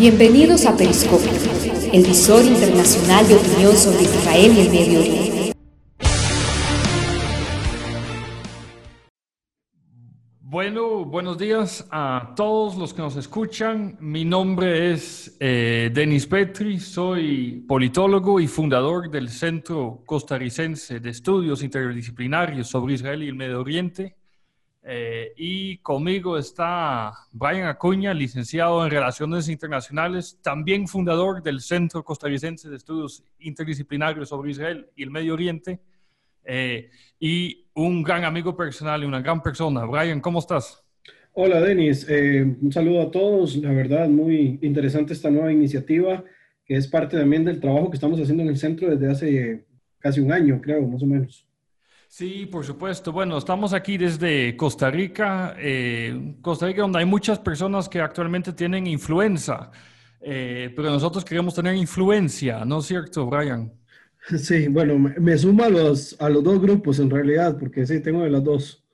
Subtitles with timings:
[0.00, 1.28] Bienvenidos a Periscopio,
[1.92, 5.52] el visor internacional de opinión sobre Israel y el Medio Oriente.
[10.40, 13.98] Bueno, buenos días a todos los que nos escuchan.
[14.00, 21.62] Mi nombre es eh, Denis Petri, soy politólogo y fundador del Centro Costarricense de Estudios
[21.62, 24.16] Interdisciplinarios sobre Israel y el Medio Oriente.
[24.82, 32.70] Eh, y conmigo está Brian Acuña, licenciado en Relaciones Internacionales, también fundador del Centro Costarricense
[32.70, 35.80] de Estudios Interdisciplinarios sobre Israel y el Medio Oriente,
[36.44, 39.84] eh, y un gran amigo personal y una gran persona.
[39.84, 40.82] Brian, ¿cómo estás?
[41.32, 42.06] Hola, Denis.
[42.08, 43.56] Eh, un saludo a todos.
[43.56, 46.24] La verdad, muy interesante esta nueva iniciativa,
[46.64, 49.64] que es parte también del trabajo que estamos haciendo en el centro desde hace
[49.98, 51.49] casi un año, creo, más o menos.
[52.10, 53.12] Sí, por supuesto.
[53.12, 58.52] Bueno, estamos aquí desde Costa Rica, eh, Costa Rica donde hay muchas personas que actualmente
[58.52, 59.70] tienen influenza,
[60.20, 63.72] eh, pero nosotros queremos tener influencia, ¿no es cierto, Brian?
[64.36, 68.24] Sí, bueno, me, sumo a los, a los dos grupos en realidad, porque sí, tengo
[68.24, 68.84] de las dos.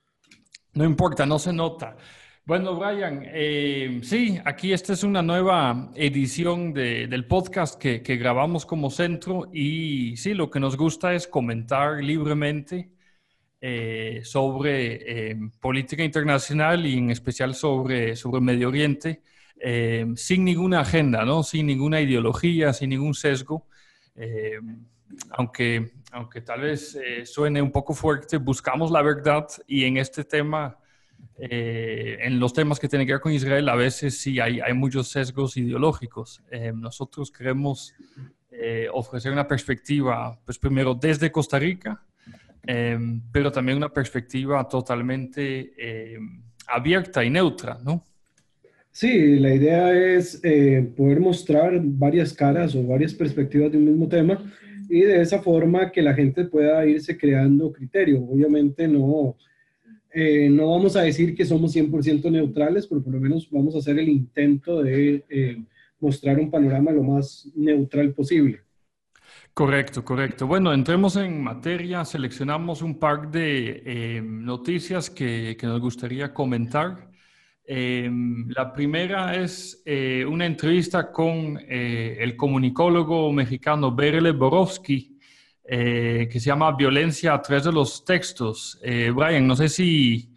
[0.75, 1.97] No importa, no se nota.
[2.44, 8.67] Bueno, Brian, eh, sí, aquí esta es una nueva edición del podcast que, que, grabamos
[8.67, 12.91] como centro y sí, lo que nos gusta es comentar libremente
[13.69, 19.22] eh, sobre eh, política internacional y en especial sobre, sobre Medio Oriente,
[19.59, 21.42] eh, sin ninguna agenda, ¿no?
[21.42, 23.67] sin ninguna ideología, sin ningún sesgo.
[25.31, 30.78] aunque, aunque tal vez suene un poco fuerte, buscamos la verdad y en este tema,
[31.37, 35.09] en los temas que tienen que ver con Israel, a veces sí hay, hay muchos
[35.09, 36.41] sesgos ideológicos.
[36.72, 37.94] nosotros queremos
[38.92, 42.06] ofrecer una perspectiva, pues primero desde Costa Rica,
[42.67, 48.05] Em, pero también una perspectiva totalmente em, abierta y neutra, ¿no?
[48.91, 54.09] Sí, la idea es eh, poder mostrar varias caras o varias perspectivas de un mismo
[54.09, 54.43] tema
[54.88, 58.25] y de esa forma que la gente pueda irse creando criterio.
[58.25, 59.37] Obviamente no,
[60.15, 63.78] eh, no vamos a decir que somos 100% neutrales, pero por lo menos vamos a
[63.78, 65.62] hacer el intento de eh,
[66.00, 68.60] mostrar un panorama lo más neutral posible.
[69.56, 70.47] Correcto, correcto.
[70.47, 72.05] Bueno, entremos en materia.
[72.05, 77.09] Seleccionamos un par de eh, noticias que, nos gustaría comentar.
[77.65, 78.06] Eh,
[78.55, 85.19] la primera es eh, una entrevista con el comunicólogo mexicano Berle Borowski,
[85.65, 88.78] que se llama Violencia a través de los textos.
[88.83, 90.34] Brian, no sé si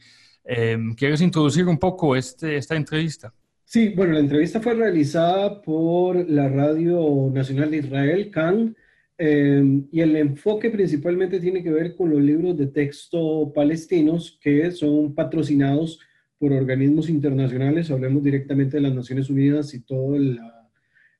[0.95, 3.33] quieres introducir un poco este, esta entrevista.
[3.65, 8.77] Sí, bueno, la entrevista fue realizada por la Radio Nacional de Israel, CAN,
[9.21, 14.71] Em, y el enfoque principalmente tiene que ver con los libros de texto palestinos que
[14.71, 15.99] son patrocinados
[16.37, 20.71] por organismos internacionales, hablemos directamente de las Naciones Unidas y toda la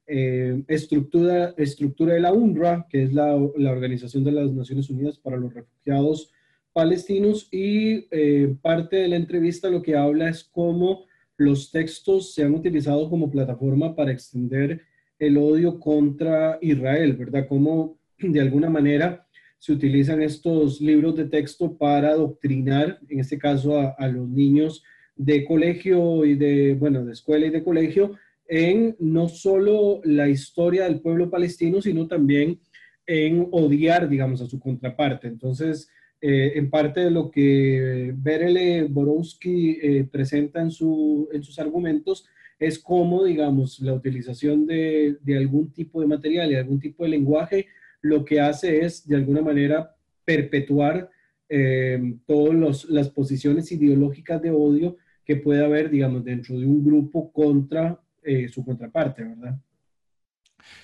[0.08, 5.20] eh, estructura, estructura de la UNRWA, que es la, la, Organización de las Naciones Unidas
[5.20, 6.32] para los Refugiados
[6.72, 11.04] Palestinos, y eh, parte de la entrevista lo que habla es cómo
[11.36, 14.84] los textos se han utilizado como plataforma para extender
[15.20, 17.46] el odio contra Israel, ¿verdad?
[17.48, 19.26] Cómo de alguna manera
[19.60, 24.84] se utilizan estos libros de texto para adoctrinar, en este caso a, los niños
[25.18, 28.16] de colegio y de, bueno, de escuela y de colegio,
[28.48, 32.60] en no solo la historia del pueblo palestino, sino también
[33.06, 35.28] en odiar, digamos, a su contraparte.
[35.28, 35.90] Entonces,
[36.22, 42.26] eh, en parte de lo que Berele Borowski eh, presenta en, su, en sus argumentos
[42.60, 47.68] es cómo, digamos, la utilización de, algún tipo de material y algún tipo de lenguaje
[48.02, 51.10] lo que hace es, de alguna manera, perpetuar
[51.48, 57.32] eh, todas las posiciones ideológicas de odio que puede haber, digamos, dentro de un grupo
[57.32, 59.58] contra eh, su contraparte, ¿verdad?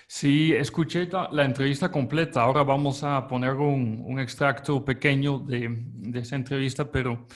[0.08, 2.42] Sí, escuché la, entrevista completa.
[2.42, 7.28] Ahora vamos a poner un, extracto pequeño de, de, esa entrevista, pero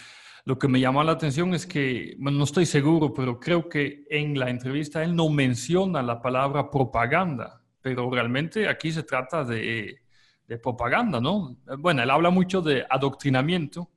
[0.49, 4.39] lo que me llama la atención es que, no estoy seguro, pero creo que en
[4.39, 10.01] la entrevista él no menciona la palabra propaganda, pero realmente aquí se trata de,
[10.63, 11.55] propaganda, ¿no?
[11.77, 13.91] Bueno, él habla mucho de adoctrinamiento.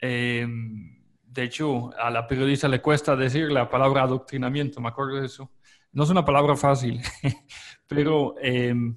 [0.00, 5.26] Em, de hecho, a la periodista le cuesta decir la palabra adoctrinamiento, me acuerdo de
[5.26, 5.52] eso.
[5.92, 7.00] No es una palabra fácil,
[7.86, 8.96] pero em,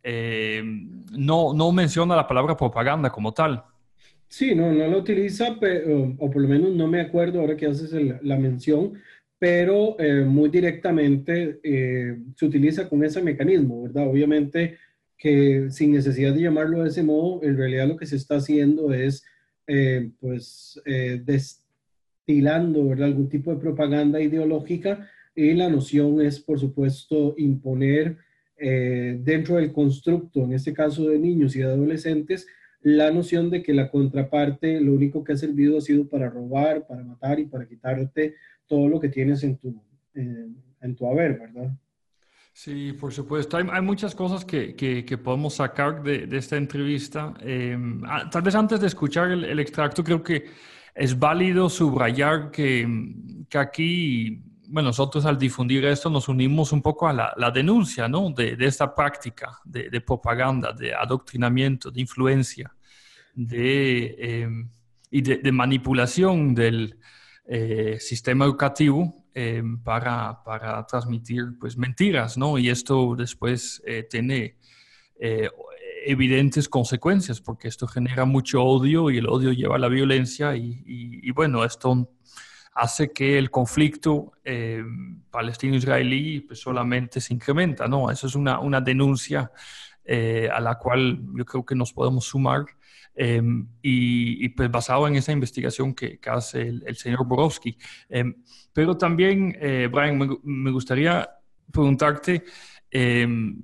[0.00, 3.64] em, no, no menciona la palabra propaganda como tal.
[4.30, 7.66] Sí, no, no la utiliza, pero, o por lo menos no me acuerdo ahora que
[7.66, 7.92] haces
[8.22, 8.94] la mención,
[9.40, 14.06] pero eh, muy directamente eh, se utiliza con ese mecanismo, ¿verdad?
[14.06, 14.78] Obviamente
[15.18, 18.92] que sin necesidad de llamarlo de ese modo, en realidad lo que se está haciendo
[18.92, 19.24] es,
[19.66, 20.80] eh, pues,
[21.24, 23.08] destilando, ¿verdad?
[23.08, 28.16] Algún tipo de propaganda ideológica y la noción es, por supuesto, imponer
[28.56, 32.46] dentro del constructo, en este caso de niños y adolescentes,
[32.82, 36.86] la noción de que la contraparte lo único que ha servido ha sido para robar,
[36.86, 38.36] para matar y para quitarte
[38.66, 39.82] todo lo que tienes en tu,
[40.14, 41.72] en tu haber, ¿verdad?
[42.52, 43.56] Sí, por supuesto.
[43.56, 47.34] Hay, hay muchas cosas que, que, podemos sacar de, de esta entrevista.
[48.04, 50.46] Ah, tal vez antes de escuchar el, el, extracto, creo que
[50.94, 52.86] es válido subrayar que,
[53.48, 58.06] que aquí bueno, nosotros al difundir esto nos unimos un poco a la, la denuncia
[58.06, 58.30] ¿no?
[58.30, 62.72] de, de, esta práctica de, de, propaganda, de adoctrinamiento, de influencia
[63.34, 64.70] de, em,
[65.10, 66.98] y de, manipulación del
[67.46, 72.56] eh, sistema educativo em, para, para, transmitir pues, mentiras, ¿no?
[72.56, 74.56] Y esto después eh, tiene
[75.18, 75.50] eh,
[76.06, 80.82] evidentes consecuencias porque esto genera mucho odio y el odio lleva a la violencia y,
[80.86, 82.08] y, y bueno, esto
[82.72, 84.82] hace que el conflicto eh,
[85.30, 88.10] palestino-israelí pues, solamente se incrementa, ¿no?
[88.10, 89.50] Eso es una, una denuncia
[90.04, 92.64] eh, a la cual yo creo que nos podemos sumar
[93.14, 97.76] em, y, pues basado en esa investigación que, hace el, señor Borowski.
[98.08, 98.34] Em,
[98.72, 101.28] pero también, eh, Brian, me, gustaría
[101.72, 102.44] preguntarte,
[102.90, 103.62] em,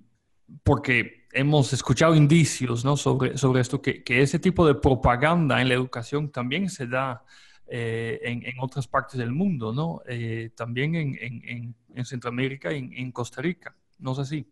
[0.62, 2.96] porque hemos escuchado indicios ¿no?
[2.96, 7.24] sobre, sobre esto, que, que ese tipo de propaganda en la educación también se da
[7.68, 10.00] eh, en, otras partes del mundo, ¿no?
[10.06, 13.74] Eh, también en, Centroamérica y en, Costa Rica.
[13.98, 14.46] ¿No es así?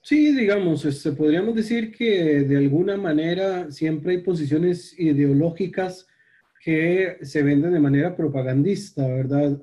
[0.00, 6.06] Sí, digamos, este, podríamos decir que de alguna manera siempre hay posiciones ideológicas
[6.62, 9.60] que se venden de manera propagandista, ¿verdad?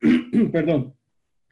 [0.52, 0.94] Perdón.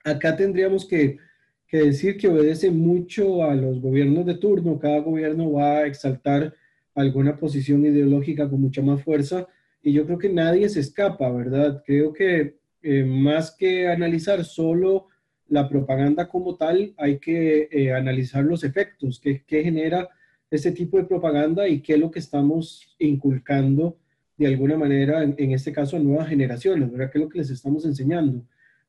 [0.04, 1.18] Acá tendríamos que,
[1.66, 4.78] que decir que obedece mucho a los gobiernos de turno.
[4.78, 6.54] Cada gobierno va a exaltar
[6.94, 9.48] alguna posición ideológica con mucha más fuerza
[9.82, 11.82] y yo creo que nadie se escapa, ¿verdad?
[11.86, 15.08] Creo que eh, más que analizar solo
[15.48, 20.08] la propaganda como tal, hay que eh, analizar los efectos que, genera
[20.50, 23.98] este tipo de propaganda y qué es lo que estamos inculcando
[24.36, 27.10] de alguna manera, en, en, este caso a nuevas generaciones, ¿verdad?
[27.10, 28.42] ¿Qué es lo que les estamos enseñando?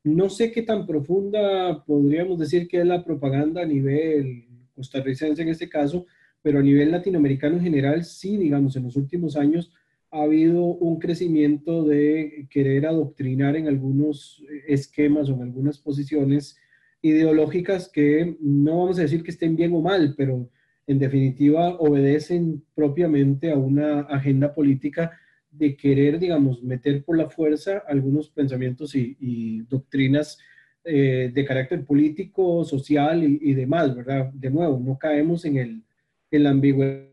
[0.04, 5.50] No sé qué tan profunda podríamos decir que es la propaganda a nivel costarricense en
[5.50, 6.06] este caso,
[6.42, 9.72] pero a nivel latinoamericano en general, sí, digamos, en los últimos años
[10.12, 16.58] ha habido un crecimiento de querer adoctrinar en algunos esquemas o en algunas posiciones
[17.02, 20.50] ideológicas que no vamos a decir que estén bien o mal, pero
[20.86, 25.12] en definitiva obedecen propiamente a una agenda política
[25.50, 30.38] de querer, digamos, meter por la fuerza algunos pensamientos y, doctrinas
[30.84, 34.32] eh, de carácter político, social y, demás, ¿verdad?
[34.34, 35.84] De nuevo, no caemos en, el,
[36.32, 37.08] en la ambigüedad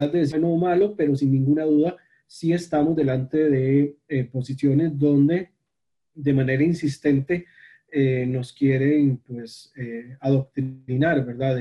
[0.00, 1.96] de bueno o malo, pero sin ninguna duda
[2.28, 5.50] sí estamos delante de eh, posiciones donde
[6.14, 7.46] de manera insistente
[7.90, 11.58] eh, nos quieren pues eh, adoctrinar, ¿verdad?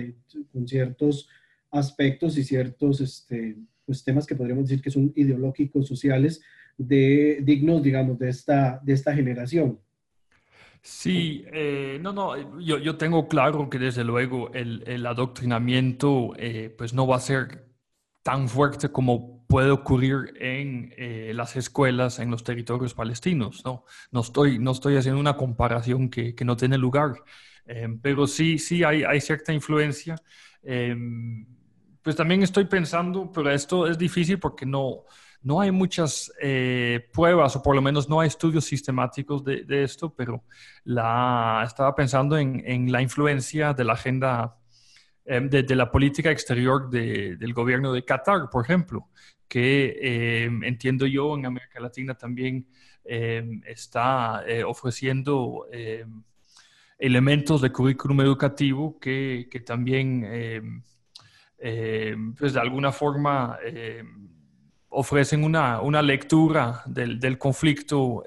[0.52, 1.30] con ciertos
[1.72, 3.56] aspectos y ciertos este,
[3.86, 6.42] pues, temas que podríamos decir que son ideológicos, sociales,
[6.78, 9.80] de, dignos, digamos, de esta, de esta generación.
[10.82, 11.44] Sí,
[12.02, 16.34] no, no, yo, yo, tengo claro que desde luego el, el adoctrinamiento
[16.78, 17.66] pues no va a ser
[18.24, 23.64] tan fuerte como puede ocurrir en eh, las escuelas en los territorios palestinos.
[23.66, 27.14] No, no, estoy, no estoy haciendo una comparación que, que no tiene lugar,
[27.66, 30.16] em, pero sí, sí hay, cierta influencia.
[30.64, 31.46] Em,
[32.02, 35.06] pues también estoy pensando, pero esto es difícil porque no,
[35.42, 39.84] no hay muchas eh, pruebas, o por lo menos no hay estudios sistemáticos de, de
[39.84, 40.44] esto, pero
[40.84, 44.58] la, estaba pensando en, en la influencia de la agenda
[45.30, 49.10] Em, de, la política exterior del gobierno de Qatar, por ejemplo,
[49.48, 52.68] que em, entiendo yo en América Latina también
[53.04, 55.66] em, está eh, ofreciendo
[57.00, 60.84] elementos de currículum educativo que, que también,
[62.38, 63.60] pues de alguna forma,
[64.90, 68.24] ofrecen una, una lectura del, del conflicto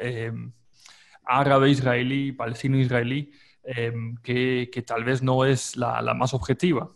[1.24, 6.88] árabe-israelí, palestino-israelí, Em, que, que, tal vez no es la, la más objetiva.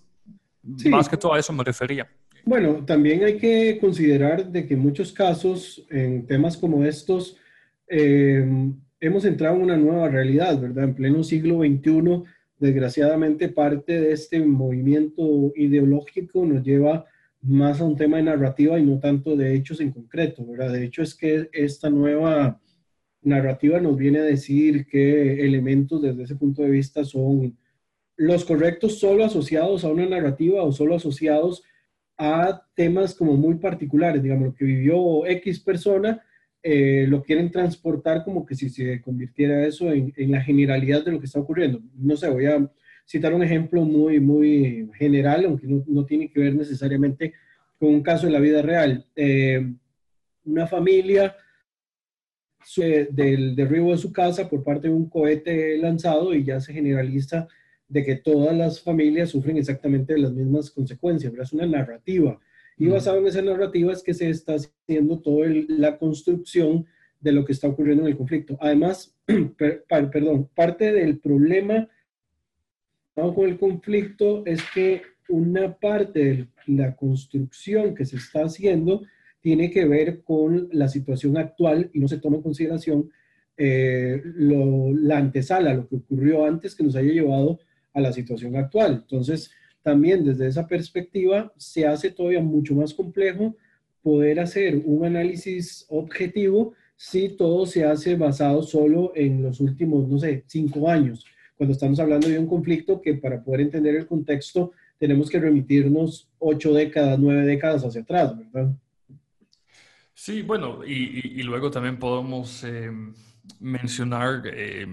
[0.63, 2.11] Más que todo a eso me refería.
[2.47, 7.39] Bueno, también hay que considerar de que en muchos casos, en temas como estos,
[7.89, 10.85] em, hemos entrado en una nueva realidad, ¿verdad?
[10.85, 12.23] En pleno siglo XXI,
[12.59, 17.07] desgraciadamente parte de este movimiento ideológico nos lleva
[17.41, 20.73] más a un tema de narrativa y no tanto de hechos en concreto, ¿verdad?
[20.73, 22.61] De hecho es que esta nueva
[23.23, 27.57] narrativa nos viene a decir qué elementos desde ese punto de vista son
[28.17, 31.65] los correctos solo asociados a una narrativa o solo asociados
[32.17, 36.23] a temas como muy particulares, digamos, lo que vivió X persona
[36.67, 41.21] eh, lo quieren transportar como que si se convirtiera eso en, la generalidad de lo
[41.21, 41.83] que está ocurriendo.
[41.95, 42.71] No sé, voy a
[43.05, 47.35] citar un ejemplo muy, muy general, aunque no, no tiene que ver necesariamente
[47.79, 49.07] con un caso de la vida real.
[49.15, 49.75] Eh,
[50.47, 51.37] una familia
[53.11, 57.47] del derribo de su casa por parte de un cohete lanzado y ya se generaliza
[57.95, 62.41] de que todas las familias sufren exactamente las mismas consecuencias, pero es una narrativa.
[62.77, 66.87] Y basado en esa narrativa es que se está haciendo toda la construcción
[67.21, 68.59] de lo que está ocurriendo en el conflicto.
[68.61, 69.15] Además,
[69.87, 71.89] perdón, parte del problema
[73.15, 79.05] con el conflicto es que una parte de la construcción que se está haciendo
[79.41, 83.09] tiene que ver con la situación actual y no se toma en consideración
[83.57, 87.61] eh, la antesala, lo que ocurrió antes que nos haya llevado
[87.95, 89.01] a la situación actual.
[89.03, 89.51] Entonces,
[89.83, 93.57] también desde esa perspectiva se hace todavía mucho más complejo
[94.03, 100.19] poder hacer un análisis objetivo si todo se hace basado solo en los últimos, no
[100.19, 101.25] sé, cinco años,
[101.57, 106.29] cuando estamos hablando de un conflicto que para poder entender el contexto tenemos que remitirnos
[106.39, 108.75] ocho décadas, nueve décadas hacia atrás, ¿verdad?
[110.15, 112.91] Sí, bueno, y, luego también podemos eh,
[113.61, 114.87] mencionar eh,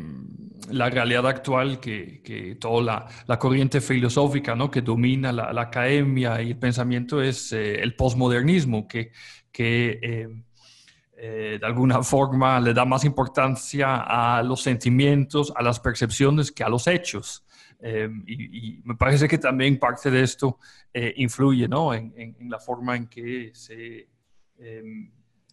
[0.70, 4.70] la realidad actual que, toda la, corriente filosófica ¿no?
[4.70, 9.12] que domina la, academia y el pensamiento es eh, el posmodernismo, que,
[9.51, 10.29] que
[11.22, 16.70] de alguna forma le da más importancia a los sentimientos, a las percepciones que a
[16.70, 17.46] los hechos.
[18.25, 20.58] y, me parece que también parte de esto
[21.17, 21.93] influye ¿no?
[21.93, 24.08] en, en, la forma en que se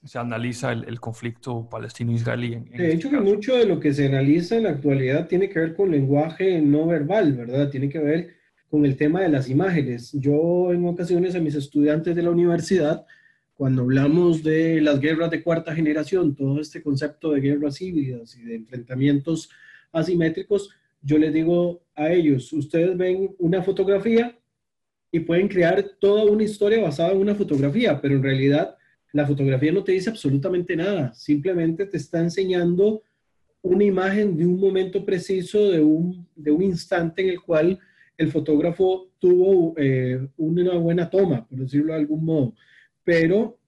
[0.09, 2.51] se analiza el, conflicto palestino-israelí.
[2.51, 5.59] de este hecho, que mucho de lo que se analiza en la actualidad tiene que
[5.59, 7.69] ver con lenguaje no verbal, ¿verdad?
[7.69, 8.31] Tiene que ver
[8.71, 10.13] con el tema de las imágenes.
[10.15, 13.05] Yo en ocasiones a mis estudiantes de la universidad,
[13.53, 18.43] cuando hablamos de las guerras de cuarta generación, todo este concepto de guerras híbridas y
[18.45, 19.51] de enfrentamientos
[19.93, 20.71] asimétricos,
[21.03, 24.39] yo les digo a ellos, ustedes ven una fotografía
[25.13, 28.78] y pueden crear toda una historia basada en una fotografía, pero en realidad
[29.13, 33.03] la fotografía no te dice absolutamente nada, simplemente te está enseñando
[33.63, 37.79] una imagen de un momento preciso, de un, de un instante en el cual
[38.17, 42.55] el fotógrafo tuvo eh, una buena toma, por decirlo de algún modo.
[43.05, 43.59] Pero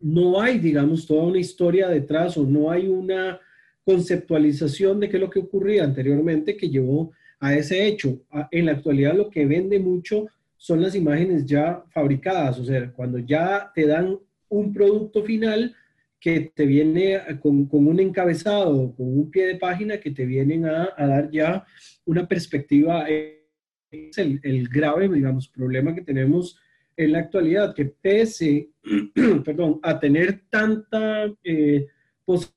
[0.00, 3.40] no hay, digamos, toda una historia detrás o no hay una
[3.84, 8.22] conceptualización de qué es lo que ocurría anteriormente que llevó a ese hecho.
[8.50, 10.26] En la actualidad lo que vende mucho
[10.56, 14.18] son las imágenes ya fabricadas, o sea, cuando ya te dan
[14.52, 15.74] un producto final
[16.20, 20.94] que te viene con, un encabezado, con un pie de página que te vienen a,
[20.96, 21.66] dar ya
[22.04, 23.06] una perspectiva.
[23.08, 26.58] Es el, grave, digamos, problema que tenemos
[26.96, 28.70] en la actualidad, que pese,
[29.44, 31.86] perdón, a tener tanta eh,
[32.24, 32.56] posibilidad,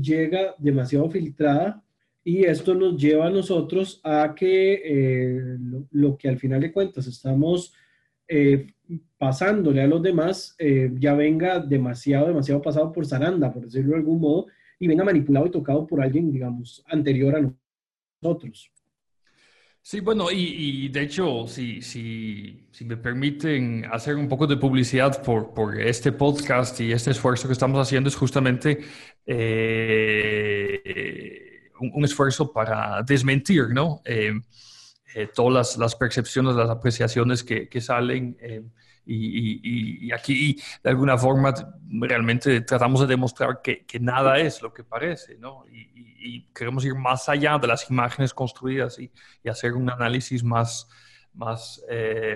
[0.00, 1.84] llega demasiado filtrada
[2.28, 5.56] y esto nos lleva a nosotros a que eh,
[5.92, 7.72] lo, que al final de cuentas estamos
[8.28, 8.66] eh,
[9.16, 13.96] pasándole a los demás eh, ya venga demasiado, demasiado pasado por zaranda, por decirlo de
[13.96, 14.46] algún modo,
[14.78, 17.50] y venga manipulado y tocado por alguien, digamos, anterior a
[18.20, 18.70] nosotros.
[19.80, 25.22] Sí, bueno, y, de hecho, si, si, si, me permiten hacer un poco de publicidad
[25.22, 28.80] por, por, este podcast y este esfuerzo que estamos haciendo, es justamente
[31.80, 34.00] un, esfuerzo para desmentir, ¿no?
[34.04, 34.32] Eh,
[35.14, 38.36] eh, todas las, percepciones, las apreciaciones que, salen.
[38.40, 38.62] Eh,
[39.06, 41.54] y, aquí, de alguna forma,
[41.88, 45.64] realmente tratamos de demostrar que, nada es lo que parece, ¿no?
[45.70, 49.10] Y, queremos ir más allá de las imágenes construidas y,
[49.48, 50.88] hacer un análisis más,
[51.32, 51.82] más,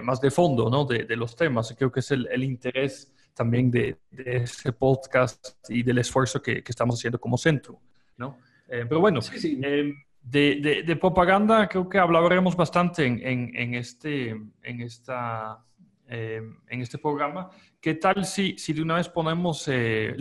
[0.03, 0.87] más de fondo, ¿no?
[0.87, 1.75] De, los temas.
[1.77, 6.73] Creo que es el, interés también de, de, este podcast y del esfuerzo que, que
[6.73, 7.79] estamos haciendo como centro,
[8.17, 8.39] ¿no?
[8.73, 15.62] Eh, pero bueno, eh, de, propaganda creo que hablaremos bastante en, este, en, esta,
[16.09, 17.50] eh, en este programa.
[17.83, 20.17] ¿Qué tal si, si de una vez ponemos el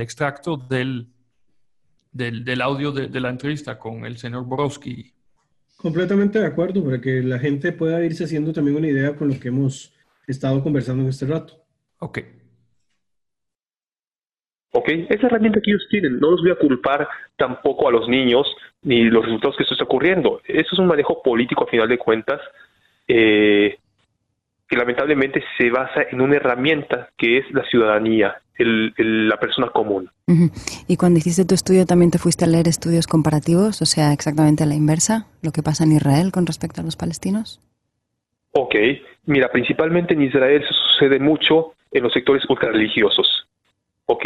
[0.00, 1.08] extracto del,
[2.10, 5.12] del, audio de, la entrevista con el señor Borowski?
[5.76, 9.38] Completamente de acuerdo, para que la gente pueda irse haciendo también una idea con lo
[9.38, 9.92] que hemos
[10.26, 11.62] estado conversando en este rato.
[11.98, 12.39] Ok.
[14.72, 14.88] ¿Ok?
[15.08, 18.46] Esa herramienta que ellos tienen, no los voy a culpar tampoco a los niños
[18.82, 20.40] ni los resultados que esto está ocurriendo.
[20.46, 22.40] Eso es un manejo político a final de cuentas
[23.08, 23.78] eh,
[24.68, 30.08] que lamentablemente se basa en una herramienta que es la ciudadanía, la persona común.
[30.86, 34.62] ¿Y cuando hiciste tu estudio también te fuiste a leer estudios comparativos, o sea, exactamente
[34.62, 37.60] a la inversa, lo que pasa en Israel con respecto a los palestinos?
[38.52, 38.76] Ok,
[39.26, 43.48] mira, principalmente en Israel sucede mucho en los sectores ultrarreligiosos.
[44.06, 44.24] ¿Ok?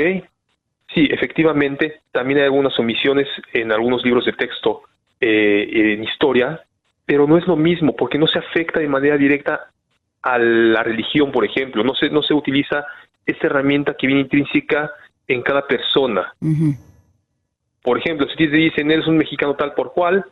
[0.95, 4.83] Sí, efectivamente, también hay algunas omisiones en algunos libros de texto
[5.21, 6.61] eh, en historia,
[7.05, 9.69] pero no es lo mismo porque no se afecta de manera directa
[10.23, 11.83] a la religión, por ejemplo.
[11.83, 12.85] No se, no se utiliza
[13.27, 14.93] esta herramienta que viene intrínseca
[15.27, 16.33] en cada persona.
[17.83, 20.25] Por ejemplo, si te dicen, eres un mexicano tal por cual,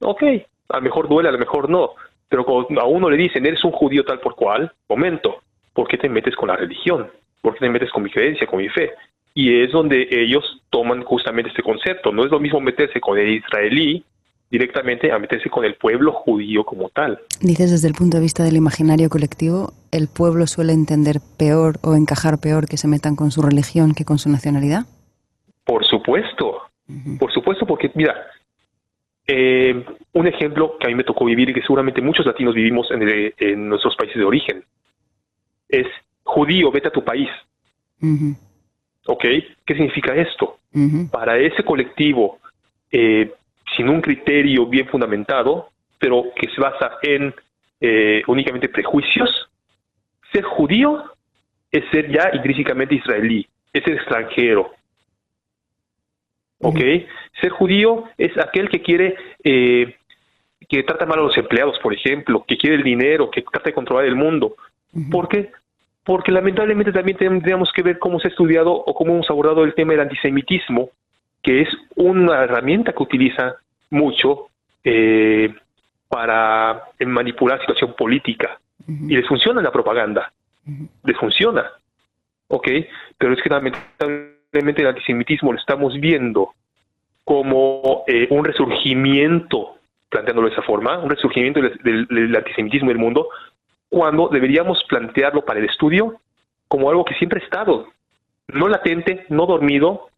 [0.00, 0.22] ok,
[0.68, 1.90] a lo mejor duele, a lo mejor no.
[2.28, 5.42] Pero cuando a uno le dicen, eres un judío tal por cual, momento,
[5.72, 7.10] ¿por qué te metes con la religión?
[7.40, 8.92] ¿Por qué te metes con mi creencia, con mi fe?
[9.34, 12.12] Y es donde ellos toman justamente este concepto.
[12.12, 14.04] No es lo mismo meterse con el israelí
[14.50, 17.18] directamente a meterse con el pueblo judío como tal.
[17.40, 21.96] Dices desde el punto de vista del imaginario colectivo, el pueblo suele entender peor o
[21.96, 24.86] encajar peor que se metan con su religión que con su nacionalidad.
[25.64, 26.62] Por supuesto,
[27.18, 28.14] por supuesto, porque mira,
[29.26, 32.88] eh, un ejemplo que a mí me tocó vivir y que seguramente muchos latinos vivimos
[32.90, 34.62] en, nuestros países de origen
[35.68, 35.86] es
[36.22, 37.28] judío, vete a tu país.
[39.06, 39.22] ¿Ok?
[39.22, 40.58] ¿Qué significa esto?
[41.10, 42.38] Para ese colectivo
[42.90, 43.32] eh,
[43.76, 47.34] sin un criterio bien fundamentado, pero que se basa en
[47.80, 49.48] eh, únicamente prejuicios,
[50.32, 51.04] ser judío
[51.70, 54.72] es ser ya intrínsecamente israelí, es ser extranjero.
[56.60, 56.80] ¿Ok?
[57.40, 59.96] Ser judío es aquel que quiere, eh,
[60.68, 63.74] que trata mal a los empleados, por ejemplo, que quiere el dinero, que trata de
[63.74, 64.56] controlar el mundo.
[65.10, 65.42] ¿Por qué?
[65.42, 65.63] Porque
[66.32, 69.92] lamentablemente también tendríamos que ver cómo se ha estudiado o cómo hemos abordado el tema
[69.92, 70.90] del antisemitismo,
[71.42, 73.56] que es una herramienta que utiliza
[73.90, 74.48] mucho
[74.82, 75.54] eh,
[76.08, 78.58] para manipular situación política.
[78.86, 80.30] Y les funciona la propaganda.
[81.04, 81.70] Les funciona.
[82.48, 82.68] ¿Ok?
[83.16, 86.50] Pero es que lamentablemente el antisemitismo lo estamos viendo
[87.24, 89.76] como eh, un resurgimiento,
[90.10, 93.28] planteándolo de esa forma, un resurgimiento del, del antisemitismo en el mundo,
[93.94, 96.16] cuando deberíamos plantearlo para el estudio
[96.66, 97.86] como algo que siempre ha estado,
[98.48, 100.08] no latente, no dormido,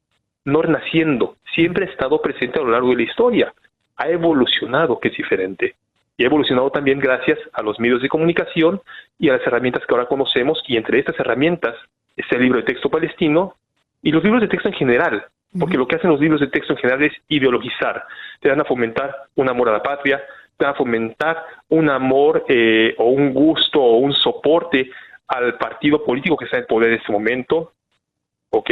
[0.47, 3.53] no renaciendo, siempre ha estado presente a lo largo de la historia.
[3.99, 5.75] Ha evolucionado, que es diferente.
[6.17, 8.81] Y ha evolucionado también gracias a los medios de comunicación
[9.19, 11.75] y a las herramientas que ahora conocemos, y entre estas herramientas
[12.17, 13.57] está el libro de texto palestino
[14.01, 15.27] y los libros de texto en general,
[15.61, 18.05] porque lo que hacen los libros de texto en general es ideologizar,
[18.41, 20.23] te dan a fomentar un amor a la patria,
[20.65, 24.91] a fomentar un amor eh, o un gusto o un soporte
[25.29, 27.73] al partido político que está en poder en este momento,
[28.51, 28.71] ¿ok?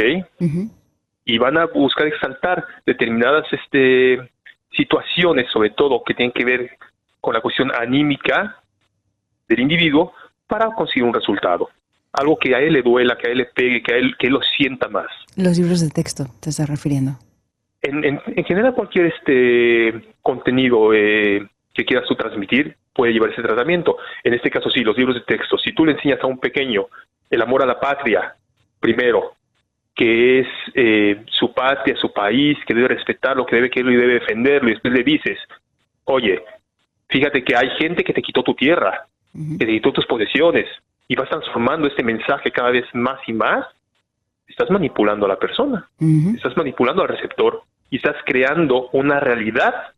[1.25, 4.31] Y van a buscar exaltar determinadas este,
[4.71, 6.77] situaciones, sobre todo, que tienen que ver
[7.19, 8.61] con la cuestión anímica
[9.47, 10.13] del individuo
[10.47, 11.69] para conseguir un resultado.
[12.13, 14.29] Algo que a él le duela, que a él le pegue, que a él, que
[14.29, 15.07] lo sienta más.
[15.35, 17.17] Los libros de texto, te estás refiriendo.
[17.81, 23.97] En, en, general, cualquier este contenido eh, que quieras tú transmitir puede llevar ese tratamiento.
[24.23, 25.57] En este caso, sí, los libros de texto.
[25.57, 26.87] Si tú le enseñas a un pequeño
[27.29, 28.33] el amor a la patria,
[28.79, 29.33] primero,
[29.93, 34.13] que es eh, su patria, su país, que debe respetarlo, que debe quererlo y debe
[34.15, 35.37] defenderlo, y después le dices,
[36.05, 36.43] oye,
[37.09, 40.67] fíjate que hay gente que te quitó tu tierra, que te quitó tus posesiones,
[41.07, 43.65] y vas transformando este mensaje cada vez más y más,
[44.47, 45.89] estás manipulando a la persona,
[46.35, 49.93] estás manipulando al receptor, y estás creando una realidad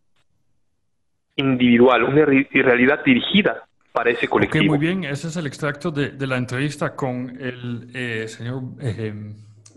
[1.38, 4.66] individual, una realidad dirigida para ese colectivo.
[4.66, 8.62] muy bien, ese es el extracto de, la entrevista con el eh, señor...
[8.82, 9.14] Eh,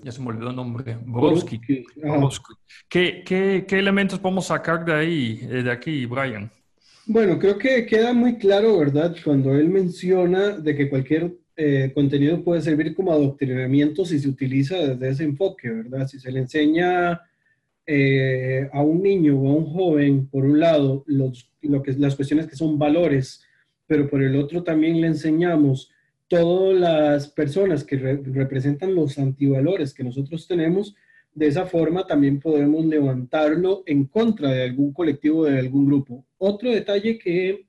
[0.03, 1.61] ya se me olvidó el nombre, Borowski.
[2.89, 6.51] ¿Qué, qué, qué, elementos podemos sacar de ahí, eh, de aquí, Brian?
[7.07, 9.15] Bueno, creo que queda muy claro, ¿verdad?
[9.23, 14.77] Cuando él menciona de que cualquier eh, contenido puede servir como adoctrinamiento si se utiliza
[14.77, 16.07] desde ese enfoque, ¿verdad?
[16.07, 17.21] Si se le enseña
[17.93, 22.15] eh, a un niño o a un joven, por un lado, los, lo que, las
[22.15, 23.43] cuestiones que son valores,
[23.89, 25.91] pero por el otro también le enseñamos
[26.29, 30.95] todas las personas que representan los antivalores que nosotros tenemos,
[31.35, 36.25] de esa forma también podemos levantarlo en contra de algún colectivo, de algún grupo.
[36.39, 37.67] Otro detalle que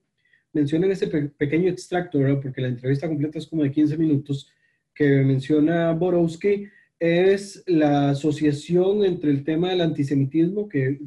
[0.54, 4.52] menciona en este pequeño extracto, porque la entrevista completa es como de 15 minutos,
[4.94, 6.68] que menciona Borowski,
[7.02, 11.00] es la asociación entre el tema del antisemitismo, que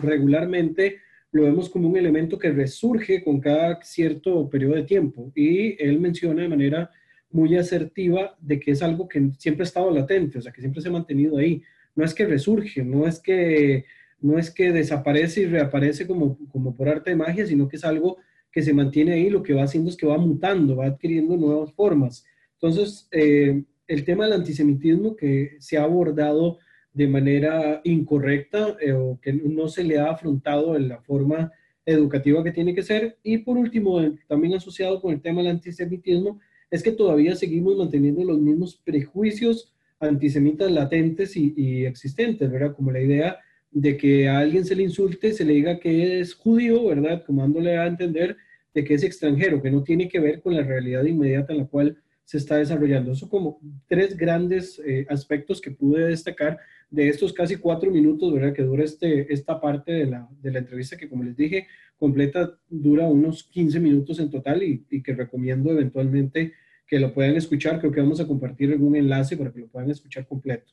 [0.00, 0.98] regularmente
[1.32, 5.32] lo vemos como un elemento que resurge con cada cierto periodo de tiempo.
[5.34, 6.90] Y él menciona de manera
[7.32, 10.82] muy asertiva de que es algo que siempre ha estado latente, o sea, que siempre
[10.82, 11.60] se ha mantenido ahí.
[11.96, 13.86] No es que resurge, no es que,
[14.20, 17.84] no es que desaparece y reaparece como, como por arte de magia, sino que es
[17.84, 18.18] algo
[18.52, 21.72] que se mantiene ahí, lo que va haciendo es que va mutando, va adquiriendo nuevas
[21.72, 22.24] formas.
[22.54, 26.58] Entonces, eh, el tema del antisemitismo que se ha abordado
[26.92, 31.50] de manera incorrecta eh, o que no se le ha afrontado en la forma
[31.84, 33.18] educativa que tiene que ser.
[33.24, 36.38] Y por último, también asociado con el tema del antisemitismo,
[36.70, 42.76] es que todavía seguimos manteniendo los mismos prejuicios antisemitas latentes y, existentes, ¿verdad?
[42.76, 43.38] Como la idea
[43.72, 47.24] de que a alguien se le insulte, se le diga que es judío, ¿verdad?
[47.26, 48.36] Como dándole a entender
[48.72, 51.66] de que es extranjero, que no tiene que ver con la realidad inmediata en la
[51.66, 51.98] cual
[52.30, 53.10] se está desarrollando.
[53.10, 58.52] Eso como tres grandes eh, aspectos que pude destacar de estos casi cuatro minutos, ¿verdad?
[58.52, 61.66] Que dura este, esta parte de la, de la entrevista que, como les dije,
[61.96, 66.52] completa, dura unos 15 minutos en total y, y que recomiendo eventualmente
[66.86, 67.80] que lo puedan escuchar.
[67.80, 70.72] Creo que vamos a compartir algún enlace para que lo puedan escuchar completo.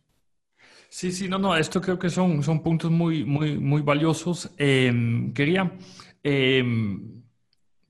[0.90, 4.54] Sí, sí, no, no, esto creo que son, son puntos muy, muy, muy valiosos.
[4.60, 5.72] Em, quería
[6.22, 7.24] em,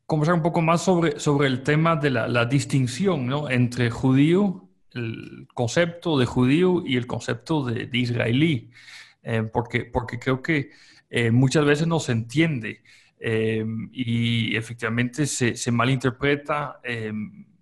[0.08, 3.50] conversar un poco más sobre, sobre el tema de la, la distinción ¿no?
[3.50, 8.72] entre judío, el concepto de judío y el concepto de, israelí,
[9.22, 10.72] em, porque, porque creo que
[11.10, 12.82] eh, muchas veces no se entiende
[13.92, 16.80] y efectivamente se, se malinterpreta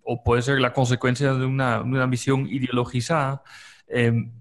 [0.04, 3.42] o puede ser la consecuencia de una, una visión ideologizada,
[3.88, 4.32] em,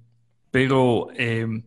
[0.51, 1.63] pero em,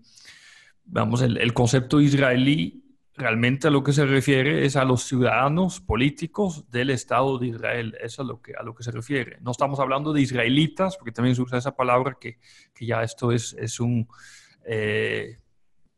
[0.85, 2.86] vamos, el, el, concepto israelí
[3.17, 7.97] realmente a lo que se refiere es a los ciudadanos políticos del Estado de Israel,
[8.01, 9.37] eso es lo que, a lo que se refiere.
[9.41, 12.37] No estamos hablando de israelitas, porque también se usa esa palabra que,
[12.73, 14.07] que ya esto es, es un...
[14.65, 15.39] Eh,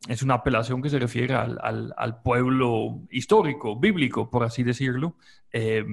[0.08, 5.18] es una apelación que se refiere al, al, al, pueblo histórico, bíblico, por así decirlo,
[5.52, 5.84] eh,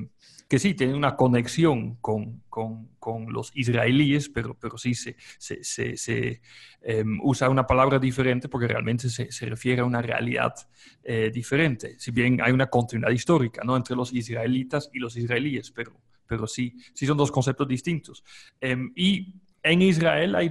[0.49, 5.97] que sí tiene una conexión con, con, con los israelíes, pero, pero sí se, se,
[5.97, 6.41] se,
[6.83, 10.55] em, usa una palabra diferente porque realmente se, refiere a una realidad
[11.03, 13.77] eh, diferente, si bien hay una continuidad histórica ¿no?
[13.77, 18.23] entre los israelitas y los israelíes, pero, pero sí, sí son dos conceptos distintos.
[18.61, 20.51] Em, y en Israel hay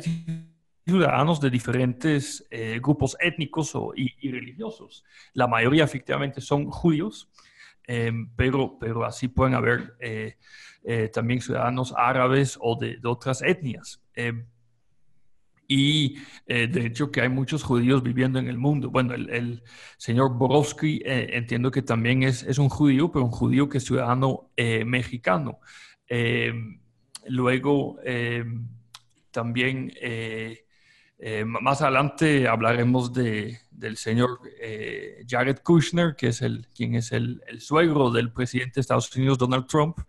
[0.86, 5.06] ciudadanos de diferentes eh, grupos étnicos o, y, y, religiosos.
[5.34, 7.30] La mayoría efectivamente son judíos,
[7.88, 10.38] Em, pero, pero así pueden haber eh,
[10.84, 14.02] eh, también ciudadanos árabes o de, otras etnias.
[14.13, 14.45] Em,
[15.67, 18.89] y eh, de hecho que hay muchos judíos viviendo en el mundo.
[18.91, 19.63] Bueno, el,
[19.98, 24.52] señor Borowski entiendo que también es, es, un judío, pero un judío que es ciudadano
[24.86, 25.60] mexicano.
[26.08, 26.80] Em,
[27.28, 27.98] luego,
[29.32, 29.91] también
[31.48, 37.42] más adelante hablaremos de, del señor eh, Jared Kushner, que es el, quien es el,
[37.48, 40.00] el, suegro del presidente de Estados Unidos, Donald Trump.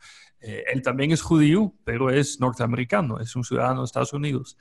[0.41, 4.57] Eh, él también es judío, pero es norteamericano, es un ciudadano de Estados Unidos.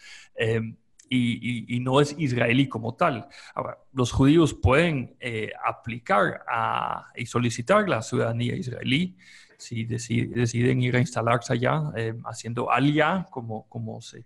[1.08, 3.28] Y, y, no es israelí como tal.
[3.54, 5.16] Ahora, los judíos pueden
[5.64, 9.16] aplicar a, y solicitar la ciudadanía israelí
[9.58, 11.92] si deciden, deciden ir a instalarse allá,
[12.26, 14.26] haciendo aliyah, como, como se,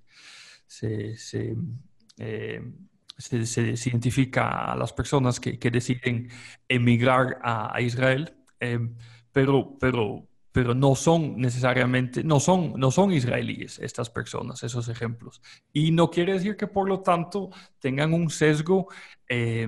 [0.69, 1.55] se,
[2.19, 2.61] eh,
[3.19, 6.29] se, identifica a las personas que, deciden
[6.67, 8.79] emigrar a, Israel, eh,
[9.31, 15.41] pero, pero, pero no son necesariamente, no son, no son israelíes estas personas, esos ejemplos.
[15.73, 18.87] Y no quiere decir que por lo tanto tengan un sesgo
[19.27, 19.67] eh,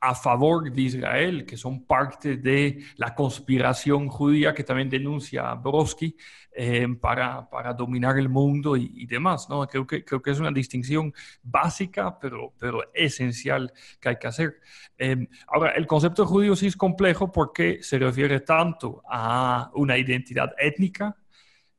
[0.00, 6.16] a favor de Israel, que son parte de la conspiración judía que también denuncia Brodsky
[6.52, 9.48] eh, para, para, dominar el mundo y, demás.
[9.48, 9.66] ¿no?
[9.66, 14.60] Creo, que, creo que es una distinción básica, pero, pero esencial que hay que hacer.
[14.96, 20.52] Eh, ahora, el concepto judío sí es complejo porque se refiere tanto a una identidad
[20.58, 21.16] étnica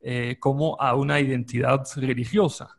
[0.02, 2.78] eh, como a una identidad religiosa.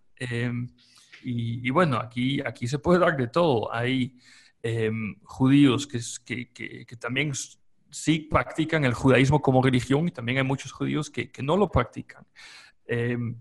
[1.22, 3.72] Y, y, bueno, aquí, aquí se puede dar de todo.
[3.72, 4.18] Hay
[4.62, 7.32] Em, judíos que, también
[7.90, 12.26] sí practican el judaísmo como religión y también hay muchos judíos que, no lo practican,
[12.86, 13.36] em,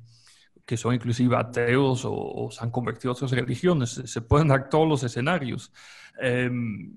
[0.65, 4.01] que son inclusive ateos o, se han convertido a otras religiones.
[4.05, 5.73] Se pueden dar todos los escenarios.
[6.21, 6.95] Em,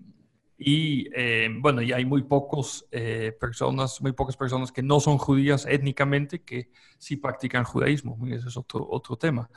[0.58, 1.08] y
[1.60, 6.42] bueno, y hay muy pocos eh, personas, muy pocas personas que no son judías étnicamente
[6.42, 8.16] que sí practican judaísmo.
[8.28, 9.50] Ese es otro, otro tema.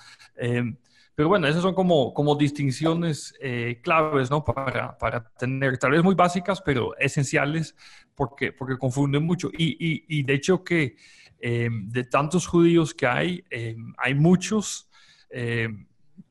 [1.15, 4.43] Pero bueno, esas son como, como distinciones eh, claves, ¿no?
[4.43, 7.75] Para, para, tener, tal vez muy básicas, pero esenciales,
[8.15, 9.49] porque, porque confunden mucho.
[9.57, 10.97] Y, y, y de hecho que
[11.39, 14.89] eh, de tantos judíos que hay, eh, hay muchos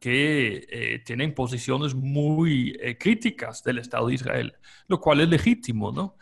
[0.01, 4.55] que tienen posiciones muy críticas del Estado de Israel,
[4.87, 6.17] lo cual es legítimo, ¿no?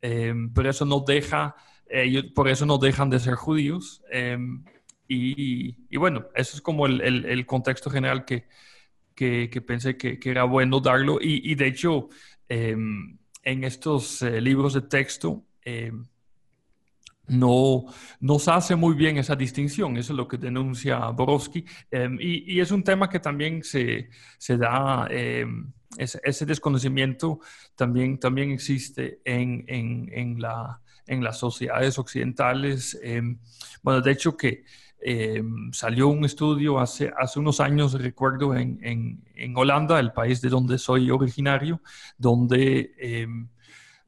[0.00, 1.56] pero eso no deja,
[2.36, 4.04] por eso no dejan de ser judíos.
[5.08, 8.46] Y, bueno, eso es como el, el, contexto general que,
[9.14, 11.18] que, pensé que, era bueno darlo.
[11.20, 12.08] Y, de hecho,
[12.48, 16.06] em, en estos eh, libros de texto, em,
[17.26, 17.86] no,
[18.20, 22.60] no se hace muy bien esa distinción, eso es lo que denuncia Borowski, em, y,
[22.60, 24.08] es un tema que también se,
[24.58, 27.40] da, em, ese, desconocimiento
[27.74, 32.98] también, también existe en, en, la, en las sociedades occidentales.
[33.02, 33.38] Em,
[33.82, 34.64] bueno, de hecho que
[35.72, 38.78] salió un estudio hace, hace unos años, recuerdo, en,
[39.34, 41.80] en, Holanda, el país de donde soy originario,
[42.16, 42.92] donde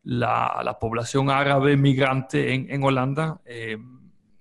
[0.03, 3.79] la, población árabe migrante en, Holanda, eh,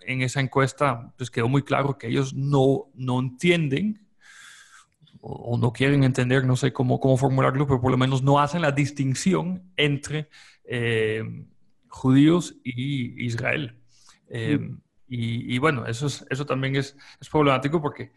[0.01, 4.07] en esa encuesta pues quedó muy claro que ellos no, no entienden
[5.21, 8.61] o, no quieren entender, no sé cómo, cómo formularlo, pero por lo menos no hacen
[8.61, 10.29] la distinción entre
[10.63, 11.23] eh,
[11.89, 13.75] judíos y Israel.
[14.29, 14.59] Eh,
[15.09, 16.95] y, bueno, eso, es, eso también es,
[17.31, 18.11] problemático porque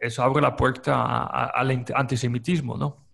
[0.00, 3.04] eso abre la puerta al antisemitismo, ¿no?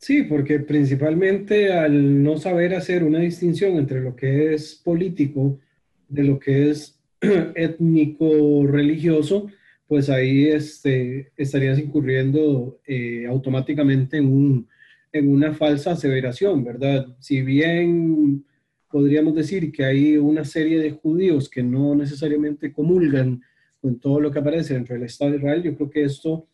[0.00, 5.60] Sí, porque principalmente al no saber hacer una distinción entre lo que es político
[6.08, 9.48] de lo que es étnico religioso,
[9.86, 14.68] pues ahí este, estarías incurriendo eh, automáticamente en, un,
[15.12, 17.06] en una falsa aseveración, ¿verdad?
[17.18, 18.46] Si bien
[18.90, 23.42] podríamos decir que hay una serie de judíos que no necesariamente comulgan
[23.80, 26.46] con todo lo que aparece dentro del Estado de Israel, yo creo que esto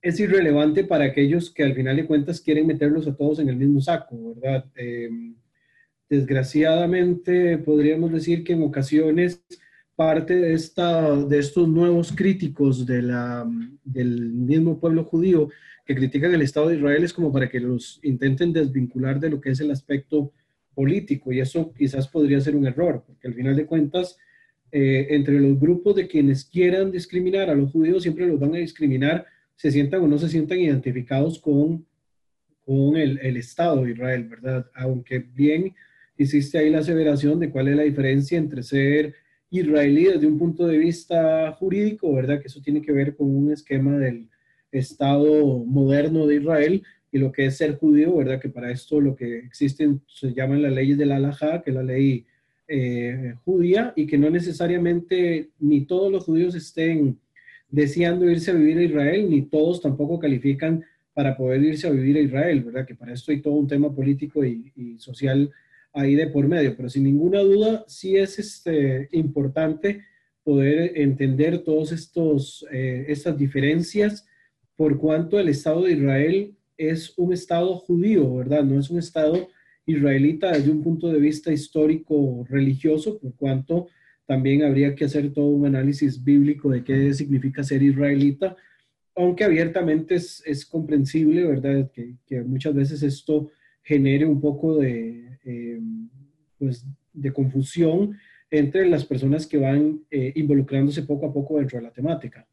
[0.00, 3.56] es irrelevante para aquellos que al final de cuentas quieren meterlos a todos en el
[3.56, 4.64] mismo saco, ¿verdad?
[4.74, 5.36] Em,
[6.08, 9.44] desgraciadamente podríamos decir que en ocasiones
[9.94, 13.48] parte de, esta, de estos nuevos críticos de la,
[13.84, 15.50] del mismo pueblo judío
[15.84, 19.40] que critican el Estado de Israel es como para que los intenten desvincular de lo
[19.40, 20.32] que es el aspecto
[20.74, 24.18] político y eso quizás podría ser un error, porque al final de cuentas,
[24.70, 28.58] eh, entre los grupos de quienes quieran discriminar a los judíos siempre los van a
[28.58, 31.86] discriminar se sientan o no se sientan identificados con,
[32.64, 34.66] con el, el Estado de Israel, ¿verdad?
[34.74, 35.74] Aunque bien
[36.16, 39.14] hiciste ahí la aseveración de cuál es la diferencia entre ser
[39.50, 42.40] israelí desde un punto de vista jurídico, ¿verdad?
[42.40, 44.30] Que eso tiene que ver con un esquema del
[44.72, 46.82] Estado moderno de Israel
[47.12, 48.40] y lo que es ser judío, ¿verdad?
[48.40, 51.82] Que para esto lo que existen se llaman las leyes del Alajá, que es la
[51.82, 52.24] ley
[52.66, 57.18] eh, judía, y que no necesariamente ni todos los judíos estén
[57.68, 62.16] deseando irse a vivir a Israel, ni todos tampoco califican para poder irse a vivir
[62.16, 62.86] a Israel, ¿verdad?
[62.86, 65.50] Que para esto hay todo un tema político y, social
[65.92, 70.02] ahí de por medio, pero sin ninguna duda sí es este, importante
[70.42, 74.26] poder entender todas eh, estas diferencias
[74.76, 76.56] por cuanto el Estado de Israel
[76.90, 78.64] es un Estado judío, ¿verdad?
[78.64, 79.48] No es un Estado
[79.86, 83.88] israelita desde un punto de vista histórico religioso, por cuanto
[84.26, 88.56] también habría que hacer todo un análisis bíblico de qué significa ser israelita,
[89.14, 91.90] aunque abiertamente es, es comprensible, ¿verdad?
[91.92, 93.50] Que, muchas veces esto
[93.82, 95.80] genere un poco de, eh,
[96.58, 98.16] pues, de confusión
[98.50, 102.46] entre las personas que van eh, involucrándose poco a poco dentro de la temática.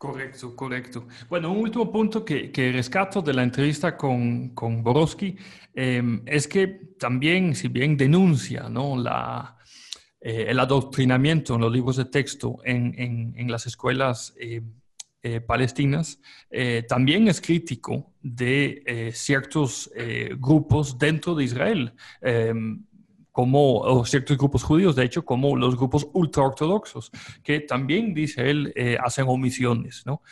[0.00, 1.06] Correcto, correcto.
[1.28, 5.36] Bueno, un último punto que, rescato de la entrevista con, con Borowski
[5.74, 8.96] eh, es que también, si bien denuncia ¿no?
[8.96, 9.58] la,
[10.22, 14.62] eh, el adoctrinamiento en los libros de texto en, en, las escuelas eh,
[15.22, 16.18] eh, palestinas
[16.88, 19.90] también es crítico de ciertos
[20.38, 21.92] grupos dentro de Israel
[23.32, 27.10] como ciertos grupos judíos, de hecho, como los grupos ultraortodoxos,
[27.42, 30.22] que también, dice él, hacen omisiones, ¿no?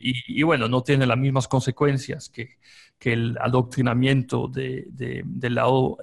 [0.00, 2.58] y, bueno, no tienen las mismas consecuencias que,
[3.00, 4.86] el adoctrinamiento de,
[5.24, 5.98] del lado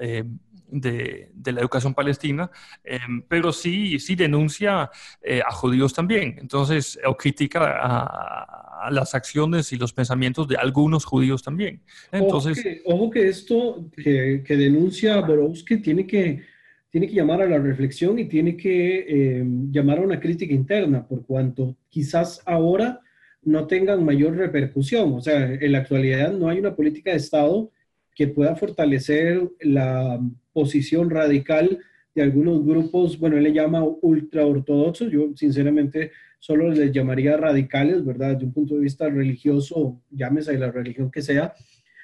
[0.72, 2.50] de, la educación palestina,
[2.84, 4.90] em, pero sí, sí denuncia
[5.22, 6.36] eh, a judíos también.
[6.40, 11.82] Entonces, o critica a, las acciones y los pensamientos de algunos judíos también.
[12.14, 16.44] Entonces, ojo que, esto que, denuncia Borowski tiene que,
[16.90, 21.06] tiene que llamar a la reflexión y tiene que em, llamar a una crítica interna,
[21.06, 23.02] por cuanto quizás ahora
[23.44, 25.14] no tengan mayor repercusión.
[25.14, 27.72] O sea, en la actualidad no hay una política de Estado
[28.20, 30.20] que pueda fortalecer la
[30.60, 31.80] posición radical
[32.14, 38.36] de algunos grupos, bueno, él le llama ultraortodoxos, yo sinceramente solo les llamaría radicales, ¿verdad?
[38.36, 41.54] De un punto de vista religioso, llámese la religión que sea,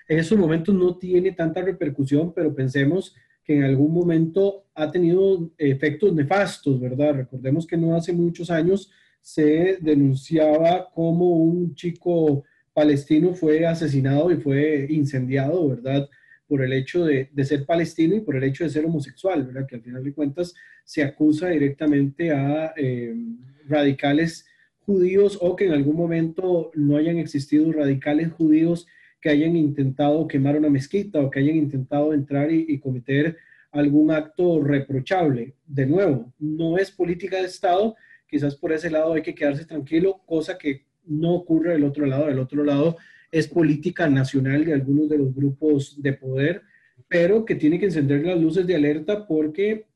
[0.08, 3.13] en esos momentos no tiene tanta repercusión, pero pensemos
[3.44, 7.15] que en algún momento ha tenido efectos nefastos, ¿verdad?
[7.15, 8.89] Recordemos que no hace muchos años
[9.20, 16.08] se denunciaba como un chico palestino fue asesinado y fue incendiado, ¿verdad?
[16.47, 19.67] Por el hecho de, ser palestino y por el hecho de ser homosexual, ¿verdad?
[19.67, 20.53] Que al final de cuentas
[20.84, 23.15] se acusa directamente a eh,
[23.67, 24.45] radicales
[24.79, 28.88] judíos o que en algún momento no hayan existido radicales judíos
[29.19, 33.38] que hayan intentado quemar una mezquita o que hayan intentado entrar y, cometer
[33.71, 35.55] algún acto reprochable.
[35.65, 37.95] De nuevo, no es política de Estado,
[38.27, 42.27] quizás por ese lado hay que quedarse tranquilo, cosa que no ocurre del otro lado.
[42.27, 42.97] Del otro lado
[43.36, 46.62] es política nacional de algunos de los grupos de poder,
[47.10, 49.88] pero que tiene que encender las luces de alerta porque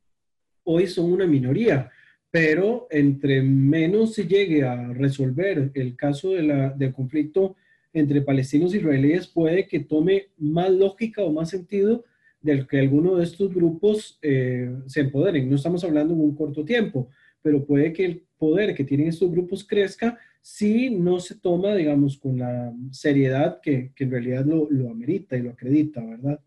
[0.66, 1.90] hoy son una minoría.
[2.32, 7.56] Pero entre menos se llegue a resolver el caso del conflicto
[7.94, 12.04] entre palestinos e israelíes, puede que tome más lógica o más sentido
[12.42, 15.50] del que alguno de estos grupos eh, se empoderen.
[15.50, 17.08] No estamos hablando en un corto tiempo,
[17.42, 22.18] pero puede que el poder que tienen estos grupos crezca si no se toma, digamos,
[22.18, 26.40] con la seriedad que, que en realidad lo, lo, amerita y lo acredita, ¿verdad?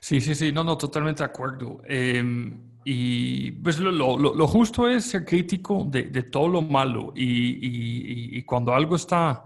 [0.00, 1.80] Sí, sí, sí, no, no, totalmente de acuerdo.
[1.86, 8.36] Em, y pues lo, lo, justo es ser crítico de, de todo lo malo y,
[8.38, 9.44] y, cuando algo está...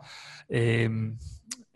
[0.48, 0.88] Eh,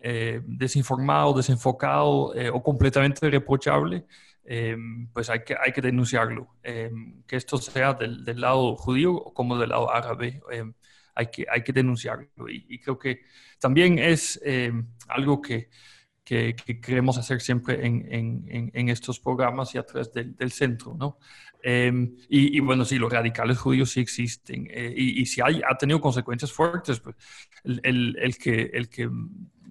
[0.08, 4.04] eh, desinformado, desenfocado eh, o completamente reprochable,
[4.44, 4.76] eh,
[5.12, 6.46] pues hay que, hay que denunciarlo.
[6.62, 10.40] que esto sea del, del, lado judío como del lado árabe,
[11.16, 12.28] hay, que, hay que denunciarlo.
[12.48, 13.22] Y, creo que
[13.58, 14.40] también es
[15.08, 15.68] algo que,
[16.22, 20.94] que, queremos hacer siempre en, en, en, estos programas y a través del, del centro,
[20.94, 21.18] ¿no?
[21.64, 24.68] y, y, bueno, sí, los radicales judíos sí existen.
[24.70, 27.16] y, y si hay, ha tenido consecuencias fuertes, pues
[27.64, 29.10] el, el, el que, el que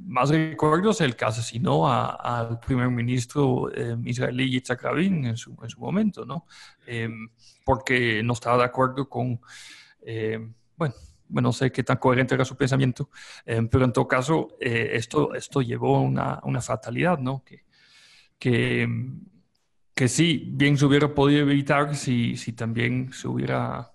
[0.06, 5.56] más recuerdo es el que asesinó al primer ministro eh, israelí Yitzhak Rabin en su,
[5.62, 6.46] en su momento, ¿no?
[6.86, 7.30] Em,
[7.64, 9.40] porque no estaba de acuerdo con,
[10.02, 10.40] eh,
[10.78, 10.94] bueno,
[11.28, 13.10] bueno, no sé qué tan coherente era su pensamiento,
[13.46, 17.44] em, pero en todo caso, eh, esto, esto llevó a una, una, fatalidad, ¿no?
[17.44, 17.64] Que,
[18.40, 18.88] que,
[19.94, 23.92] que sí, bien se hubiera podido evitar si, si también se hubiera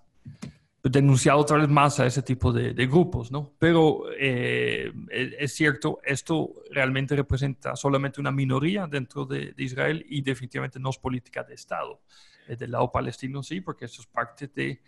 [0.82, 3.52] denunciado otra vez más a ese tipo de, grupos, ¿no?
[3.58, 10.78] Pero eh, es cierto, esto realmente representa solamente una minoría dentro de, Israel y definitivamente
[10.80, 12.00] no es política de Estado.
[12.48, 14.80] Eh, del lado palestino sí, porque eso es parte de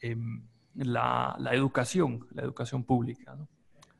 [0.00, 0.42] em,
[0.74, 3.48] la, educación, la educación pública, ¿no?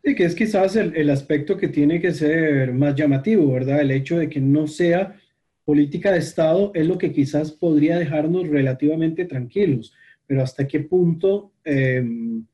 [0.02, 3.80] Y que es quizás el, el aspecto que tiene que ser más llamativo, ¿verdad?
[3.80, 5.16] El hecho de que no sea
[5.64, 9.94] política de Estado es lo que quizás podría dejarnos relativamente tranquilos
[10.26, 12.44] pero hasta qué punto em,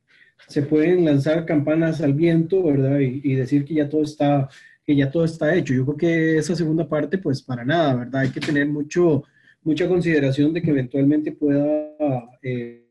[0.49, 2.99] se pueden lanzar campanas al viento, ¿verdad?
[3.01, 4.49] Y, decir que ya todo está
[4.85, 5.75] que ya todo está hecho.
[5.75, 8.23] Yo creo que esa segunda parte, pues para nada, ¿verdad?
[8.23, 9.25] Hay que tener mucho,
[9.63, 11.95] mucha consideración de que eventualmente pueda
[12.43, 12.89] eh,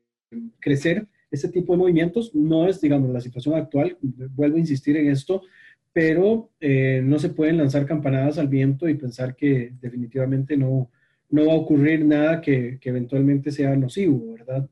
[0.59, 2.33] crecer ese tipo de movimientos.
[2.33, 5.41] No es, digamos, la situación actual, vuelvo a insistir en esto,
[5.93, 10.89] pero eh, no se pueden lanzar campanadas al viento y pensar que definitivamente no,
[11.29, 14.69] no va a ocurrir nada que, eventualmente sea nocivo, ¿verdad?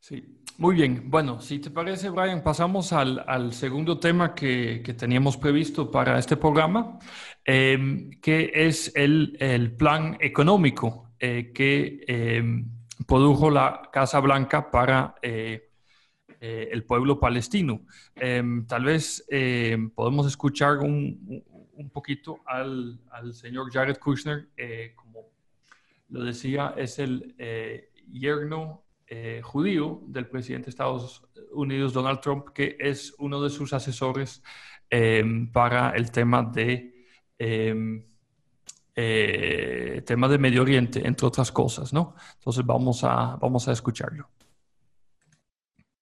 [0.00, 0.24] Sí,
[0.56, 1.10] muy bien.
[1.10, 6.98] Bueno, si te parece, Brian, pasamos al, segundo tema que, teníamos previsto para este programa,
[7.44, 15.70] em, que es el, plan económico eh, que em, produjo la Casa Blanca para eh,
[16.40, 17.82] eh, el pueblo palestino.
[18.16, 19.24] Em, tal vez
[19.94, 21.44] podemos escuchar un,
[21.92, 22.98] poquito al,
[23.32, 24.48] señor Jared Kushner
[26.08, 32.48] lo decía, es el eh, yerno eh, judío del presidente de Estados Unidos, Donald Trump,
[32.54, 34.42] que es uno de sus asesores
[34.90, 37.06] em, para el tema de,
[37.38, 38.04] em,
[39.00, 42.16] eh, tema de Medio Oriente, entre otras cosas, ¿no?
[42.38, 44.28] Entonces vamos a, vamos a escucharlo.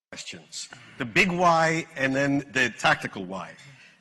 [0.09, 0.69] Questions.
[0.97, 3.51] The big why and then the tactical why.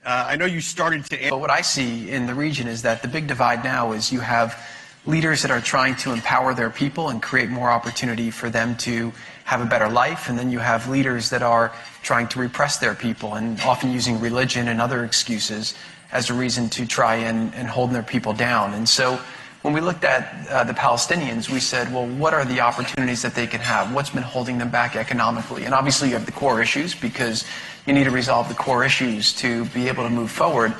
[0.03, 1.17] Uh, I know you started to.
[1.29, 4.21] But what I see in the region is that the big divide now is you
[4.21, 4.57] have
[5.05, 9.13] leaders that are trying to empower their people and create more opportunity for them to
[9.47, 10.29] have a better life.
[10.29, 14.21] And then you have leaders that are trying to repress their people and often using
[14.21, 15.75] religion and other excuses
[16.13, 18.75] as a reason to try and, and hold their people down.
[18.75, 19.21] And so
[19.63, 23.35] when we looked at uh, the Palestinians, we said, well, what are the opportunities that
[23.35, 23.95] they can have?
[23.95, 25.65] What's been holding them back economically?
[25.65, 27.45] And obviously, you have the core issues because
[27.87, 30.75] you need to resolve the core issues to be able to move forward.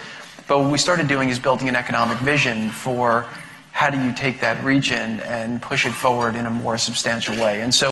[0.49, 3.27] But what we started doing is building an economic vision for
[3.73, 7.63] how do you take that region and push it forward in a more substantial way?
[7.63, 7.91] And so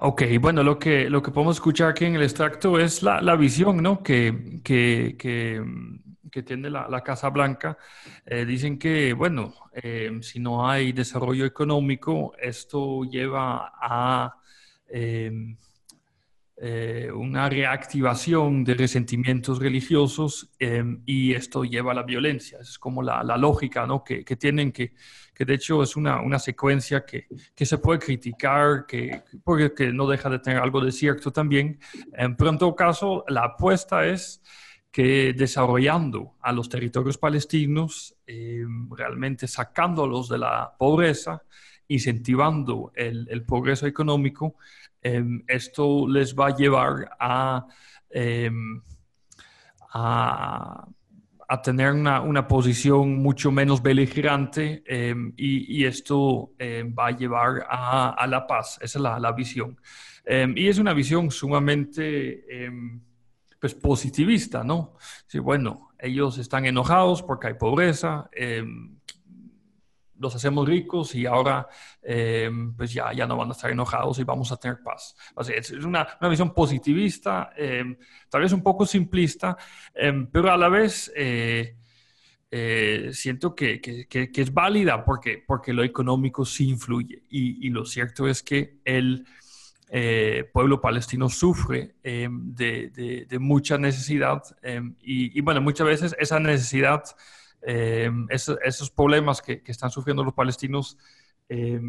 [0.00, 3.34] Ok, bueno, lo que, lo que podemos escuchar aquí en el extracto es la, la
[3.34, 4.00] visión ¿no?
[4.00, 5.60] que, que, que,
[6.30, 7.76] que tiene la, la, Casa Blanca.
[8.24, 14.36] Eh, dicen que, bueno, eh, si no hay desarrollo económico, esto lleva a
[14.88, 15.32] eh,
[16.60, 22.58] eh, una reactivación de resentimientos religiosos em, y esto lleva a la violencia.
[22.60, 24.02] Es como la, la lógica ¿no?
[24.02, 24.92] que, tienen, que,
[25.38, 30.08] que de hecho es una, una secuencia que, que, se puede criticar, que, porque no
[30.08, 31.78] deja de tener algo de cierto también.
[32.12, 34.42] Em, en todo caso, la apuesta es
[34.90, 41.44] que desarrollando a los territorios palestinos, eh, realmente sacándolos de la pobreza,
[41.86, 44.56] incentivando el, progreso económico,
[45.00, 47.64] eh, esto les va a llevar a,
[48.10, 48.50] eh,
[49.92, 50.84] a,
[51.62, 54.82] tener una, posición mucho menos beligerante
[55.36, 58.78] y, esto va a llevar a, la paz.
[58.82, 59.80] Esa es la, la visión.
[60.54, 62.44] y es una visión sumamente
[63.60, 64.94] pues positivista, ¿no?
[65.26, 68.97] Sí, bueno, ellos están enojados porque hay pobreza, em,
[70.18, 71.66] los hacemos ricos y ahora
[72.02, 75.16] em, pues ya, ya no van a estar enojados y vamos a tener paz.
[75.34, 77.96] O sea, es una, una, visión positivista, em,
[78.28, 79.56] tal vez un poco simplista,
[80.32, 81.76] pero a la vez eh,
[82.50, 87.24] eh, siento que, que, que, es válida porque, porque lo económico sí influye.
[87.28, 89.26] Y, y lo cierto es que el
[89.90, 97.04] eh, pueblo palestino sufre em, de, mucha necesidad em, y, bueno, muchas veces esa necesidad,
[97.62, 100.96] em, esos, problemas que, están sufriendo los palestinos
[101.48, 101.80] eh,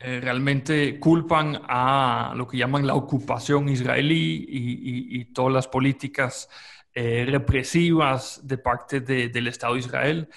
[0.00, 6.48] realmente culpan a lo que llaman la ocupación israelí y, todas las políticas
[6.94, 10.28] eh, represivas de parte del Estado de Israel.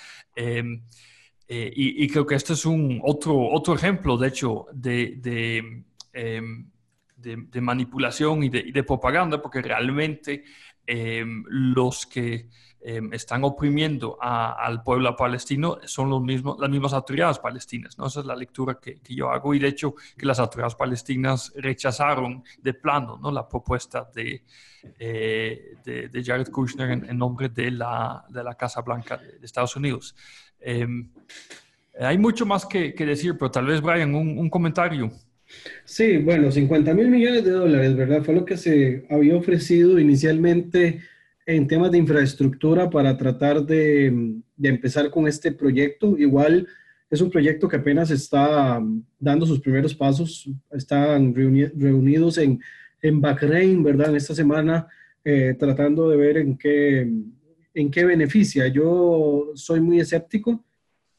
[1.47, 6.69] Y, creo que este es un otro, otro ejemplo, de hecho, de, Em,
[7.61, 10.43] manipulación y de, propaganda, porque realmente
[10.87, 12.49] em, los que
[12.83, 17.97] em, están oprimiendo al pueblo palestino son los mismos, las mismas autoridades palestinas.
[17.97, 18.07] ¿no?
[18.07, 22.43] Esa es la lectura que, yo hago y de hecho que las autoridades palestinas rechazaron
[22.61, 23.31] de plano ¿no?
[23.31, 24.43] la propuesta de,
[24.99, 30.15] eh, de, Jared Kushner en, nombre de la, de la, Casa Blanca de, Estados Unidos.
[31.99, 35.11] hay mucho más que, decir, pero tal vez, Brian, un, un comentario.
[35.83, 38.23] Sí, bueno, 50 mil millones de dólares, ¿verdad?
[38.23, 41.01] Fue lo que se había ofrecido inicialmente
[41.55, 46.17] en temas de infraestructura para tratar de, empezar con este proyecto.
[46.17, 46.67] Igual
[47.09, 48.81] es un proyecto que apenas está
[49.19, 50.49] dando sus primeros pasos.
[50.71, 52.59] Están reunidos en,
[53.01, 54.09] en Bahrein, ¿verdad?
[54.09, 54.87] En esta semana,
[55.23, 57.11] eh, tratando de ver en qué,
[57.73, 58.67] en qué beneficia.
[58.67, 60.63] Yo soy muy escéptico.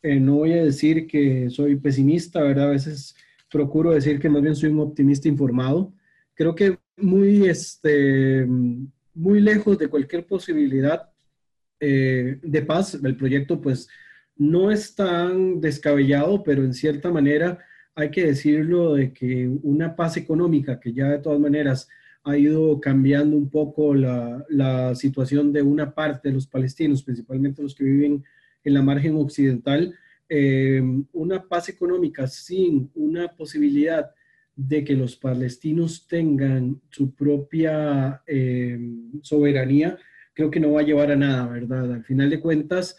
[0.02, 2.68] Eh, no voy a decir que soy pesimista, ¿verdad?
[2.68, 3.14] A veces
[3.50, 5.92] procuro decir que más bien soy un optimista informado.
[6.34, 8.46] Creo que muy, este,
[9.14, 11.10] muy lejos de cualquier posibilidad
[11.80, 13.88] eh, de paz, el proyecto pues
[14.36, 17.58] no es tan descabellado, pero en cierta manera
[17.94, 21.88] hay que decirlo de que una paz económica que ya de todas maneras
[22.24, 27.74] ha ido cambiando un poco la, situación de una parte de los palestinos, principalmente los
[27.74, 28.24] que viven
[28.64, 29.94] en la margen occidental,
[30.28, 30.80] eh,
[31.12, 34.10] una paz económica sin una posibilidad
[34.56, 38.78] de que los palestinos tengan su propia eh,
[39.22, 39.98] soberanía,
[40.34, 41.92] creo que no va a llevar a nada, ¿verdad?
[41.92, 42.96] Al final de cuentas,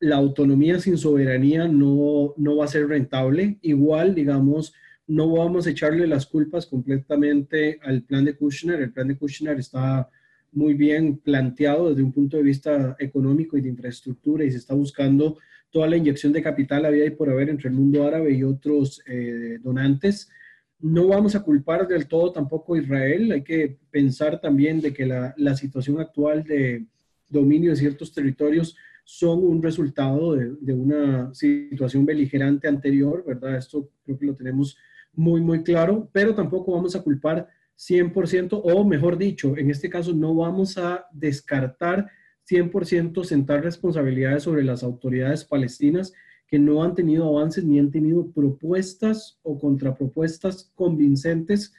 [0.00, 3.58] la autonomía sin soberanía no, no va a ser rentable.
[3.62, 4.74] Igual, digamos,
[5.06, 8.80] no vamos a echarle las culpas completamente al plan de Kushner.
[8.80, 10.10] El plan de Kushner está
[10.52, 14.74] muy bien planteado desde un punto de vista económico y de infraestructura y se está
[14.74, 15.38] buscando
[15.70, 19.02] toda la inyección de capital había y por haber entre el mundo árabe y otros
[19.06, 20.30] eh, donantes.
[20.78, 25.06] No vamos a culpar del todo tampoco a Israel, hay que pensar también de que
[25.06, 26.86] la, la situación actual de
[27.28, 33.56] dominio de ciertos territorios son un resultado de, de, una situación beligerante anterior, ¿verdad?
[33.56, 34.76] Esto creo que lo tenemos
[35.12, 37.48] muy, muy claro, pero tampoco vamos a culpar
[37.78, 42.10] 100%, o mejor dicho, en este caso no vamos a descartar
[42.48, 46.12] 100% sentar responsabilidades sobre las autoridades palestinas
[46.46, 51.74] que no han tenido avances ni han tenido propuestas o contrapropuestas convincentes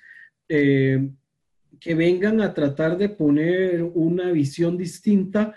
[0.50, 1.10] eh,
[1.80, 5.56] que vengan a tratar de poner una visión distinta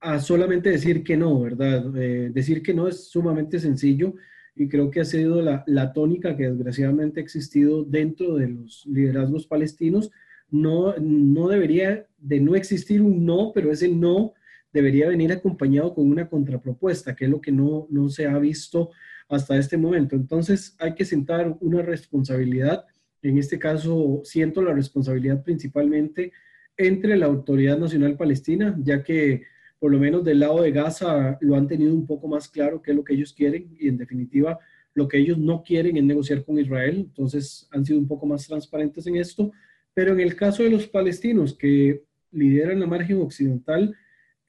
[0.00, 1.94] a solamente decir que no, ¿verdad?
[1.96, 4.14] Eh, decir que no es sumamente sencillo
[4.54, 8.86] y creo que ha sido la, la, tónica que desgraciadamente ha existido dentro de los
[8.86, 10.10] liderazgos palestinos,
[10.50, 14.34] no, no debería de no existir un no, pero ese no
[14.72, 18.90] debería venir acompañado con una contrapropuesta, que es lo que no, no se ha visto
[19.28, 20.16] hasta este momento.
[20.16, 22.84] Entonces hay que sentar una responsabilidad,
[23.22, 26.32] en este caso siento la responsabilidad principalmente
[26.76, 29.42] entre la Autoridad Nacional Palestina, ya que
[29.78, 32.90] por lo menos del lado de Gaza lo han tenido un poco más claro qué
[32.90, 34.58] es lo que ellos quieren y en definitiva
[34.94, 38.46] lo que ellos no quieren es negociar con Israel, entonces han sido un poco más
[38.46, 39.52] transparentes en esto,
[39.94, 42.02] pero en el caso de los palestinos que
[42.32, 43.94] lideran la margen occidental,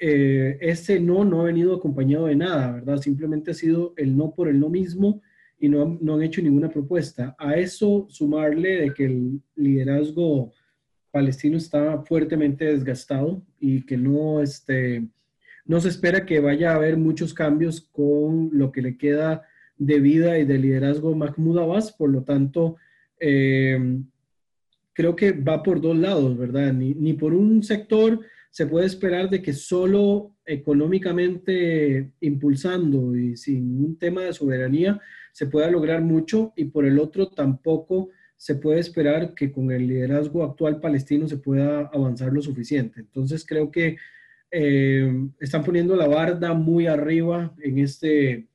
[0.04, 2.98] eh, ese no no ha venido acompañado de nada, ¿verdad?
[2.98, 5.22] Simplemente ha sido el no por el no mismo
[5.60, 7.36] y no, no han hecho ninguna propuesta.
[7.38, 10.52] A eso sumarle de que el liderazgo
[11.12, 15.08] palestino está fuertemente desgastado y que no, este,
[15.66, 19.44] no se espera que vaya a haber muchos cambios con lo que le queda
[19.78, 21.92] de vida y de liderazgo Mahmoud Abbas.
[21.92, 22.78] Por lo tanto,
[23.20, 24.00] eh,
[24.94, 26.74] creo que va por dos lados, ¿verdad?
[26.74, 28.20] Ni, ni, por un sector
[28.52, 35.00] se puede esperar de que solo económicamente impulsando y sin un tema de soberanía
[35.32, 39.88] se pueda lograr mucho y por el otro tampoco se puede esperar que con el
[39.88, 43.00] liderazgo actual palestino se pueda avanzar lo suficiente.
[43.00, 43.98] Entonces creo que
[44.52, 48.48] eh, están poniendo la barda muy arriba en este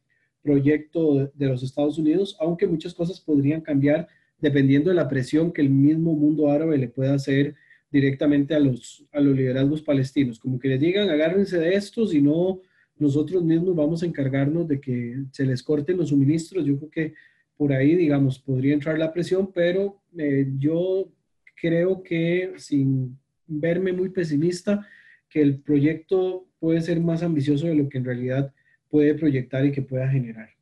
[0.42, 5.62] proyecto de los Estados Unidos, aunque muchas cosas podrían cambiar dependiendo de la presión que
[5.62, 7.54] el mismo mundo árabe le pueda hacer
[7.90, 10.38] directamente a los, a los liderazgos palestinos.
[10.38, 12.60] Como que les digan, agárrense de estos y no
[12.98, 16.64] nosotros mismos vamos a encargarnos de que se les corten los suministros.
[16.64, 17.14] Yo creo que
[17.56, 21.10] por ahí, digamos, podría entrar la presión, pero eh, yo
[21.54, 24.86] creo que sin verme muy pesimista,
[25.28, 28.52] que el proyecto puede ser más ambicioso de lo que en realidad
[28.88, 30.55] puede proyectar y que pueda generar.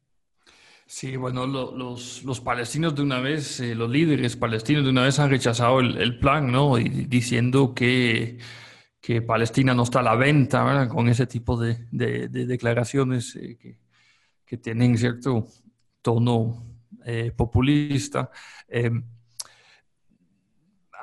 [0.96, 5.18] Sí, bueno, los, los, palestinos de una vez, eh, los líderes palestinos de una vez
[5.18, 6.78] han rechazado el, plan, ¿no?
[6.78, 8.38] Y diciendo que,
[9.00, 10.88] que, Palestina no está a la venta, ¿verdad?
[10.88, 13.80] Con ese tipo de, de, declaraciones eh, que,
[14.46, 15.48] que, tienen cierto
[16.00, 16.64] tono
[17.04, 18.30] eh, populista.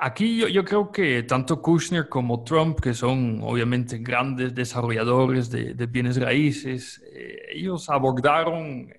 [0.00, 6.20] aquí yo, creo que tanto Kushner como Trump, que son obviamente grandes desarrolladores de, bienes
[6.20, 8.92] raíces, eh, ellos abordaron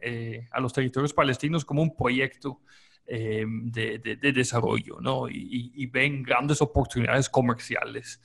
[0.51, 2.61] a los territorios palestinos como un proyecto
[3.05, 5.27] de, desarrollo, ¿no?
[5.29, 8.21] Y, ven grandes oportunidades comerciales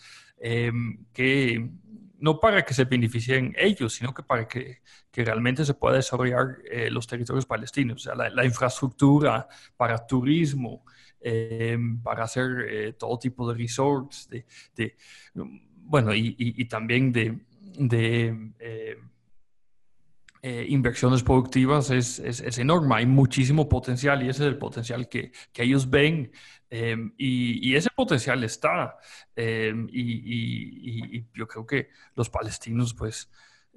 [1.12, 1.68] que
[2.20, 6.58] no para que se beneficien ellos, sino que para que, que realmente se pueda desarrollar
[6.70, 10.84] eh, los territorios palestinos, o sea, la, infraestructura para turismo,
[11.20, 14.96] em, para hacer eh, todo tipo de resorts, de,
[15.88, 17.38] bueno, y, también de,
[18.60, 18.96] eh,
[20.42, 22.20] eh, inversiones productivas es,
[22.58, 26.30] enorme, hay muchísimo potencial y ese es el potencial que, ellos ven
[26.70, 28.98] em, y, ese potencial está
[29.34, 33.30] em, y, yo creo que los palestinos pues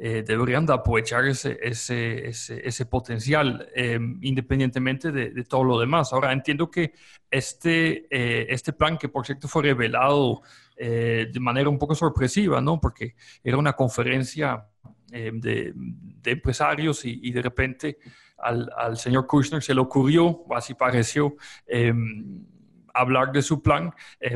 [0.04, 5.80] eh, deberían de aprovechar ese, ese, ese, ese potencial em, independientemente de, de, todo lo
[5.80, 6.12] demás.
[6.12, 6.93] Ahora entiendo que
[7.30, 10.41] este, eh, este plan que por cierto fue revelado
[10.78, 12.82] de manera un poco sorpresiva, ¿no?
[12.82, 14.66] Porque era una conferencia
[15.12, 15.74] Em, de,
[16.24, 17.97] empresarios y, de repente
[18.38, 21.36] al, señor Kushner se le ocurrió, así pareció,
[21.66, 22.45] em,
[22.93, 23.93] hablar de su plan,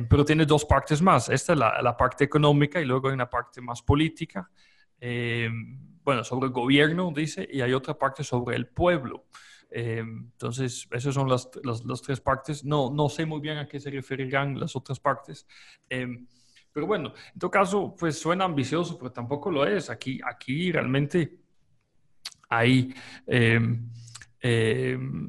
[0.09, 1.29] pero tiene dos partes más.
[1.29, 4.49] Esta es la, parte económica y luego hay una parte más política.
[4.99, 9.25] Bueno, sobre el gobierno, dice, y hay otra parte sobre el pueblo.
[9.69, 12.63] entonces, esas son las, las, tres partes.
[12.63, 15.47] No, no sé muy bien a qué se referirán las otras partes.
[15.87, 19.89] Pero bueno, en todo caso, pues suena ambicioso, pero tampoco lo es.
[19.89, 21.39] Aquí, aquí realmente
[22.49, 22.93] hay,
[23.25, 23.89] em,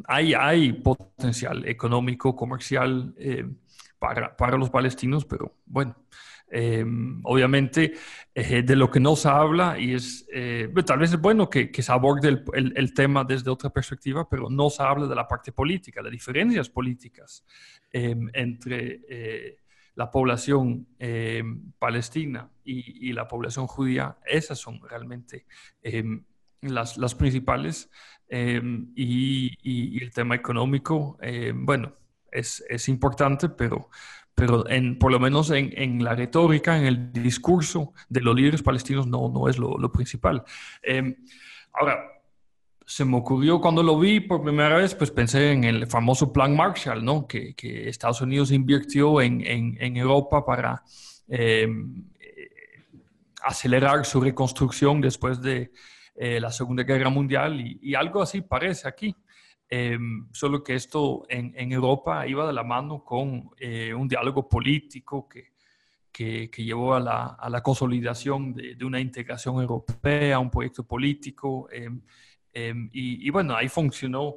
[0.06, 3.14] hay, hay potencial económico, comercial
[3.98, 5.96] para, para, los palestinos, pero bueno,
[7.24, 7.94] obviamente
[8.34, 11.70] eh, de lo que no se habla y es, eh, tal vez es bueno que,
[11.70, 15.26] que se aborde el, el, tema desde otra perspectiva, pero no se habla de la
[15.26, 17.44] parte política, las diferencias políticas
[17.92, 19.58] entre eh,
[19.94, 21.42] la población eh,
[21.78, 25.46] palestina y, la población judía, esas son realmente
[25.82, 26.24] em,
[26.60, 27.90] las, las, principales.
[28.28, 31.94] Em, y, el tema económico, em, bueno,
[32.30, 33.88] es, es, importante, pero,
[34.36, 38.62] pero en, por lo menos en, en, la retórica, en el discurso de los líderes
[38.62, 40.44] palestinos, no, no es lo, lo principal.
[41.72, 41.98] ahora,
[42.86, 46.54] se me ocurrió cuando lo vi por primera vez, pues pensé en el famoso Plan
[46.54, 47.26] Marshall, ¿no?
[47.26, 50.84] Que, que Estados Unidos invirtió en, en, Europa para
[51.26, 52.04] em,
[53.42, 55.72] acelerar su reconstrucción después de
[56.14, 59.16] eh, la Segunda Guerra Mundial y, algo así parece aquí.
[59.68, 64.48] Em, solo que esto en, en, Europa iba de la mano con eh, un diálogo
[64.48, 65.54] político que,
[66.12, 70.84] que, que llevó a la, a la consolidación de, de, una integración europea, un proyecto
[70.84, 71.68] político.
[71.72, 72.00] Em,
[72.58, 74.36] Em, y, bueno, ahí funcionó,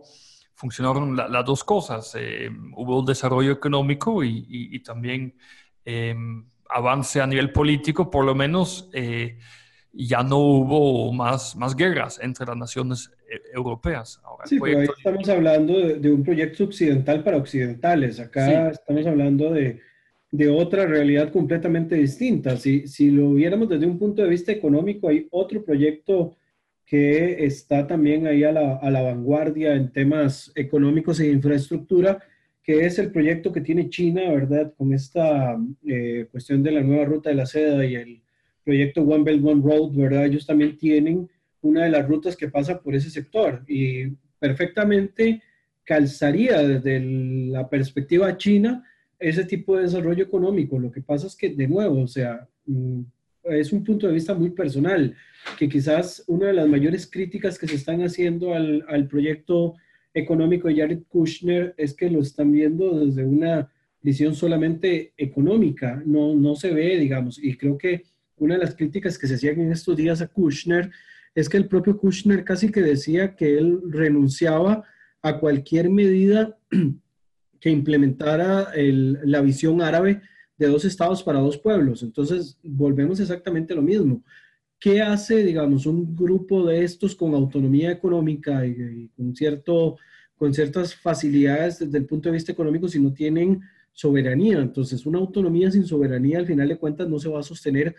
[0.54, 2.18] funcionaron las dos cosas.
[2.76, 5.38] Hubo desarrollo económico y, también
[5.86, 9.40] em, avance a nivel político, por lo menos eh,
[9.94, 13.19] ya no hubo más, más guerras entre las naciones eh,
[13.54, 14.20] europeas.
[14.24, 18.20] Ahora, sí, pero ahí estamos hablando de, un proyecto occidental para occidentales.
[18.20, 19.80] Acá estamos hablando de,
[20.32, 22.58] de, otra realidad completamente distinta.
[22.58, 26.36] Si, si lo viéramos desde un punto de vista económico, hay otro proyecto
[26.86, 32.40] que está también ahí a la, a la vanguardia en temas económicos e infraestructura, que
[32.70, 34.72] que es el proyecto que tiene China, ¿verdad?
[34.78, 35.58] Con esta
[35.88, 38.22] eh, cuestión de la nueva ruta de la seda y el
[38.64, 40.26] proyecto One Belt One Road, ¿verdad?
[40.26, 41.28] Ellos también tienen
[41.62, 44.08] una de las rutas que pasa por ese sector y
[44.40, 45.42] perfectamente
[45.84, 48.84] calzaría desde la perspectiva china
[49.18, 50.80] ese tipo de desarrollo económico.
[50.80, 53.02] Lo que pasa es que, de nuevo, o sea, mm,
[53.44, 55.16] es un punto de vista muy personal,
[55.58, 59.76] que quizás una de las mayores críticas que se están haciendo al, al proyecto
[60.14, 66.36] económico de Jared Kushner es que lo están viendo desde una visión solamente económica, no,
[66.36, 68.04] no se ve, digamos, y creo que
[68.38, 70.90] una de las críticas que se hacían en estos días a Kushner
[71.36, 74.84] es que el propio Kushner casi que decía que él renunciaba
[75.22, 76.58] a cualquier medida
[77.60, 80.22] que implementara la visión árabe
[80.58, 82.04] de dos estados para dos pueblos.
[82.04, 84.24] Entonces, volvemos exactamente a lo mismo.
[84.80, 89.98] ¿Qué hace, digamos, un grupo de estos con autonomía económica y, con, cierto,
[90.36, 93.62] con ciertas facilidades desde el punto de vista económico si no tienen
[93.92, 94.60] soberanía?
[94.60, 97.96] Entonces, una autonomía sin soberanía, al final de cuentas, no se va a sostener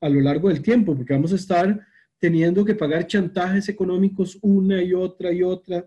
[0.00, 1.86] a lo largo del tiempo, porque vamos a estar
[2.24, 5.86] teniendo que pagar chantajes económicos una y otra y otra,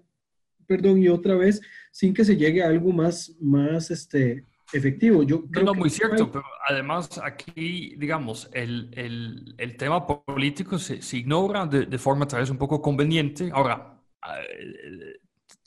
[0.67, 1.59] perdón, y otra vez,
[1.91, 5.23] sin que se llegue a algo más, más este, efectivo.
[5.23, 11.01] Yo creo no, muy cierto, pero además aquí, digamos, el, el, el tema político se,
[11.01, 13.49] se ignora de, de, forma tal vez un poco conveniente.
[13.51, 15.19] Ahora, eh,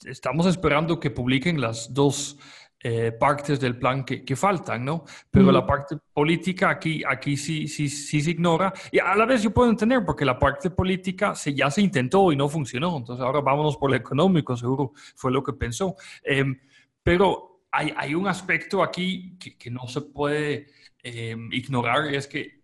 [0.05, 2.39] estamos esperando que publiquen las dos
[2.83, 5.05] eh, partes del plan que, que, faltan, ¿no?
[5.29, 8.73] Pero la parte política aquí, aquí sí, sí, sí se ignora.
[8.91, 12.31] Y a la vez yo puedo entender, porque la parte política se, ya se intentó
[12.31, 12.97] y no funcionó.
[12.97, 15.95] Entonces ahora vámonos por lo económico, seguro fue lo que pensó.
[16.23, 16.45] Eh,
[17.03, 20.67] pero hay, hay un aspecto aquí que, que no se puede
[21.03, 22.61] eh, ignorar, es que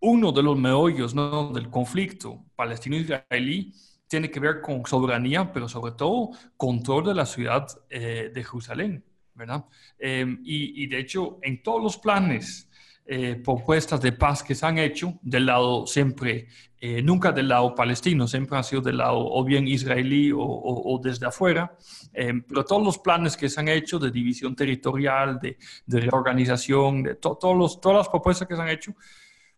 [0.00, 1.52] uno de los meollos ¿no?
[1.52, 3.72] del conflicto palestino-israelí
[4.06, 9.04] tiene que ver con soberanía, pero sobre todo control de la ciudad eh, de Jerusalén,
[9.36, 9.64] ¿verdad?
[9.98, 12.68] Eh, y, y, de hecho, en todos los planes
[13.08, 16.48] eh, propuestas de paz que se han hecho del lado siempre,
[16.80, 20.92] eh, nunca del lado palestino, siempre han sido del lado o bien israelí o, o,
[20.92, 21.76] o desde afuera,
[22.12, 25.56] eh, pero todos los planes que se han hecho de división territorial, de,
[25.86, 28.92] de reorganización, de to, todos los, todas las propuestas que se han hecho,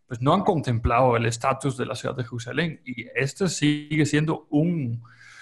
[0.05, 4.45] pues no han contemplado el estatus de la ciudad de Jerusalén y este sigue siendo
[4.51, 5.01] un,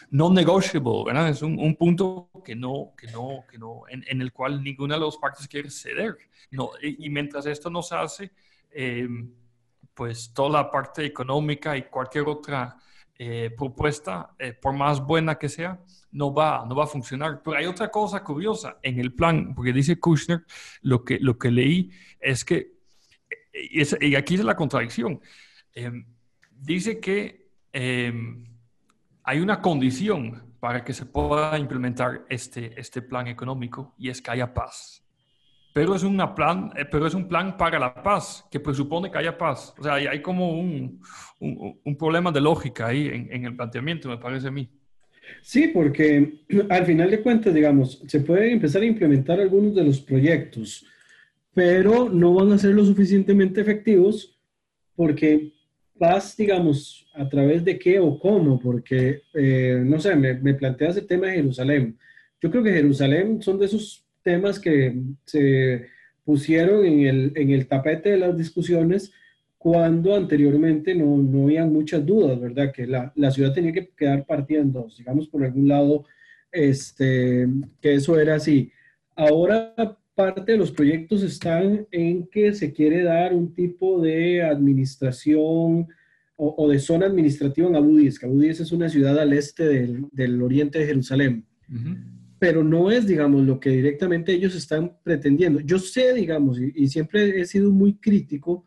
[0.09, 1.29] no negotiable, ¿verdad?
[1.29, 4.95] Es un, un, punto que no, que no, que no, en, en, el cual ninguna
[4.95, 6.17] de las partes quiere ceder.
[6.51, 8.31] No, y, y mientras esto no se hace,
[8.71, 9.07] eh,
[9.93, 12.77] pues toda la parte económica y cualquier otra
[13.17, 15.79] eh, propuesta, eh, por más buena que sea,
[16.11, 17.41] no va, no va a funcionar.
[17.43, 20.45] Pero hay otra cosa curiosa en el plan, porque dice Kushner,
[20.81, 22.73] lo que, lo que leí es que,
[23.51, 25.19] y, es, y aquí es la contradicción,
[26.51, 27.47] dice que
[29.27, 34.31] hay una condición para que se pueda implementar este, este plan económico y es que
[34.31, 35.03] haya paz.
[35.73, 39.17] Pero es, una plan, eh, pero es un plan para la paz, que presupone que
[39.17, 39.75] haya paz.
[39.77, 41.01] O sea, hay, como un,
[41.41, 44.69] un, un, problema de lógica ahí en, en, el planteamiento, me parece a mí.
[45.41, 49.99] Sí, porque al final de cuentas, digamos, se pueden empezar a implementar algunos de los
[49.99, 50.85] proyectos,
[51.53, 54.39] pero no van a ser lo suficientemente efectivos
[54.95, 55.56] porque
[55.97, 60.97] paz, digamos, a través de qué o cómo, porque, eh, no sé, me, me, planteas
[60.97, 61.97] el tema de Jerusalén.
[62.41, 65.87] Yo creo que Jerusalén son de esos temas que se
[66.23, 69.11] pusieron en el, en el tapete de las discusiones
[69.57, 72.71] cuando anteriormente no, no había muchas dudas, ¿verdad?
[72.71, 76.05] Que la, la, ciudad tenía que quedar partida en dos, digamos, por algún lado,
[76.51, 77.47] este,
[77.81, 78.71] que eso era así.
[79.15, 79.73] Ahora
[80.17, 85.87] parte de los proyectos están en que se quiere dar un tipo de administración
[86.35, 89.63] o, o de zona administrativa en Abu Dis, Abu Dis es una ciudad al este
[89.67, 91.45] del, del oriente de Jerusalén.
[91.69, 91.97] Uh -huh.
[92.39, 95.59] Pero no es, digamos, lo que directamente ellos están pretendiendo.
[95.59, 98.65] Yo sé, digamos, y, y siempre he sido muy crítico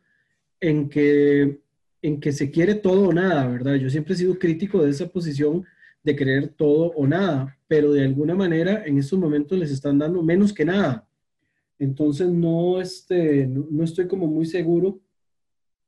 [0.61, 1.61] en que,
[2.01, 3.75] en que se quiere todo o nada, ¿verdad?
[3.75, 5.65] Yo siempre he sido crítico de esa posición
[6.05, 10.23] de querer todo o nada, pero de alguna manera en estos momentos les están dando
[10.23, 11.10] menos que nada.
[11.81, 15.01] Entonces no, este, no, no estoy como muy seguro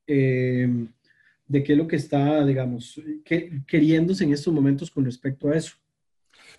[0.07, 0.68] eh,
[1.47, 5.57] de qué es lo que está, digamos, que, queriéndose en estos momentos con respecto a
[5.57, 5.76] eso.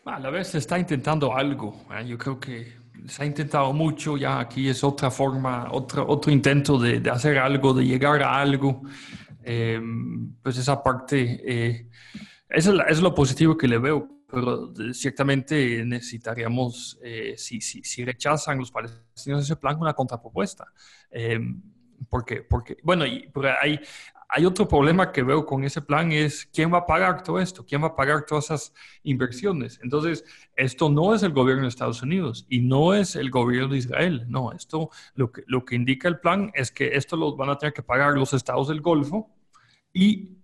[0.06, 1.86] A la vez se está intentando algo.
[1.92, 2.06] ¿eh?
[2.08, 2.74] Yo creo que
[3.08, 7.38] se ha intentado mucho, ya aquí es otra forma, otro, otro intento de, de hacer
[7.38, 8.84] algo, de llegar a algo.
[9.44, 9.82] Eh,
[10.42, 11.90] pues esa parte, eh,
[12.50, 18.58] eso es, lo positivo que le veo pero ciertamente necesitaríamos, eh, si, si, si, rechazan
[18.58, 20.66] los palestinos ese plan, una contrapropuesta.
[21.12, 21.40] Eh,
[22.10, 23.80] porque, porque, bueno, hay,
[24.28, 27.64] hay otro problema que veo con ese plan es quién va a pagar todo esto,
[27.64, 28.74] quién va a pagar todas esas
[29.04, 29.80] inversiones.
[29.84, 30.26] Entonces,
[30.56, 34.26] esto no es el gobierno de Estados Unidos y no es el gobierno de Israel.
[34.28, 37.58] No, esto lo que, lo que indica el plan es que esto lo van a
[37.60, 39.30] tener que pagar los estados del Golfo
[39.94, 40.40] y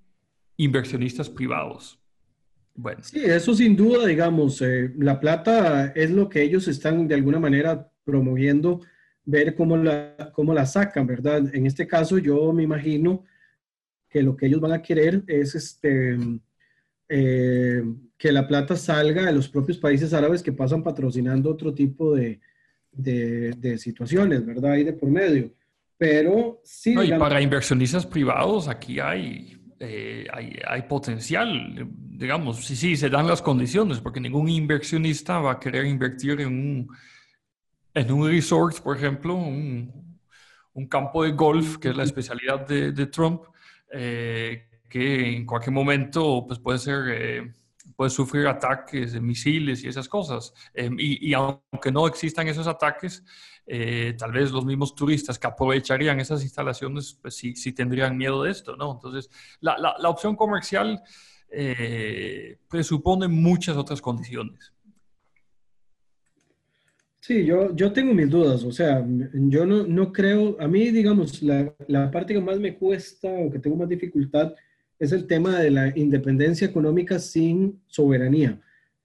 [0.58, 1.99] inversionistas privados.
[2.82, 3.02] Bueno.
[3.04, 7.38] Sí, eso sin duda, digamos, eh, la plata es lo que ellos están de alguna
[7.38, 8.80] manera promoviendo,
[9.26, 11.54] ver cómo la, cómo la sacan, ¿verdad?
[11.54, 13.26] En este caso yo me imagino
[14.08, 16.18] que lo que ellos van a querer es este,
[17.10, 17.84] eh,
[18.18, 22.40] que la plata salga de los propios países árabes que pasan patrocinando otro tipo de,
[22.94, 24.72] de, situaciones, ¿verdad?
[24.72, 25.52] Ahí de por medio.
[25.98, 26.96] Pero sí.
[26.98, 31.90] y para inversionistas privados aquí hay, eh, hay, hay, potencial,
[32.20, 36.48] digamos, sí, sí, se dan las condiciones, porque ningún inversionista va a querer invertir en
[36.50, 36.98] un,
[37.94, 40.20] en un resort, por ejemplo, un,
[40.74, 43.44] un campo de golf, que es la especialidad de, de Trump,
[43.94, 47.54] eh, que en cualquier momento pues, puede, ser, eh,
[47.96, 50.54] puede sufrir ataques de misiles y esas cosas.
[50.74, 53.24] Em, y, aunque no existan esos ataques,
[53.66, 58.44] eh, tal vez los mismos turistas que aprovecharían esas instalaciones, pues sí, sí tendrían miedo
[58.44, 58.92] de esto, ¿no?
[58.92, 59.30] Entonces,
[59.62, 61.02] la, la, la opción comercial
[62.70, 64.74] presupone muchas otras condiciones.
[67.30, 71.44] Sí, yo, yo tengo mis dudas, o sea, yo no, no creo, a mí, digamos,
[71.44, 74.56] la, la, parte que más me cuesta o que tengo más dificultad
[74.98, 78.60] es el tema de la independencia económica sin soberanía,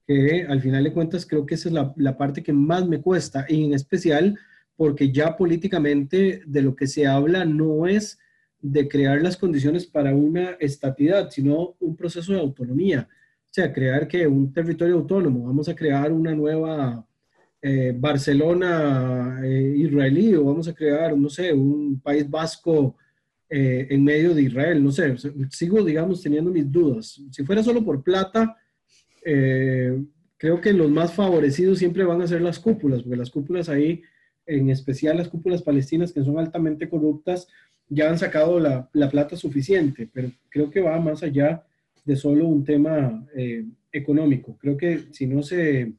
[0.06, 3.02] que al final de cuentas creo que esa es la, la parte que más me
[3.02, 4.38] cuesta, y en especial
[4.76, 8.18] porque ya políticamente de lo que se habla no es
[8.66, 14.08] de crear las condiciones para una estatidad, sino un proceso de autonomía, o sea, crear
[14.08, 17.06] que un territorio autónomo, vamos a crear una nueva
[17.60, 22.96] eh, Barcelona eh, israelí o vamos a crear, no sé, un país vasco
[23.50, 25.14] eh, en medio de Israel, no sé,
[25.50, 27.20] sigo, digamos, teniendo mis dudas.
[27.30, 28.56] Si fuera solo por plata,
[29.22, 34.02] creo que los más favorecidos siempre van a ser las cúpulas, porque las cúpulas ahí,
[34.46, 37.46] en especial las cúpulas palestinas que son altamente corruptas,
[37.94, 41.64] ya han sacado la, la plata suficiente, pero creo que va más allá
[42.04, 43.26] de solo un tema
[43.92, 44.58] económico.
[44.60, 45.92] Creo que si no se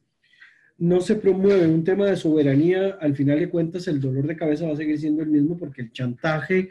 [0.78, 4.66] no se promueve un tema de soberanía, al final de cuentas el dolor de cabeza
[4.66, 6.68] va a seguir siendo el mismo porque el chantaje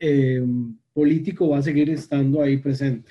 [0.00, 0.42] eh,
[0.94, 3.10] político va a seguir estando ahí presente.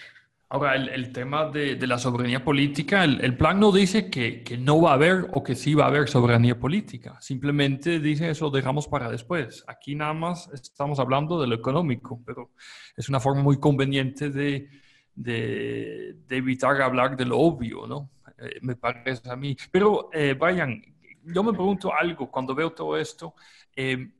[0.54, 4.96] Ahora, el, tema de, la soberanía política, el, plan no dice que, no va a
[4.96, 7.18] haber o que sí va a haber soberanía política.
[7.22, 9.64] Simplemente dice eso, dejamos para después.
[9.66, 12.52] Aquí nada más estamos hablando de lo económico, pero
[12.98, 14.68] es una forma muy conveniente de,
[15.16, 18.10] de evitar hablar de lo obvio, ¿no?
[18.42, 19.56] Eh, me parece a mí.
[19.72, 20.82] Pero, eh, Brian,
[21.24, 23.36] yo me pregunto algo cuando veo todo esto.
[23.76, 24.12] Eh,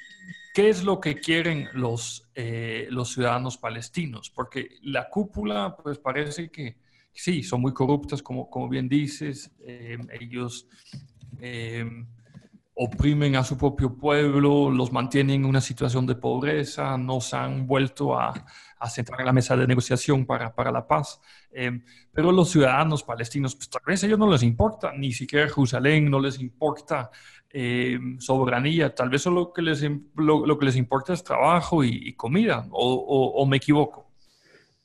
[0.54, 4.30] ¿Qué es lo que quieren los, eh, los ciudadanos palestinos?
[4.30, 6.78] Porque la cúpula, pues parece que
[7.14, 9.52] sí, son muy corruptas, como, como bien dices.
[10.20, 10.68] ellos
[12.74, 17.68] oprimen a su propio pueblo, los mantienen en una situación de pobreza, no se han
[17.68, 18.34] vuelto a,
[18.82, 21.22] a sentar en la mesa de negociación para, para la paz.
[21.52, 25.48] Eh, pero los ciudadanos palestinos, pues tal vez a ellos no les importa, ni siquiera
[25.48, 27.12] Jerusalén, no les importa
[27.54, 32.14] eh, soberanía, tal vez solo lo que les, lo, que les importa es trabajo y,
[32.14, 32.96] comida, o,
[33.36, 34.10] o, me equivoco.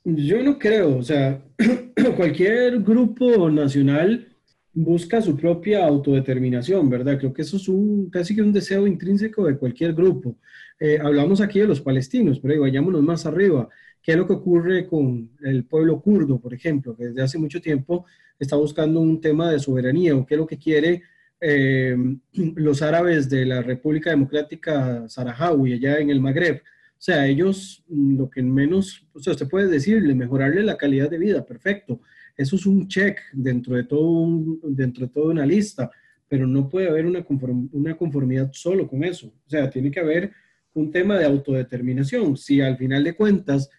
[0.03, 1.41] Yo no creo, o sea,
[2.17, 4.27] cualquier grupo nacional
[4.73, 7.17] busca su propia autodeterminación, ¿verdad?
[7.17, 10.35] Creo que eso es un, casi que un deseo intrínseco de cualquier grupo.
[10.79, 13.67] Eh, hablamos aquí de los palestinos, pero ahí vayámonos más arriba.
[14.07, 17.59] ¿Qué es lo que ocurre con el pueblo kurdo, por ejemplo, que desde hace mucho
[17.59, 18.05] tiempo
[18.39, 21.01] está buscando un tema de soberanía o qué es lo que quiere
[21.41, 21.93] eh,
[22.55, 26.61] los árabes de la República Democrática Saharaui, allá en el Magreb?
[26.61, 31.09] O sea, ellos mm, lo que menos, o sea, usted puede decirle, mejorarle la calidad
[31.09, 31.99] de vida, perfecto.
[32.37, 35.91] Eso es un check dentro de todo un, dentro de toda una lista,
[36.29, 37.25] pero no puede haber una,
[37.73, 39.27] una conformidad solo con eso.
[39.27, 40.31] O sea, tiene que haber
[40.73, 42.37] un tema de autodeterminación.
[42.37, 43.69] Si al final de cuentas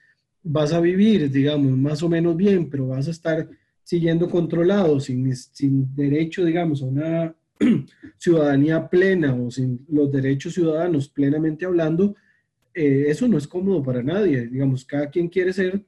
[0.43, 3.49] vas a vivir, digamos, más o menos bien, pero vas a estar
[3.82, 7.34] siguiendo controlado, sin, sin derecho, digamos, a una
[8.18, 12.14] ciudadanía plena o sin los derechos ciudadanos plenamente hablando,
[12.74, 14.47] eh, eso no es cómodo para nadie.
[14.47, 15.84] Digamos, cada quien quiere ser,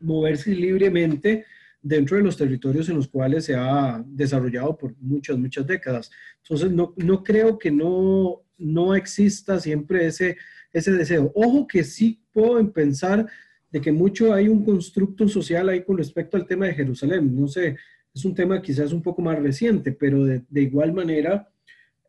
[0.00, 1.44] moverse libremente
[1.80, 6.10] dentro de los territorios en los cuales se ha desarrollado por muchas, muchas décadas.
[6.42, 10.36] Entonces, no, no creo que no, no exista siempre ese,
[10.72, 11.30] ese deseo.
[11.34, 13.26] Ojo que sí puedo pensar
[13.70, 17.38] de que mucho hay un constructo social ahí con respecto al tema de Jerusalén.
[17.38, 17.76] No sé,
[18.14, 21.48] es un tema quizás un poco más reciente, pero de, igual manera,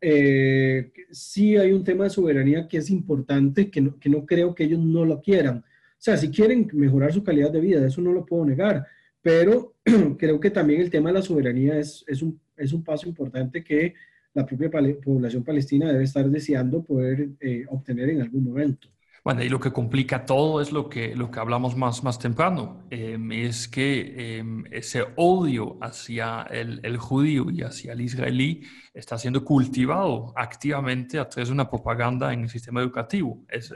[0.00, 4.54] eh, sí hay un tema de soberanía que es importante, que no, que no creo
[4.54, 5.64] que ellos no lo quieran.
[5.98, 8.86] sea, si quieren mejorar su calidad de vida, eso no lo puedo negar,
[9.22, 9.74] pero
[10.18, 13.62] creo que también el tema de la soberanía es, es, un, es un paso importante
[13.62, 13.94] que
[14.32, 18.88] la propia población palestina debe estar deseando poder eh, obtener en algún momento.
[19.22, 22.86] Bueno, y lo que complica todo es lo que, lo que hablamos más, más temprano,
[22.90, 28.62] em, es que em, ese odio hacia el, el, judío y hacia el israelí
[28.94, 33.44] está siendo cultivado activamente a través de una propaganda en el sistema educativo.
[33.48, 33.74] Eso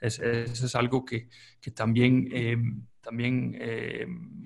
[0.00, 1.28] es, es, algo que,
[1.60, 3.56] que también, em, también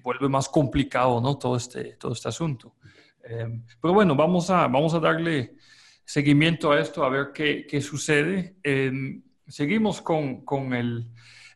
[0.03, 1.39] vuelve más complicado ¿no?
[1.39, 2.75] todo, este, todo este asunto.
[3.81, 5.55] pero bueno, vamos a, vamos a darle
[6.05, 8.57] seguimiento a esto, a ver qué, qué sucede.
[9.49, 11.07] Seguimos con, con el,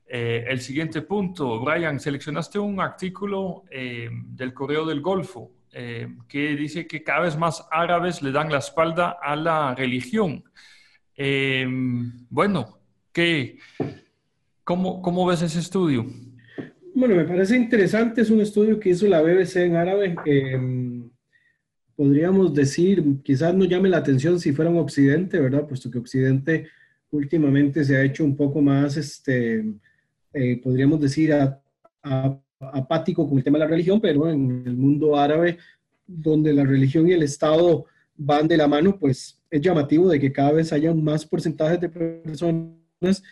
[0.07, 1.61] eh, el, siguiente punto.
[1.61, 7.37] Brian, seleccionaste un artículo eh, del Correo del Golfo eh, que dice que cada vez
[7.37, 10.45] más árabes le dan la espalda a la religión.
[12.31, 12.79] bueno,
[13.13, 13.59] ¿qué,
[14.65, 16.07] cómo, ¿cómo ves ese estudio?
[16.95, 18.23] Bueno, me parece interesante.
[18.23, 20.15] Es un estudio que hizo la BBC en árabe.
[21.95, 25.67] podríamos decir, quizás no llame la atención si fuera un Occidente, ¿verdad?
[25.67, 26.69] Puesto que Occidente
[27.13, 29.65] últimamente se ha hecho un poco más, este,
[30.33, 31.33] eh, podríamos decir,
[32.59, 35.59] apático con el tema de la religión, pero en el mundo árabe,
[36.07, 37.87] donde la religión y el Estado
[38.17, 41.89] van de la mano, pues es llamativo de que cada vez haya más porcentajes de
[41.89, 43.23] personas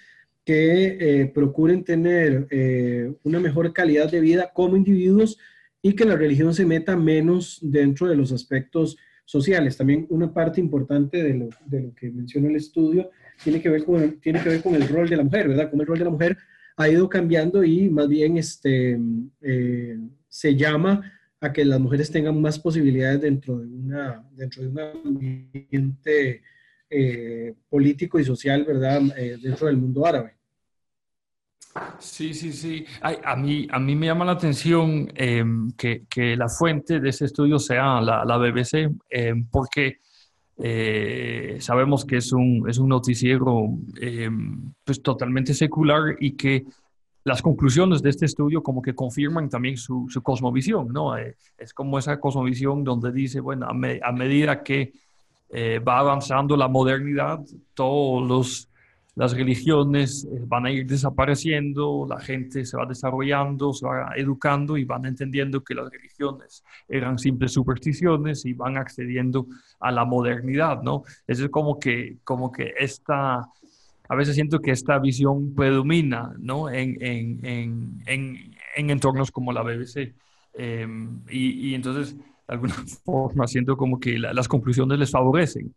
[0.45, 5.39] que eh, procuren tener eh, una mejor calidad de vida como individuos
[5.83, 8.97] y que la religión se meta menos dentro de los aspectos
[9.31, 9.77] sociales.
[9.77, 13.11] También una parte importante de lo, de lo que menciona el estudio
[13.43, 15.71] tiene que ver con el, tiene que ver con el rol de la mujer, ¿verdad?
[15.71, 16.37] Cómo el rol de la mujer
[16.77, 18.99] ha ido cambiando y más bien este,
[19.41, 24.69] eh, se llama a que las mujeres tengan más posibilidades dentro de, una, dentro de
[24.69, 26.43] un ambiente
[26.91, 29.01] eh, político y social, ¿verdad?
[29.17, 30.40] Eh, dentro del mundo árabe.
[31.99, 32.85] Sí, sí, sí.
[33.03, 37.27] a, mí, a mí me llama la atención em, que, que, la fuente de ese
[37.27, 39.99] estudio sea la, la BBC, em, porque
[40.59, 43.69] eh, sabemos que es un, es un noticiero
[44.01, 46.65] em, pues totalmente secular y que
[47.25, 51.17] las conclusiones de este estudio como que confirman también su, su cosmovisión, ¿no?
[51.17, 54.93] Eh, es como esa cosmovisión donde dice, bueno, a, a medida que
[55.51, 57.41] eh, va avanzando la modernidad,
[57.75, 58.70] todos los
[59.17, 64.77] las religiones eh, van a ir desapareciendo, la gente se va desarrollando, se va educando
[64.77, 69.47] y van entendiendo que las religiones eran simples supersticiones y van accediendo
[69.81, 71.03] a la modernidad, ¿no?
[71.27, 73.49] Es como que, como que esta,
[74.09, 76.71] a veces siento que esta visión predomina, ¿no?
[76.71, 80.15] En, en, en, en, entornos como la BBC.
[80.55, 85.75] Em, y, y, entonces, de alguna forma, siento como que las conclusiones les favorecen.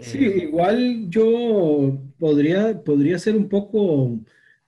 [0.00, 4.18] Sí, eh, igual yo podría, podría ser un poco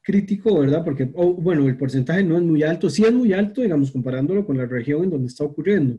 [0.03, 0.85] crítico, ¿verdad?
[0.85, 4.47] Porque, oh, bueno, el porcentaje no es muy alto, sí es muy alto, digamos, comparándolo
[4.47, 5.99] con la región en donde está ocurriendo.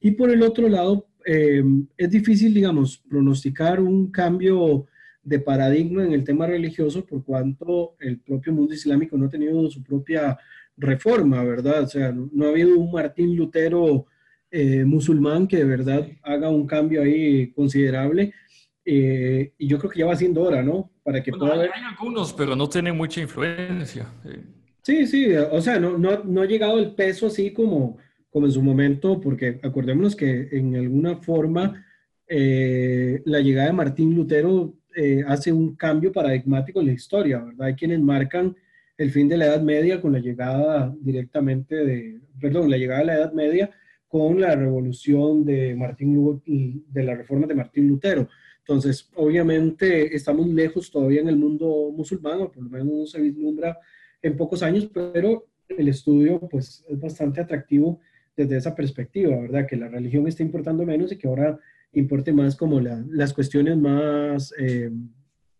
[0.00, 1.62] Y por el otro lado, eh,
[1.96, 4.86] es difícil, digamos, pronosticar un cambio
[5.22, 9.70] de paradigma en el tema religioso por cuanto el propio mundo islámico no ha tenido
[9.70, 10.36] su propia
[10.76, 11.82] reforma, ¿verdad?
[11.82, 14.06] O sea, no, ha habido un Martín Lutero
[14.50, 18.32] eh, musulmán que de verdad haga un cambio ahí considerable
[18.84, 20.90] eh, y yo creo que ya va siendo hora, ¿no?
[21.02, 21.70] Para que pueda haber...
[21.74, 24.06] Hay algunos, pero no tienen mucha influencia.
[24.82, 27.98] Sí, sí, o sea, no, no, no ha llegado el peso así como,
[28.30, 31.84] como en su momento, porque acordémonos que en alguna forma
[32.26, 37.66] eh, la llegada de Martín Lutero eh, hace un cambio paradigmático en la historia, ¿verdad?
[37.66, 38.56] Hay quienes marcan
[38.96, 43.06] el fin de la Edad Media con la llegada directamente de, perdón, la llegada de
[43.06, 43.70] la Edad Media
[44.08, 46.42] con la revolución de Martín
[46.88, 48.28] de la reforma de Martín Lutero.
[48.66, 53.20] Entonces, obviamente estamos lejos todavía en el mundo musulmán, o por lo menos no se
[53.20, 53.78] vislumbra
[54.22, 58.00] en pocos años, pero el estudio pues es bastante atractivo
[58.36, 59.66] desde esa perspectiva, ¿verdad?
[59.66, 61.58] Que la religión está importando menos y que ahora
[61.92, 64.90] importe más como las cuestiones más eh,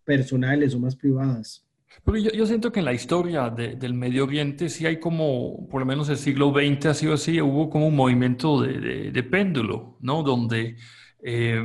[0.04, 1.66] personales o más privadas.
[2.04, 5.86] Pero yo, siento que en la historia del Medio Oriente sí hay como, por lo
[5.86, 10.22] menos el siglo XX ha sido así, hubo como un movimiento de, de péndulo, ¿no?
[10.22, 10.76] Donde
[11.22, 11.62] eh,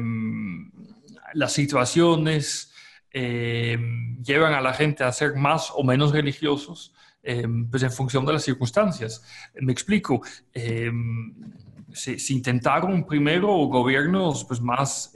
[1.34, 2.74] las situaciones
[3.12, 3.78] eh,
[4.24, 8.34] llevan a la gente a ser más o menos religiosos, eh, pues en función de
[8.34, 9.24] las circunstancias.
[9.60, 10.22] Me explico.
[10.54, 10.92] Eh,
[11.92, 15.14] se, intentaron primero gobiernos pues, más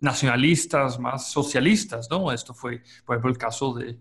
[0.00, 2.30] nacionalistas, más socialistas, ¿no?
[2.30, 3.98] Esto fue, por ejemplo, el caso de,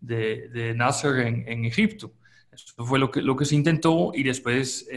[0.00, 2.14] de, Nasser en, en, Egipto.
[2.50, 4.88] Esto fue lo que, lo que se intentó y después,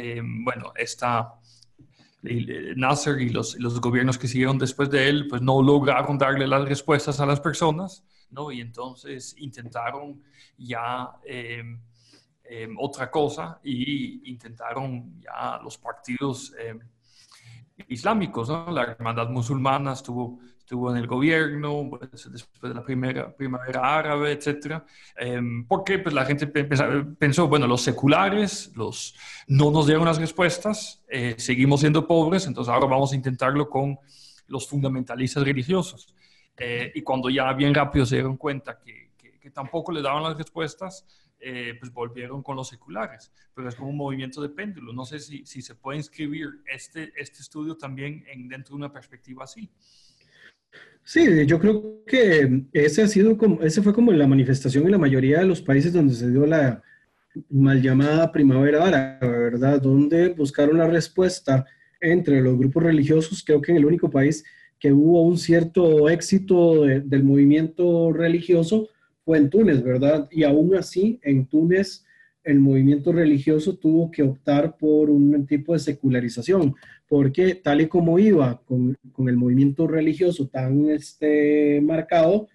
[0.43, 1.35] bueno, esta
[2.75, 6.67] Nasser y los, los, gobiernos que siguieron después de él, pues no lograron darle las
[6.67, 8.03] respuestas a las personas
[8.33, 8.51] ¿no?
[8.51, 10.21] Y entonces intentaron
[10.57, 11.79] ya em,
[12.43, 16.79] em, otra cosa y intentaron ya los partidos em,
[17.87, 18.71] islámicos, ¿no?
[18.71, 24.31] La hermandad musulmana estuvo, estuvo en el gobierno pues, después de la primera primavera árabe,
[24.31, 24.85] etcétera,
[25.67, 29.13] porque pues la gente pensó, bueno, los seculares los,
[29.47, 33.99] no nos dieron las respuestas, eh, seguimos siendo pobres, entonces ahora vamos a intentarlo con
[34.47, 36.15] los fundamentalistas religiosos.
[36.55, 40.37] Eh, y cuando ya bien rápido se dieron cuenta que, que, tampoco le daban las
[40.37, 41.05] respuestas,
[41.39, 43.31] eh, pues volvieron con los seculares.
[43.53, 44.93] Pero es como un movimiento de péndulo.
[44.93, 48.93] No sé si, si se puede inscribir este, este estudio también en, dentro de una
[48.93, 49.69] perspectiva así.
[51.03, 54.97] Sí, yo creo que ese, ha sido como, ese fue como la manifestación en la
[54.97, 56.81] mayoría de los países donde se dio la
[57.49, 59.81] mal llamada primavera árabe, ¿verdad?
[59.81, 61.65] Donde buscaron la respuesta
[61.99, 63.43] entre los grupos religiosos.
[63.43, 64.43] Creo que en el único país
[64.79, 68.89] que hubo un cierto éxito del movimiento religioso
[69.23, 70.27] fue en Túnez, ¿verdad?
[70.31, 72.05] Y aún así, en Túnez,
[72.43, 76.75] el movimiento religioso tuvo que optar por un tipo de secularización,
[77.07, 82.47] porque tal y como iba con, con el movimiento religioso tan este, marcado,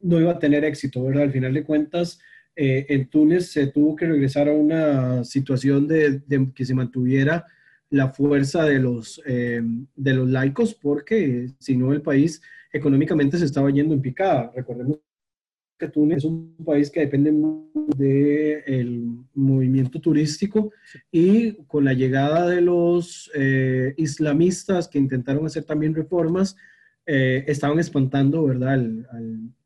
[0.00, 1.24] no iba a tener éxito, ¿verdad?
[1.24, 2.20] Al final de cuentas,
[2.56, 6.22] eh, en Túnez se tuvo que regresar a una situación de,
[6.54, 7.46] que se mantuviera
[7.90, 9.62] la fuerza de los, eh,
[9.94, 12.42] de los laicos, porque si no el país
[12.72, 14.52] económicamente se estaba yendo en picada.
[14.54, 14.98] Recordemos
[15.78, 17.32] que Túnez es un país que depende
[17.96, 20.72] del movimiento turístico
[21.12, 26.56] y con la llegada de los eh, islamistas que intentaron hacer también reformas,
[27.06, 28.84] eh, estaban espantando, ¿verdad?,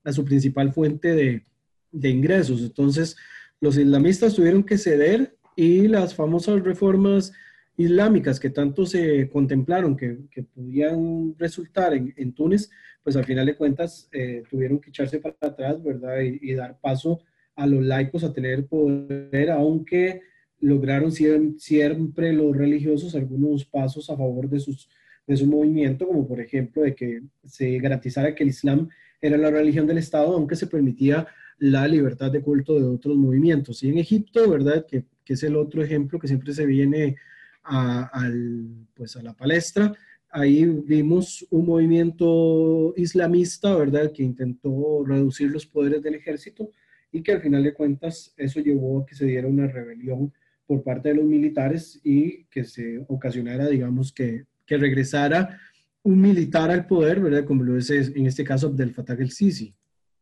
[0.05, 2.63] a su principal fuente de, ingresos.
[2.63, 3.17] Entonces,
[3.61, 7.33] los islamistas tuvieron que ceder y las famosas reformas
[7.77, 12.71] islámicas que tanto se contemplaron que, que podían resultar en, Túnez,
[13.03, 16.21] pues al final de cuentas eh, tuvieron que echarse para atrás, ¿verdad?
[16.21, 17.21] Y, dar paso
[17.57, 20.23] a los laicos a tener poder, aunque
[20.61, 24.89] lograron siempre, los religiosos algunos pasos a favor de, sus,
[25.27, 28.89] de su movimiento, como por ejemplo de que se garantizara que el Islam
[29.21, 31.27] era la religión del Estado, aunque se permitía
[31.59, 33.83] la libertad de culto de otros movimientos.
[33.83, 34.87] Y en Egipto, ¿verdad?
[34.87, 37.17] Que, que es el otro ejemplo que siempre se viene
[37.63, 39.93] al, pues a la palestra.
[40.35, 46.71] Ahí vimos un movimiento islamista, ¿verdad?, que intentó reducir los poderes del ejército
[47.13, 50.33] y que al final de cuentas eso llevó a que se diera una rebelión
[50.67, 55.61] por parte de los militares y que se ocasionara, digamos, que, que regresara
[56.03, 57.45] un militar al poder, ¿verdad?
[57.45, 59.75] Como lo es en este caso Abdel Fattah el-Sisi.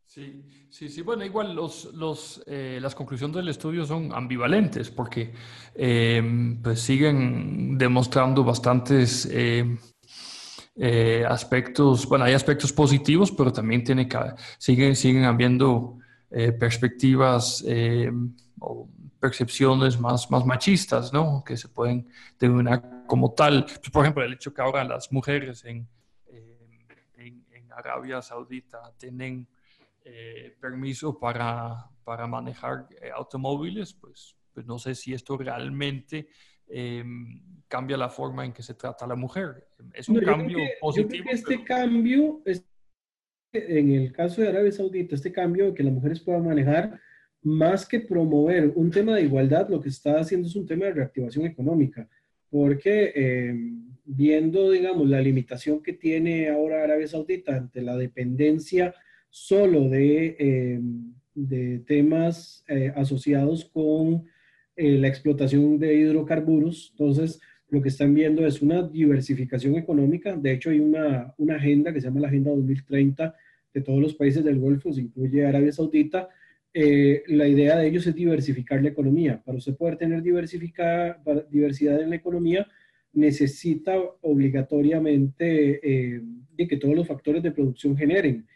[0.05, 1.03] Sí, sí, sí.
[1.03, 5.33] Bueno, igual los, los, eh, las conclusiones del estudio son ambivalentes porque
[5.73, 6.21] eh,
[6.61, 9.79] pues siguen demostrando bastantes eh,
[11.29, 14.19] aspectos, bueno, hay aspectos positivos, pero también tiene que,
[14.59, 15.99] siguen, siguen habiendo
[16.59, 17.65] perspectivas
[18.61, 18.89] o
[19.21, 21.45] percepciones más, más machistas, ¿no?
[21.45, 22.09] Que se pueden
[22.39, 23.65] denominar como tal.
[23.65, 25.87] Pues, por ejemplo, el hecho que ahora las mujeres en,
[27.17, 29.47] en, en Arabia Saudita tienen
[30.03, 36.29] eh, permiso para, para manejar eh, automóviles, pues, pues no sé si esto realmente
[36.71, 39.67] em, cambia la forma en que se trata a la mujer.
[39.93, 41.25] Es un cambio positivo.
[41.31, 42.65] este cambio, es,
[43.53, 47.01] en el caso de Arabia Saudita, este cambio de que las mujeres puedan manejar,
[47.43, 50.93] más que promover un tema de igualdad, lo que está haciendo es un tema de
[50.93, 52.09] reactivación económica,
[52.51, 58.95] porque em, viendo, digamos, la limitación que tiene ahora Arabia Saudita ante la dependencia
[59.31, 60.81] solo de, eh,
[61.35, 64.27] de temas eh, asociados con
[64.83, 66.89] eh, la explotación de hidrocarburos.
[66.93, 70.35] Entonces, lo que están viendo es una diversificación económica.
[70.35, 73.35] De hecho, hay una, una agenda que se llama la Agenda 2030
[73.75, 76.31] de todos los países del Golfo, se incluye Arabia Saudita.
[76.73, 79.43] la idea de ellos es diversificar la economía.
[79.45, 81.21] Para usted poder tener diversificar,
[81.51, 82.67] diversidad en la economía,
[83.13, 85.81] necesita obligatoriamente
[86.57, 88.47] de que todos los factores de producción generen.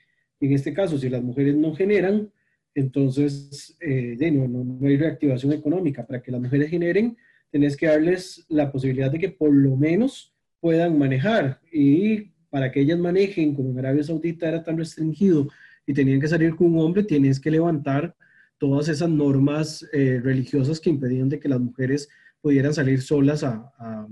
[0.41, 2.31] En este caso, si las mujeres no generan,
[2.75, 6.07] entonces eh, no, no, hay reactivación económica.
[6.07, 7.16] Para que las mujeres generen,
[7.51, 11.61] tenés que darles la posibilidad de que por lo menos puedan manejar.
[11.72, 15.49] Y para que ellas manejen, como en Arabia Saudita era tan restringido
[15.87, 18.16] y tenían que salir con un hombre, tienes que levantar
[18.59, 22.09] todas esas normas eh, religiosas que impedían de que las mujeres
[22.41, 24.07] pudieran salir solas a, a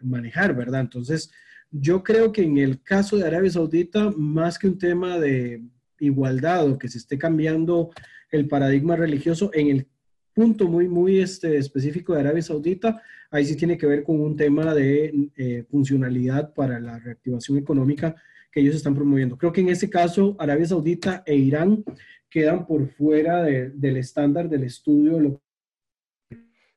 [0.00, 0.80] manejar, ¿verdad?
[0.80, 1.30] Entonces,
[1.70, 5.62] yo creo que en el caso de Arabia Saudita, más que un tema de
[6.00, 7.90] igualdad o que se esté cambiando
[8.30, 9.86] el paradigma religioso, en el
[10.32, 14.36] punto muy, muy este, específico de Arabia Saudita, ahí sí tiene que ver con un
[14.36, 18.14] tema de eh, funcionalidad para la reactivación económica
[18.50, 19.36] que ellos están promoviendo.
[19.36, 21.84] Creo que en este caso Arabia Saudita e Irán
[22.28, 25.40] quedan por fuera del estándar del estudio.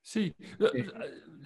[0.01, 0.35] Sí,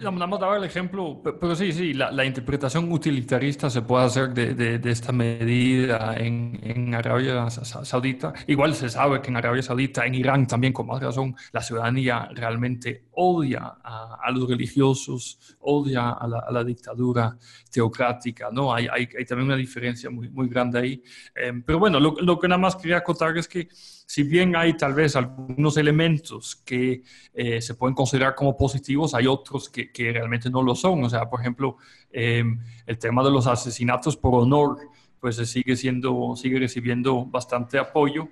[0.00, 4.54] Vamos a dar el ejemplo, pero sí, sí, la, interpretación utilitarista se puede hacer de,
[4.54, 8.32] de, esta medida en, en, Arabia Saudita.
[8.46, 12.28] Igual se sabe que en Arabia Saudita, en Irán también, con más razón, la ciudadanía
[12.32, 17.36] realmente odia a, a los religiosos, odia a la, a la, dictadura
[17.70, 18.72] teocrática, ¿no?
[18.72, 21.02] Hay, hay, hay, también una diferencia muy, muy grande ahí.
[21.34, 24.76] Eh, pero bueno, lo, lo que nada más quería acotar es que si bien hay
[24.76, 27.02] tal vez algunos elementos que
[27.34, 31.02] eh, se pueden considerar como positivos, hay otros que, que, realmente no lo son.
[31.02, 31.76] O sea, por ejemplo,
[32.12, 32.44] eh,
[32.86, 34.78] el tema de los asesinatos por honor,
[35.18, 38.28] pues se sigue siendo, sigue recibiendo bastante apoyo.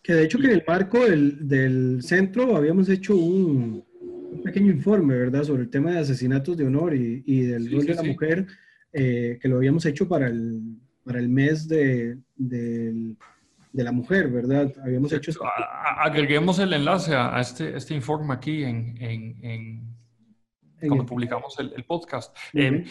[0.00, 4.42] Eh, que de hecho que en el marco del, del centro habíamos hecho un, un,
[4.42, 7.94] pequeño informe, ¿verdad?, sobre el tema de asesinatos de honor y, y del rol de
[7.94, 8.46] la mujer,
[8.92, 10.60] que lo habíamos hecho para el,
[11.04, 13.16] para el mes de, del
[13.72, 14.72] de la mujer, ¿verdad?
[14.82, 15.32] Habíamos hecho...
[15.98, 19.96] Agreguemos el enlace a, este, este informe aquí en, en,
[20.80, 22.36] cuando publicamos el, podcast.
[22.52, 22.84] Em,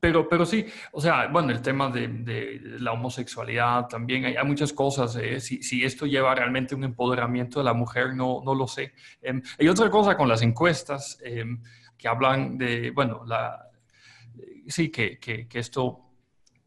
[0.00, 5.16] pero, pero sí, o sea, bueno, el tema de, la homosexualidad también, hay, muchas cosas.
[5.16, 8.94] Eh, si, esto lleva realmente un empoderamiento de la mujer, no, no lo sé.
[9.22, 11.62] Eh, hay otra cosa con las encuestas em,
[11.96, 13.68] que hablan de, bueno, la,
[14.66, 16.10] sí, que, que, que esto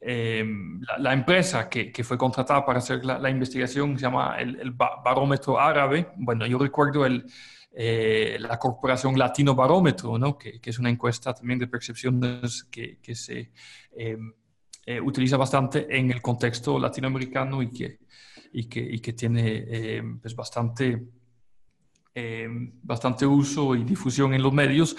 [0.05, 6.09] Em, la, empresa que, fue contratada para hacer la, investigación se llama el, Barómetro Árabe.
[6.17, 7.25] Bueno, yo recuerdo el,
[7.75, 10.37] eh, la Corporación Latino Barómetro, ¿no?
[10.37, 13.51] que, que, es una encuesta también de percepciones que, que se
[13.95, 14.31] em,
[14.85, 17.97] eh, utiliza bastante en el contexto latinoamericano y que,
[18.51, 21.03] y que, y que tiene em, pues bastante,
[22.83, 24.95] bastante uso y difusión en los medios.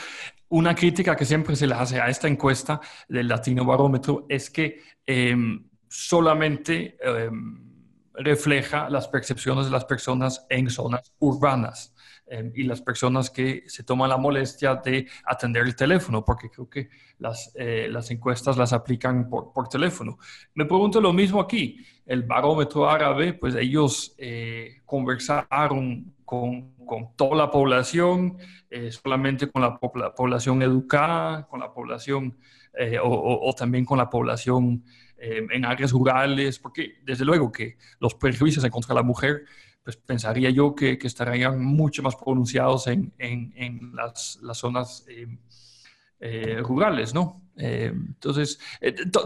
[0.49, 4.83] Una crítica que siempre se le hace a esta encuesta del Latino Barómetro es que
[5.07, 7.73] em, solamente em,
[8.15, 11.94] refleja las percepciones de las personas en zonas urbanas
[12.27, 16.69] em, y las personas que se toman la molestia de atender el teléfono, porque creo
[16.69, 20.19] que las, eh, las encuestas las aplican por, por, teléfono.
[20.55, 21.85] Me pregunto lo mismo aquí.
[22.07, 28.39] El barómetro árabe, pues ellos eh, conversaron con con toda la población,
[28.71, 32.37] eh, solamente con la, población educada, con la población
[32.75, 34.85] eh, o, también con la población
[35.19, 39.45] eh, en áreas rurales, porque desde luego que los prejuicios en contra de la mujer,
[39.85, 43.13] pues pensaría yo que, estarían mucho más pronunciados en,
[43.95, 45.07] las, zonas
[46.63, 47.43] rurales, ¿no?
[47.57, 48.59] entonces,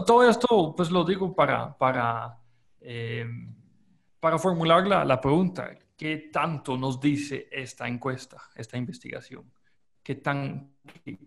[0.05, 1.75] todo esto, pues lo digo para,
[4.19, 5.77] para formular la, pregunta.
[5.97, 9.51] ¿Qué tanto nos dice esta encuesta, esta investigación?
[10.01, 10.75] ¿Qué, tan,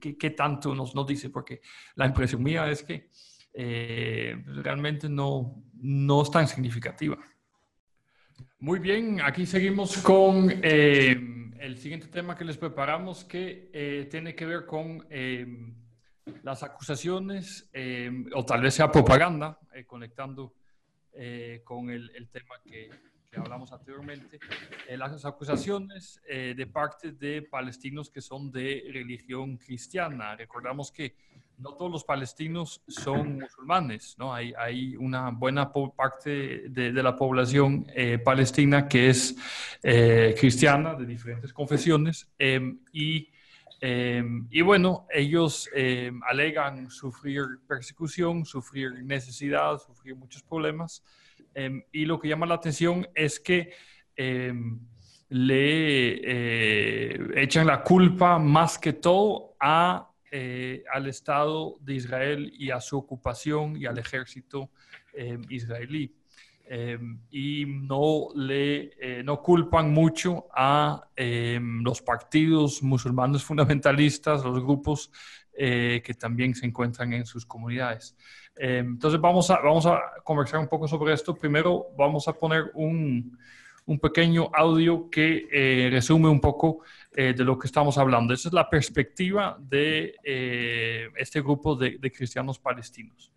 [0.01, 1.31] qué, tanto nos, dice?
[1.31, 1.61] Porque
[1.95, 3.11] la impresión mía es que
[3.53, 7.19] eh, realmente no es tan significativa.
[8.59, 11.17] Muy bien, aquí seguimos con eh,
[11.59, 15.07] el siguiente tema que les preparamos que eh, tiene que ver con
[16.43, 17.71] las acusaciones
[18.35, 20.55] o tal vez sea propaganda, conectando
[21.65, 22.91] con el tema que,
[23.33, 24.39] que hablamos anteriormente,
[24.87, 30.37] eh, las acusaciones eh, de parte de palestinos que son de religión cristiana.
[30.37, 31.17] Recordamos que
[31.57, 34.35] no todos los palestinos son musulmanes, ¿no?
[34.35, 39.35] Hay, hay una buena parte de, de la población eh, palestina que es
[40.39, 43.31] cristiana, de diferentes confesiones, em, y,
[43.81, 51.03] em, y bueno, ellos em, alegan sufrir persecución, sufrir necesidad, sufrir muchos problemas.
[51.55, 53.73] Em, y lo que llama la atención es que
[54.17, 54.81] em,
[55.29, 62.71] le eh, echan la culpa más que todo a, eh, al Estado de Israel y
[62.71, 64.71] a su ocupación y al ejército
[65.15, 66.15] em, israelí.
[67.31, 75.11] y no le eh, no culpan mucho a los partidos musulmanes fundamentalistas, los grupos
[75.55, 78.17] que también se encuentran en sus comunidades.
[78.57, 81.35] Eh, entonces vamos a, vamos a conversar un poco sobre esto.
[81.35, 83.37] Primero vamos a poner un,
[83.87, 86.81] un pequeño audio que eh, resume un poco
[87.15, 88.35] eh, de lo que estamos hablando.
[88.35, 93.33] Esa es la perspectiva de eh, este grupo de, de cristianos palestinos.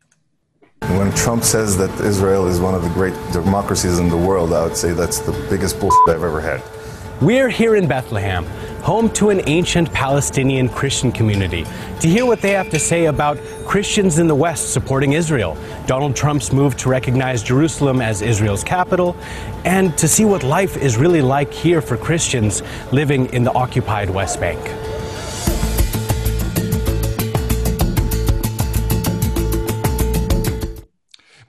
[0.97, 4.61] When Trump says that Israel is one of the great democracies in the world, I
[4.63, 6.61] would say that's the biggest bullshit I've ever had.
[7.21, 8.45] We're here in Bethlehem,
[8.83, 11.65] home to an ancient Palestinian Christian community,
[12.01, 16.13] to hear what they have to say about Christians in the West supporting Israel, Donald
[16.13, 19.15] Trump's move to recognize Jerusalem as Israel's capital,
[19.63, 22.61] and to see what life is really like here for Christians
[22.91, 24.94] living in the occupied West Bank.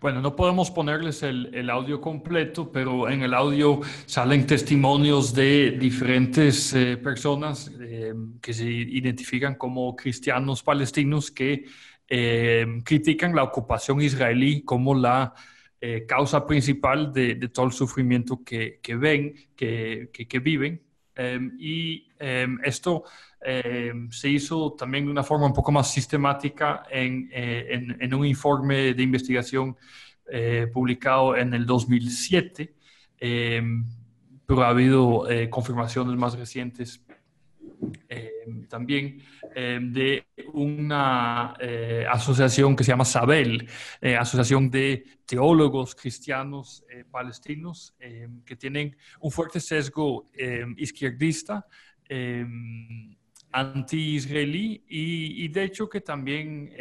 [0.06, 6.72] Bueno, no podemos ponerles el, audio completo, pero en el audio salen testimonios de diferentes
[6.74, 11.64] eh, personas eh, que se identifican como cristianos palestinos que
[12.08, 15.34] eh, critican la ocupación israelí como la
[16.06, 20.82] causa principal de, todo el sufrimiento que, ven, que, que viven.
[21.58, 22.06] y
[22.62, 23.02] esto
[24.10, 29.02] se hizo también de una forma un poco más sistemática en, en un informe de
[29.02, 29.76] investigación
[30.28, 32.74] eh, publicado en el 2007,
[33.20, 33.62] eh,
[34.44, 37.00] pero ha habido eh, confirmaciones más recientes
[38.68, 39.22] también
[39.54, 41.52] de una
[42.10, 43.68] asociación que se llama Sabel,
[44.18, 47.94] Asociación de Teólogos Cristianos Palestinos,
[48.46, 50.30] que tienen un fuerte sesgo
[50.76, 51.66] izquierdista
[53.60, 56.72] anti-israelí y, y, de hecho que también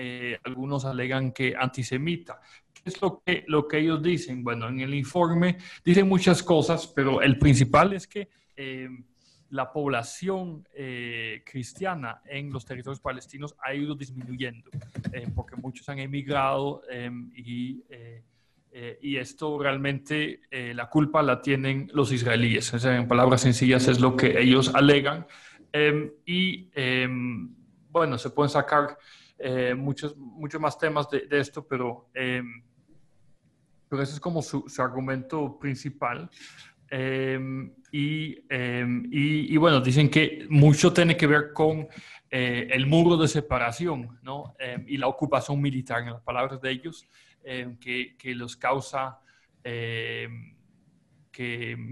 [0.43, 2.39] algunos alegan que antisemita
[2.85, 4.43] es lo que, lo que ellos dicen?
[4.43, 8.88] Bueno, en el informe dicen muchas cosas, pero el principal es que eh,
[9.49, 14.69] la población eh, cristiana en los territorios palestinos ha ido disminuyendo,
[15.11, 16.81] eh, porque muchos han emigrado
[17.35, 17.84] y,
[19.02, 22.73] y, esto realmente la culpa la tienen los israelíes.
[22.85, 25.26] en palabras sencillas es lo que ellos alegan.
[26.26, 26.69] Y
[27.89, 28.97] bueno, se pueden sacar
[29.76, 32.10] muchos, muchos más temas de, esto, pero
[33.89, 36.30] pero ese es como su, argumento principal.
[36.89, 41.88] Em, em, y, y, bueno, dicen que mucho tiene que ver con
[42.30, 44.53] eh, el muro de separación ¿no?
[44.60, 47.07] Em, y la ocupación militar, en las palabras de ellos,
[47.80, 49.19] que, que, los causa,
[49.64, 50.30] que,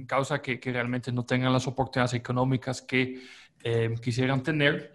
[0.08, 3.22] causa que, realmente no tengan las oportunidades económicas que
[4.02, 4.94] quisieran tener.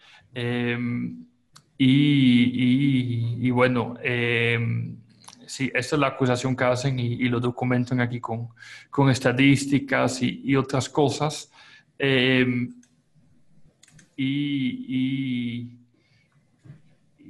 [1.80, 3.96] Y, y, bueno,
[5.48, 8.48] sí, esta es la acusación que hacen y, lo documentan aquí con,
[8.90, 11.50] con estadísticas y, otras cosas.
[11.98, 12.74] Em,
[14.16, 15.78] y,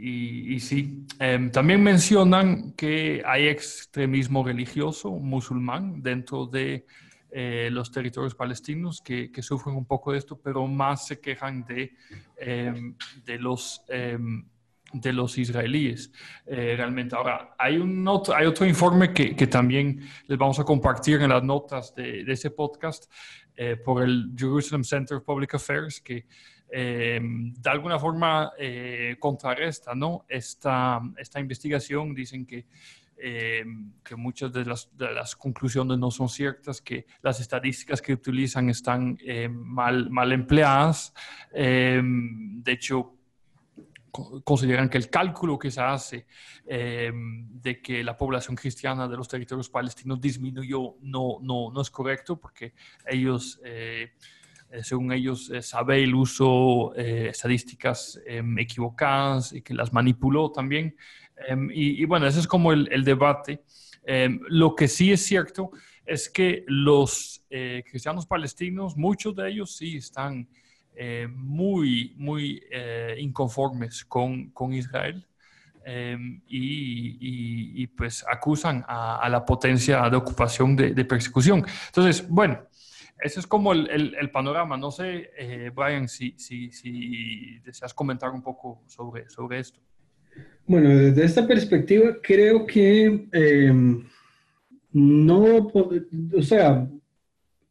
[0.01, 6.87] y, sí, em, también mencionan que hay extremismo religioso musulmán dentro de
[7.31, 11.65] eh, los territorios palestinos que, que, sufren un poco de esto, pero más se quejan
[11.65, 11.93] de,
[12.37, 12.95] em,
[13.25, 13.85] de los
[14.93, 16.11] de los israelíes
[16.47, 17.15] eh, realmente.
[17.15, 21.31] Ahora, hay, un otro, hay otro informe que, que, también les vamos a compartir en
[21.31, 23.11] las notas de, de ese podcast
[23.57, 26.27] eh, por el Jerusalem Center of Public Affairs que
[26.71, 28.53] eh, de alguna forma
[29.19, 30.25] contrarresta ¿no?
[30.29, 32.15] esta, esta investigación.
[32.15, 32.67] Dicen que,
[33.19, 39.19] que muchas de las, conclusiones no son ciertas, que las estadísticas que utilizan están
[39.51, 41.13] mal, mal empleadas.
[41.53, 43.19] de hecho,
[44.45, 46.27] consideran que el cálculo que se hace
[46.67, 51.91] eh, de que la población cristiana de los territorios palestinos disminuyó no, no, no es
[51.91, 52.75] correcto porque
[53.07, 54.13] ellos, eh,
[54.71, 58.21] eh, según ellos, sabe el uso estadísticas
[58.59, 60.97] equivocadas y que las manipuló también.
[61.73, 63.63] Y, bueno, ese es como el, el debate.
[64.49, 65.71] lo que sí es cierto
[66.05, 70.49] es que los cristianos palestinos, muchos de ellos sí están
[71.01, 75.25] eh, muy, muy eh, inconformes con, con Israel
[75.85, 81.65] em, y, y, pues acusan a, la potencia de ocupación de, persecución.
[81.87, 82.67] Entonces, bueno,
[83.21, 84.77] ese es como el, el, panorama.
[84.77, 89.79] No sé, eh, Brian, si, si, si, deseas comentar un poco sobre, sobre esto.
[90.67, 94.05] Bueno, desde esta perspectiva, creo que em,
[94.93, 95.71] no,
[96.37, 96.87] o sea,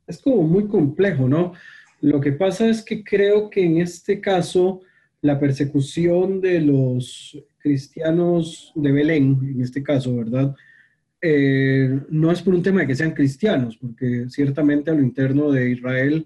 [0.08, 1.54] es como muy complejo, ¿no?
[2.02, 4.82] Lo que pasa es que creo que en este caso
[5.22, 10.56] la persecución de los cristianos de Belén, en este caso, ¿verdad?
[11.22, 15.52] Eh, no es por un tema de que sean cristianos, porque ciertamente a lo interno
[15.52, 16.26] de Israel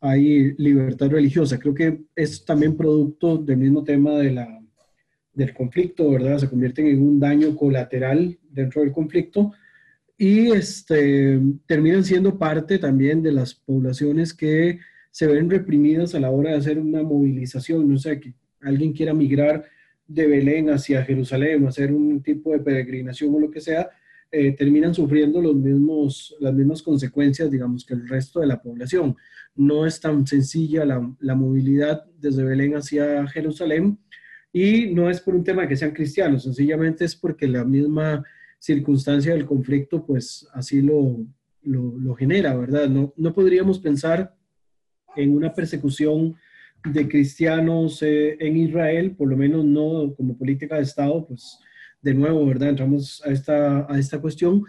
[0.00, 1.58] hay libertad religiosa.
[1.58, 4.62] Creo que es también producto del mismo tema de la,
[5.36, 6.38] del conflicto, ¿verdad?
[6.38, 9.52] Se convierten en un daño colateral dentro del conflicto
[10.16, 14.80] y este, terminan siendo parte también de las poblaciones que
[15.10, 18.32] se ven reprimidas a la hora de hacer una movilización, no sé, que
[18.62, 19.66] alguien quiera migrar
[20.08, 23.90] de Belén hacia Jerusalén, hacer un tipo de peregrinación o lo que sea,
[24.32, 29.16] eh, terminan sufriendo los mismos, las mismas consecuencias, digamos, que el resto de la población.
[29.54, 33.98] No es tan sencilla la, la movilidad desde Belén hacia Jerusalén
[34.56, 38.24] y no es por un tema de que sean cristianos, sencillamente es porque la misma
[38.58, 41.26] circunstancia del conflicto, pues así lo,
[41.60, 42.88] lo, lo genera, ¿verdad?
[42.88, 44.34] No, no podríamos pensar
[45.14, 46.36] en una persecución
[46.90, 51.58] de cristianos eh, en Israel, por lo menos no como política de Estado, pues
[52.00, 52.70] de nuevo, ¿verdad?
[52.70, 54.64] Entramos a esta, a esta cuestión,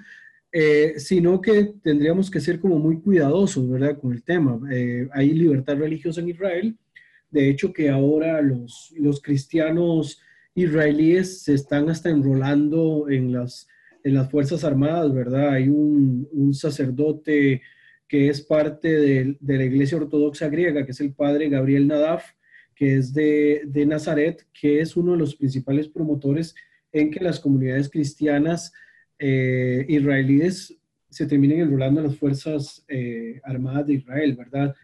[0.51, 3.97] eh, sino que tendríamos que ser como muy cuidadosos, ¿verdad?
[3.97, 4.59] Con el tema.
[4.69, 6.77] Eh, hay libertad religiosa en Israel.
[7.29, 10.21] De hecho, que ahora los, los cristianos
[10.55, 13.67] israelíes se están hasta enrolando en las,
[14.03, 15.51] en las Fuerzas Armadas, ¿verdad?
[15.51, 17.61] Hay un, un sacerdote
[18.07, 22.31] que es parte de, la Iglesia Ortodoxa griega, que es el padre Gabriel Nadaf,
[22.73, 26.55] que es de, de, Nazaret, que es uno de los principales promotores
[26.91, 28.71] en que las comunidades cristianas
[29.19, 30.77] eh, israelíes
[31.09, 34.75] se terminen enrolando en las Fuerzas eh, Armadas de Israel, ¿verdad?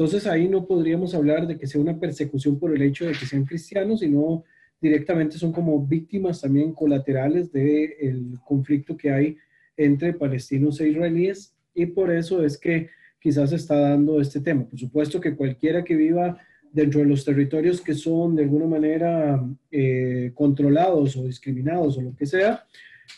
[0.00, 3.26] Entonces ahí no podríamos hablar de que sea una persecución por el hecho de que
[3.26, 4.44] sean cristianos, sino
[4.80, 9.36] directamente son como víctimas también colaterales del conflicto que hay
[9.76, 12.88] entre palestinos e israelíes y por eso es que
[13.20, 14.64] quizás se está dando este tema.
[14.64, 16.38] Por supuesto que cualquiera que viva
[16.72, 22.16] dentro de los territorios que son de alguna manera eh, controlados o discriminados o lo
[22.16, 22.64] que sea,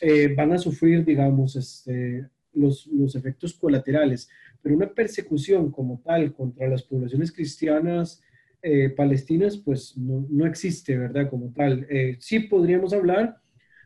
[0.00, 4.28] eh, van a sufrir, digamos, este, los, los, efectos colaterales.
[4.62, 8.22] Pero una persecución como tal contra las poblaciones cristianas
[8.62, 11.28] eh, palestinas, pues no, no, existe, ¿verdad?
[11.28, 11.86] Como tal.
[12.20, 13.36] sí podríamos hablar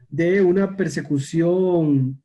[0.08, 2.22] de una persecución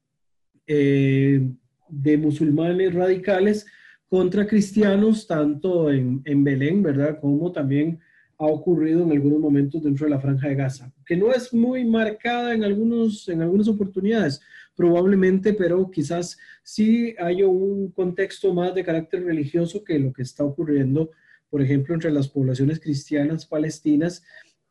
[0.67, 3.65] de musulmanes radicales
[4.11, 7.17] contra cristianos, tanto en, en, Belén, ¿verdad?
[7.21, 7.97] Como también
[8.37, 11.85] ha ocurrido en algunos momentos dentro de la franja de Gaza, que no es muy
[11.85, 14.41] marcada en, algunos, en algunas oportunidades,
[14.81, 20.43] probablemente, pero quizás sí hay un contexto más de carácter religioso que lo que está
[20.43, 21.11] ocurriendo,
[21.51, 24.23] por ejemplo, entre las poblaciones cristianas palestinas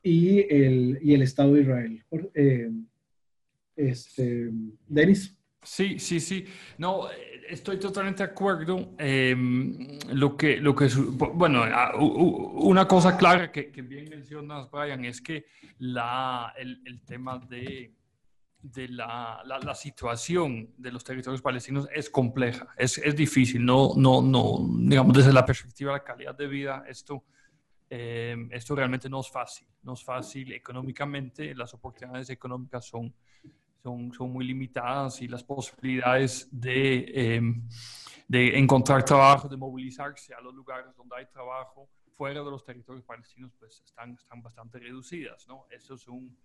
[0.02, 2.04] y el, y el Estado de Israel.
[2.34, 2.72] Eh,
[3.76, 4.50] este,
[4.88, 5.38] Denis.
[5.62, 6.44] Sí, sí, sí.
[6.76, 7.06] No,
[7.48, 8.96] estoy totalmente de acuerdo.
[8.98, 10.88] Em, lo que, lo que,
[11.34, 11.62] bueno,
[12.54, 15.44] una cosa clara que, bien mencionas, Brian, es que
[15.78, 17.92] la, el tema de,
[18.62, 23.64] de la, la, situación de los territorios palestinos es compleja, es, es, difícil.
[23.64, 27.24] No, no, no, digamos, desde la perspectiva de la calidad de vida, esto,
[27.88, 29.66] em, esto realmente no es fácil.
[29.82, 33.14] No es fácil económicamente, las oportunidades económicas son
[33.82, 37.66] son, son muy limitadas y las posibilidades de, em,
[38.28, 43.04] de encontrar trabajo, de movilizarse a los lugares donde hay trabajo fuera de los territorios
[43.04, 45.66] palestinos, pues están, están bastante reducidas, ¿no?
[45.70, 46.36] Eso es un,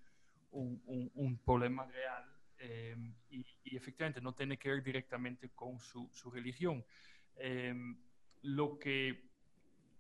[0.56, 2.24] un, problema real
[2.60, 3.46] em, y,
[3.76, 6.84] efectivamente no tiene que ver directamente con su, su religión.
[7.36, 7.98] Em,
[8.44, 9.30] lo, que,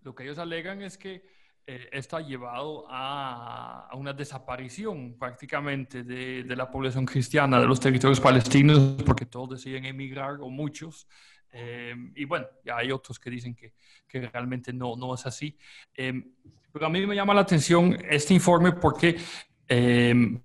[0.01, 1.23] lo que ellos alegan es que
[1.67, 8.19] eh, esto ha llevado a, una desaparición prácticamente de, la población cristiana de los territorios
[8.19, 11.07] palestinos porque todos deciden emigrar o muchos.
[11.51, 13.73] Eh, y bueno, ya hay otros que dicen que,
[14.07, 15.57] que realmente no, no es así.
[16.75, 19.17] Pero a mí me llama la atención este informe porque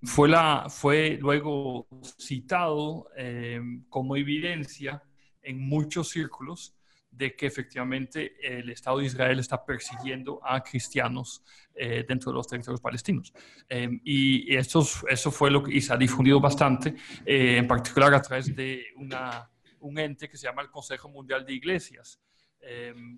[0.03, 1.87] fue, la, fue luego
[2.19, 3.09] citado
[3.89, 5.03] como evidencia
[5.43, 6.75] en muchos círculos
[7.11, 11.43] de que efectivamente el Estado de Israel está persiguiendo a cristianos
[11.75, 13.33] eh, dentro de los territorios palestinos.
[13.69, 16.95] Em, y esto, eso fue lo que y se ha difundido bastante,
[17.27, 21.45] eh, en particular a través de una, un ente que se llama el Consejo Mundial
[21.45, 22.21] de Iglesias,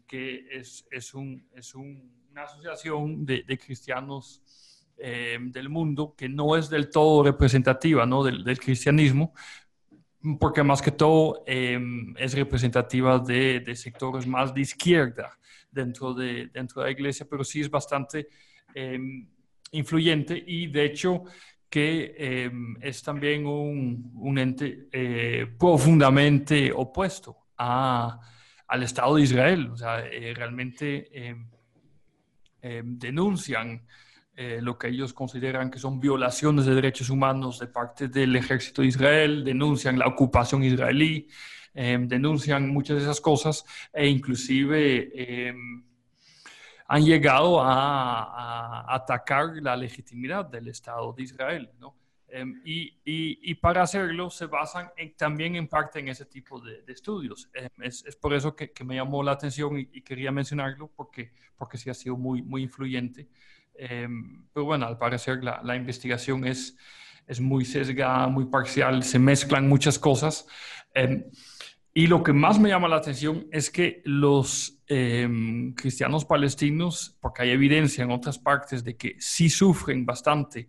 [0.06, 4.40] que es, es, un, es un, una asociación de, de cristianos
[4.98, 8.23] em, del mundo que no es del todo representativa ¿no?
[8.23, 9.32] del, del cristianismo,
[10.39, 15.36] porque más que todo em, es representativa de, de, sectores más de izquierda
[15.70, 18.28] dentro de, dentro de la iglesia, pero sí es bastante
[18.74, 19.27] em,
[19.73, 21.24] influyente y de hecho
[21.69, 28.20] que em, es también un, un ente eh, profundamente opuesto a,
[28.69, 29.70] al Estado de Israel.
[29.70, 31.10] O sea, eh, realmente
[32.85, 33.82] denuncian
[34.34, 38.80] eh, lo que ellos consideran que son violaciones de derechos humanos de parte del ejército
[38.80, 41.28] de Israel, denuncian la ocupación israelí,
[41.74, 45.84] em, denuncian muchas de esas cosas e inclusive em,
[46.88, 51.70] han llegado a, atacar la legitimidad del Estado de Israel.
[51.78, 51.94] ¿no?
[52.28, 56.82] Em, y, y, y, para hacerlo se basan también en parte en ese tipo de,
[56.88, 57.50] estudios.
[57.82, 61.32] Es, es, por eso que, que, me llamó la atención y, y, quería mencionarlo porque,
[61.56, 63.28] porque sí ha sido muy, muy influyente.
[63.74, 66.76] Em, pero bueno, al parecer la, la, investigación es,
[67.26, 70.46] es muy sesgada, muy parcial, se mezclan muchas cosas.
[70.94, 71.24] Em,
[71.94, 77.42] y lo que más me llama la atención es que los em, cristianos palestinos, porque
[77.42, 80.68] hay evidencia en otras partes de que sí sufren bastante,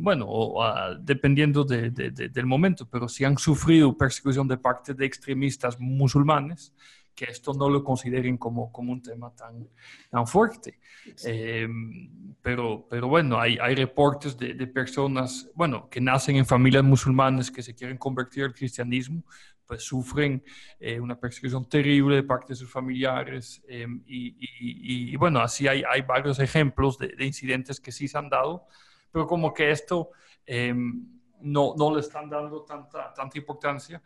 [0.00, 0.62] bueno, o,
[1.00, 6.74] dependiendo de, de, del momento, pero sí han sufrido persecución de parte de extremistas musulmanes
[7.18, 9.68] que esto no lo consideren como, como un tema tan,
[10.08, 10.78] tan fuerte.
[11.24, 16.84] Em, pero, pero bueno, hay, hay reportes de, de, personas, bueno, que nacen en familias
[16.84, 19.24] musulmanas que se quieren convertir al cristianismo,
[19.66, 20.44] pues sufren
[20.78, 23.64] eh, una persecución terrible de parte de sus familiares.
[23.66, 28.06] Em, y, y, y, bueno, así hay, hay varios ejemplos de, de, incidentes que sí
[28.06, 28.68] se han dado,
[29.10, 30.10] pero como que esto
[30.46, 31.04] em,
[31.40, 34.00] no, no le están dando tanta, tanta importancia.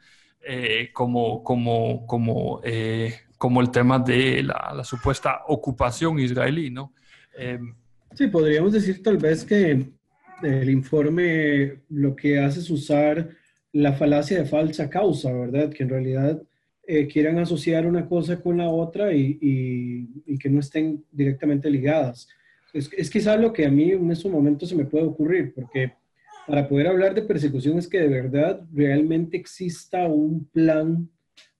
[0.44, 6.92] Eh, como, como, como, eh, como el tema de la, la supuesta ocupación israelí, ¿no?
[7.36, 7.74] Em,
[8.12, 9.86] sí, podríamos decir tal vez que
[10.42, 13.28] el informe lo que hace es usar
[13.72, 15.70] la falacia de falsa causa, ¿verdad?
[15.70, 16.42] Que en realidad
[16.86, 21.70] eh, quieran asociar una cosa con la otra y, y, y que no estén directamente
[21.70, 22.28] ligadas.
[22.72, 25.92] Es, es, quizás lo que a mí en estos momentos se me puede ocurrir, porque
[26.46, 31.08] para poder hablar de persecución es que de verdad realmente exista un plan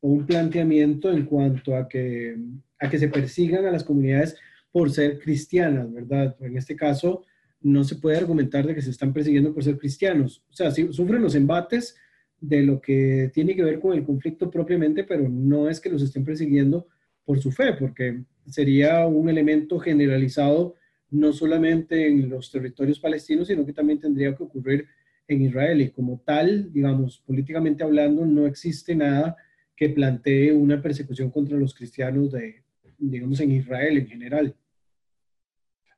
[0.00, 2.36] o un planteamiento en cuanto a que,
[2.78, 4.36] a que se persigan a las comunidades
[4.70, 6.36] por ser cristianas, ¿verdad?
[6.40, 7.24] En este caso,
[7.60, 10.42] no se puede argumentar de que se están persiguiendo por ser cristianos.
[10.50, 11.96] O sea, sí, sufren los embates
[12.40, 16.02] de lo que tiene que ver con el conflicto propiamente, pero no es que los
[16.02, 16.88] estén persiguiendo
[17.24, 20.74] por su fe, porque sería un elemento generalizado
[21.12, 24.86] no solamente en los territorios palestinos, sino que también tendría que ocurrir
[25.28, 25.80] en Israel.
[25.80, 29.36] Y como tal, digamos, políticamente hablando, no existe nada
[29.76, 32.62] que plantee una persecución contra los cristianos de,
[32.98, 34.56] digamos, en Israel en general.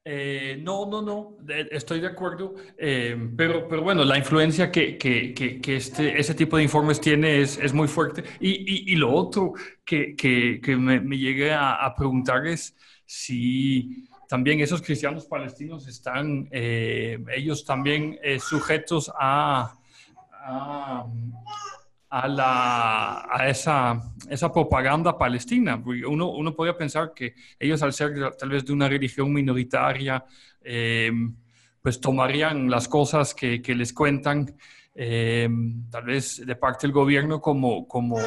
[0.07, 1.39] Eh, no, no, no,
[1.71, 6.59] estoy de acuerdo, eh, pero, pero bueno, la influencia que, que, que, este, ese tipo
[6.59, 8.23] de informes tiene es, es muy fuerte.
[8.39, 10.15] Y, y, y, lo otro que,
[10.79, 12.77] me, me, llegué a, a, preguntar es
[13.07, 19.75] si también esos cristianos palestinos están, eh, ellos también eh, sujetos a,
[22.11, 25.83] a, la, a esa, esa propaganda palestina.
[26.07, 30.25] Uno, uno podría pensar que ellos, al ser tal vez de una religión minoritaria,
[30.63, 31.13] eh,
[31.83, 34.57] pues tomarían las cosas que, que les cuentan,
[34.95, 35.49] eh,
[35.91, 37.87] tal vez de parte del gobierno, como...
[37.87, 38.19] como...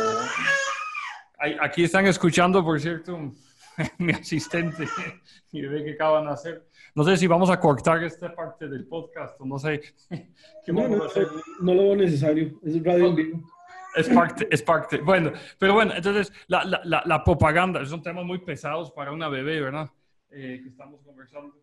[1.62, 3.32] Aquí están escuchando, por cierto,
[4.00, 4.88] mi asistente
[5.52, 6.68] y ve que acaban de hacer.
[6.96, 10.88] No sé si vamos a cortar esta parte del podcast o no sé qué no,
[10.88, 11.28] no, hacer.
[11.62, 13.52] No lo veo necesario, es radio en vivo.
[13.96, 14.98] Es parte, es parte.
[14.98, 19.60] Bueno, pero bueno, entonces la, la, la, propaganda, son temas muy pesados para una bebé,
[19.60, 19.90] ¿verdad?
[20.30, 21.56] Eh, que estamos conversando.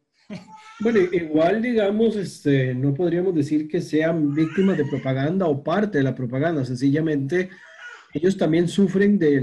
[0.80, 6.04] Bueno, igual digamos, este, no podríamos decir que sean víctimas de propaganda o parte de
[6.04, 7.50] la propaganda, sencillamente
[8.14, 9.42] ellos también sufren de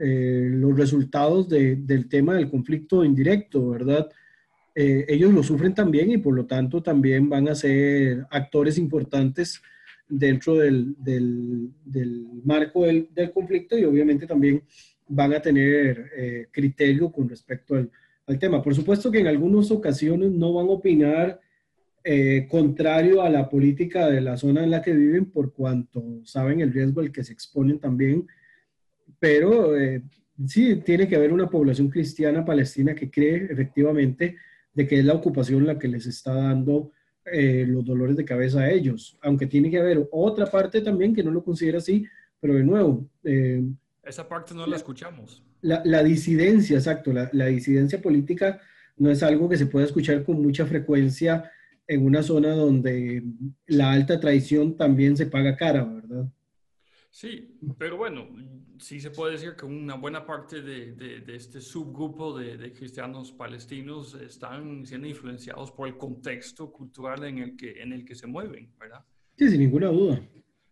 [0.00, 4.10] eh, los resultados de, del tema del conflicto indirecto, ¿verdad?
[4.74, 9.62] Eh, ellos lo sufren también y por lo tanto también van a ser actores importantes
[10.08, 14.64] dentro del, del, del marco del, del, conflicto y obviamente también
[15.06, 17.88] van a tener eh, criterio con respecto al,
[18.26, 18.60] al, tema.
[18.60, 21.40] Por supuesto que en algunas ocasiones no van a opinar
[22.04, 26.60] eh, contrario a la política de la zona en la que viven por cuanto saben
[26.60, 28.26] el riesgo al que se exponen también,
[29.18, 30.02] pero eh,
[30.46, 34.36] sí tiene que haber una población cristiana palestina que cree efectivamente
[34.72, 36.92] de que es la ocupación la que les está dando
[37.24, 41.24] eh, los dolores de cabeza a ellos, aunque tiene que haber otra parte también que
[41.24, 42.06] no lo considera así,
[42.40, 43.08] pero de nuevo...
[44.04, 45.42] Esa parte no la, la escuchamos.
[45.60, 48.60] La, la, disidencia, exacto, la, la disidencia política
[48.96, 51.50] no es algo que se pueda escuchar con mucha frecuencia
[51.88, 53.24] en una zona donde
[53.66, 56.30] la alta traición también se paga cara, ¿verdad?
[57.10, 58.28] Sí, pero bueno,
[58.78, 62.72] sí se puede decir que una buena parte de, de, de este subgrupo de, de,
[62.72, 68.14] cristianos palestinos están siendo influenciados por el contexto cultural en el que, en el que
[68.14, 69.04] se mueven, ¿verdad?
[69.36, 70.20] Sí, sin ninguna duda.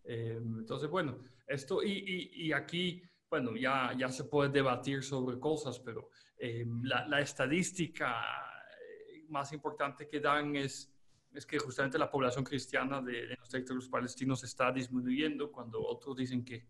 [0.04, 1.18] Eh, entonces, bueno,
[1.48, 6.66] esto y, y, y, aquí, bueno, ya, ya se puede debatir sobre cosas, pero eh,
[6.82, 8.14] la, la estadística
[9.28, 10.92] más importante que dan es
[11.36, 16.16] es que justamente la población cristiana de, de los territorios palestinos está disminuyendo cuando otros
[16.16, 16.66] dicen que,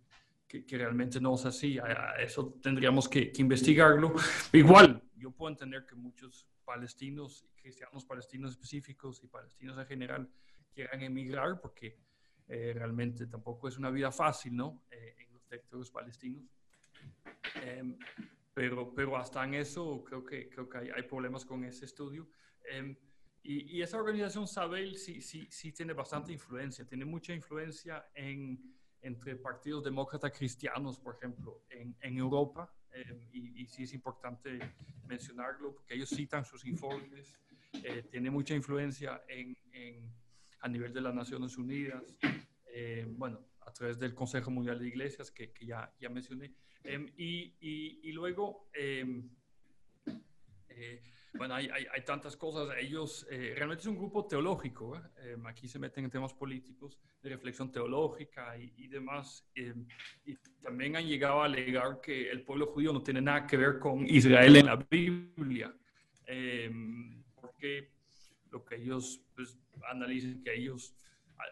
[0.48, 1.78] que, que realmente no es así.
[2.18, 4.14] Eso tendríamos que, que, investigarlo.
[4.52, 10.28] Igual, yo puedo entender que muchos palestinos, cristianos palestinos específicos y palestinos en general
[10.74, 11.96] quieran emigrar porque
[12.48, 14.82] eh, realmente tampoco es una vida fácil, ¿no?
[14.90, 16.44] Eh, en los territorios palestinos.
[17.62, 17.96] Eh,
[18.52, 22.28] pero, pero hasta en eso creo que, creo que hay, hay problemas con ese estudio.
[23.46, 28.06] Eh, y, y, esa organización Sabel sí, sí, sí tiene bastante influencia, tiene mucha influencia
[28.14, 33.92] en, entre partidos demócratas cristianos, por ejemplo, en, en Europa, eh, y, y, sí es
[33.94, 34.58] importante
[35.06, 37.38] mencionarlo porque ellos citan sus informes,
[37.84, 40.12] eh, tiene mucha influencia en, en,
[40.60, 42.02] a nivel de las Naciones Unidas,
[42.66, 46.54] eh, bueno, a, través del Consejo Mundial de Iglesias que, que ya, ya mencioné.
[46.82, 49.28] Em, y, y, y, luego, em,
[50.68, 51.02] eh,
[51.36, 52.76] bueno, hay, hay, hay, tantas cosas.
[52.78, 54.96] Ellos eh, realmente es un grupo teológico.
[54.96, 55.32] ¿eh?
[55.32, 59.44] Em, aquí se meten en temas políticos, de reflexión teológica y, y demás.
[59.54, 63.78] y también han llegado a alegar que el pueblo judío no tiene nada que ver
[63.78, 65.74] con Israel en la Biblia.
[67.34, 67.90] porque
[68.50, 69.58] lo que ellos pues,
[69.90, 70.94] analizan, que ellos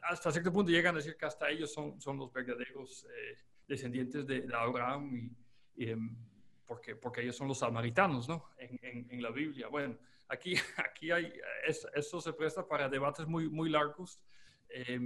[0.02, 4.26] hasta cierto punto llegan a decir que hasta ellos son, son los verdaderos eh, descendientes
[4.26, 5.14] de, de, Abraham,
[5.76, 5.94] y, y,
[6.66, 8.44] porque, porque ellos son los samaritanos, ¿no?
[8.58, 9.68] En, en, la Biblia.
[9.68, 9.96] Bueno,
[10.28, 10.54] aquí,
[10.90, 11.32] aquí hay,
[11.66, 14.20] es, eso se presta para debates muy, muy largos.
[14.68, 14.98] Eh,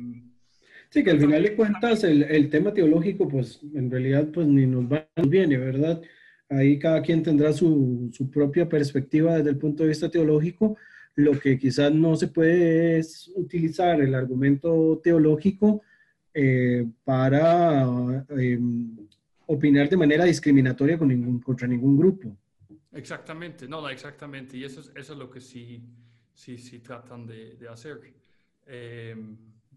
[0.91, 4.67] sí, que al final de cuentas el, el, tema teológico, pues en realidad, pues ni
[4.67, 6.01] nos va ni viene, ¿verdad?
[6.49, 10.77] Ahí cada quien tendrá su, su propia perspectiva desde el punto de vista teológico
[11.19, 15.83] lo que quizás no se puede es utilizar el argumento teológico
[16.33, 18.61] eh, para eh,
[19.49, 22.37] opinar de manera discriminatoria con ningún, contra ningún grupo.
[22.93, 25.83] Exactamente, no, exactamente, y eso es, eso es lo que sí,
[26.35, 27.99] sí, sí tratan de, de hacer.
[28.67, 29.17] Eh,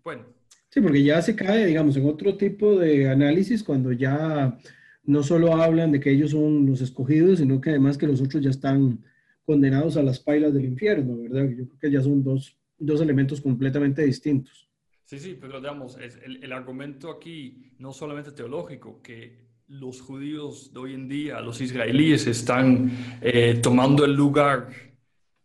[0.03, 0.25] bueno.
[0.69, 4.57] Sí, porque ya se cae, digamos, en otro tipo de análisis cuando ya
[5.03, 8.43] no solo hablan de que ellos son los escogidos, sino que además que los otros
[8.43, 9.03] ya están
[9.45, 11.49] condenados a las pailas del infierno, ¿verdad?
[11.49, 14.69] Yo creo que ya son dos, dos elementos completamente distintos.
[15.03, 20.73] Sí, sí, pero digamos, es el, el, argumento aquí no solamente teológico, que los judíos
[20.73, 22.91] de hoy en día, los israelíes, están
[23.21, 24.69] eh, tomando el lugar,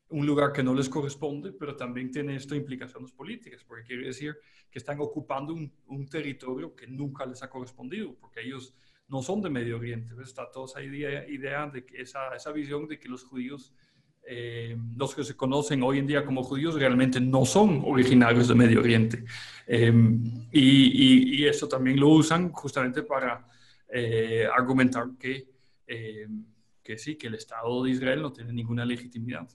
[0.09, 4.37] un lugar que no les corresponde, pero también tiene esto implicaciones políticas, porque quiere decir
[4.69, 8.75] que están ocupando un, un territorio que nunca les ha correspondido, porque ellos
[9.07, 10.13] no son de Medio Oriente.
[10.21, 13.73] Está toda esa idea, idea de que esa, esa visión de que los judíos
[14.29, 18.57] eh, los que se conocen hoy en día como judíos realmente no son originarios de
[18.57, 19.25] Medio Oriente.
[19.69, 19.93] Eh,
[20.51, 23.47] y, y, eso también lo usan justamente para
[23.93, 25.47] eh, argumentar que,
[25.87, 26.27] eh,
[26.83, 29.49] que sí, que el Estado de Israel no tiene ninguna legitimidad.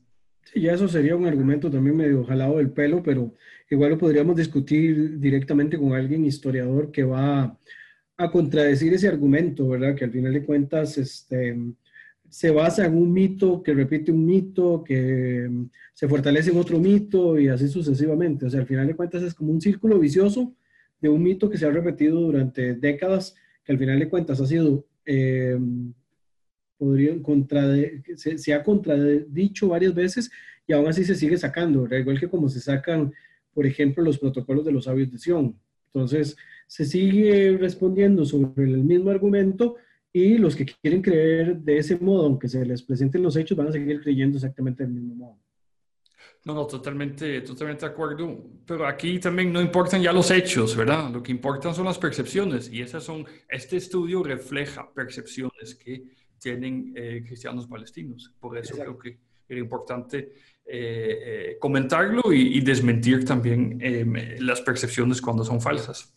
[0.43, 3.33] Sí, ya eso sería un argumento también medio jalado del pelo, pero
[3.69, 7.57] igual lo podríamos discutir directamente con alguien historiador que va
[8.17, 9.95] a contradecir ese argumento, ¿verdad?
[9.95, 11.57] Que al final de cuentas, este,
[12.31, 16.79] se basa en un mito que repite un mito, que mm, se fortalece en otro
[16.79, 18.45] mito y así sucesivamente.
[18.45, 20.55] O sea, al final de cuentas es como un círculo vicioso
[21.01, 24.45] de un mito que se ha repetido durante décadas, que al final de cuentas ha
[24.45, 25.57] sido, eh,
[26.77, 27.15] podría,
[28.15, 30.31] se, se, ha contradicho varias veces
[30.67, 33.13] y aún así se sigue sacando, igual que como se sacan,
[33.53, 35.55] por ejemplo, los protocolos de los sabios de Sion.
[35.93, 39.75] Entonces, se sigue respondiendo sobre el mismo argumento
[40.13, 43.67] y los que quieren creer de ese modo, aunque se les presenten los hechos, van
[43.67, 45.39] a seguir creyendo exactamente del mismo modo.
[46.43, 48.43] No, no, totalmente, totalmente de acuerdo.
[48.65, 51.11] Pero aquí también no importan ya los hechos, ¿verdad?
[51.11, 52.72] Lo que importan son las percepciones.
[52.72, 56.03] Y esas son, este estudio refleja percepciones que
[56.39, 58.34] tienen eh, cristianos palestinos.
[58.39, 58.97] Por eso Exacto.
[58.97, 60.34] creo que era importante
[60.65, 66.13] eh, eh, comentarlo y, y, desmentir también eh, las percepciones cuando son falsas.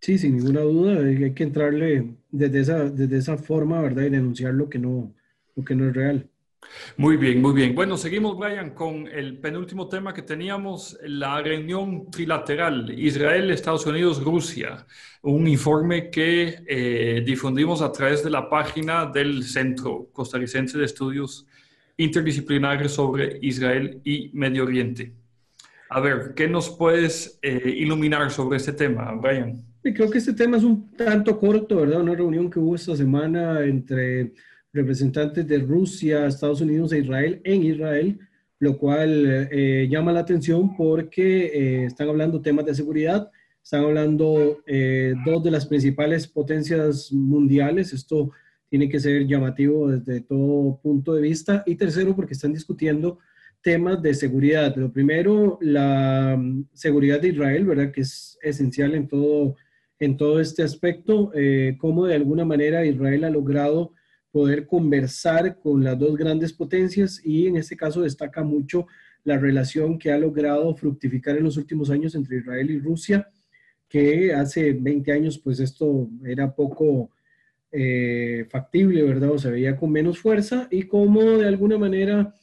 [0.00, 4.02] Sí, sin ninguna duda, hay que entrarle desde esa, desde esa forma, ¿verdad?
[4.02, 5.14] Y denunciar lo que, no,
[5.54, 6.28] lo que no es real.
[6.96, 7.74] Muy bien, muy bien.
[7.74, 14.22] Bueno, seguimos, Brian, con el penúltimo tema que teníamos, la reunión trilateral Israel, Estados Unidos,
[14.22, 14.86] Rusia.
[15.22, 21.46] Un informe que eh, difundimos a través de la página del Centro Costarricense de Estudios
[21.96, 25.12] Interdisciplinarios sobre Israel y Medio Oriente.
[25.90, 29.64] A ver, ¿qué nos puedes eh, iluminar sobre este tema, Brian?
[29.82, 32.00] Creo que este tema es un tanto corto, ¿verdad?
[32.00, 34.32] Una reunión que hubo esta semana entre
[34.74, 38.18] representantes de Rusia, Estados Unidos e Israel en Israel,
[38.58, 43.30] lo cual eh, llama la atención porque eh, están hablando temas de seguridad,
[43.62, 48.32] están hablando eh, dos de las principales potencias mundiales, esto
[48.68, 53.20] tiene que ser llamativo desde todo punto de vista, y tercero porque están discutiendo
[53.62, 54.74] temas de seguridad.
[54.76, 57.92] Lo primero, la um, seguridad de Israel, ¿verdad?
[57.92, 59.56] Que es esencial en todo
[60.00, 61.30] en todo este aspecto,
[61.78, 63.92] cómo de alguna manera Israel ha logrado
[64.34, 68.88] poder conversar con las dos grandes potencias y en este caso destaca mucho
[69.22, 73.28] la relación que ha logrado fructificar en los últimos años entre Israel y Rusia,
[73.88, 77.10] que hace 20 años pues esto era poco
[77.70, 79.30] eh, factible, ¿verdad?
[79.30, 82.34] O se veía con menos fuerza y cómo de alguna manera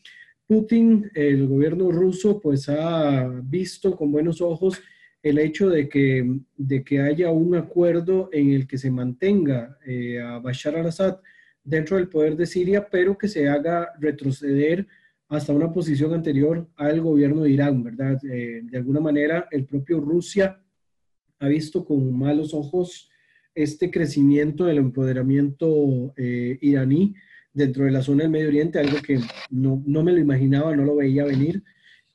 [0.47, 4.81] Putin, el gobierno ruso, pues ha visto con buenos ojos
[5.21, 10.21] el hecho de que, de que haya un acuerdo en el que se mantenga eh,
[10.21, 11.17] a Bashar al-Assad
[11.63, 14.87] dentro del poder de Siria, pero que se haga retroceder
[15.29, 18.19] hasta una posición anterior al gobierno de Irán, ¿verdad?
[18.25, 20.61] Eh, de alguna manera, el propio Rusia
[21.39, 23.09] ha visto con malos ojos
[23.55, 27.15] este crecimiento del empoderamiento eh, iraní
[27.53, 29.19] dentro de la zona del Medio Oriente, algo que
[29.49, 31.63] no, no, me lo imaginaba, no lo veía venir.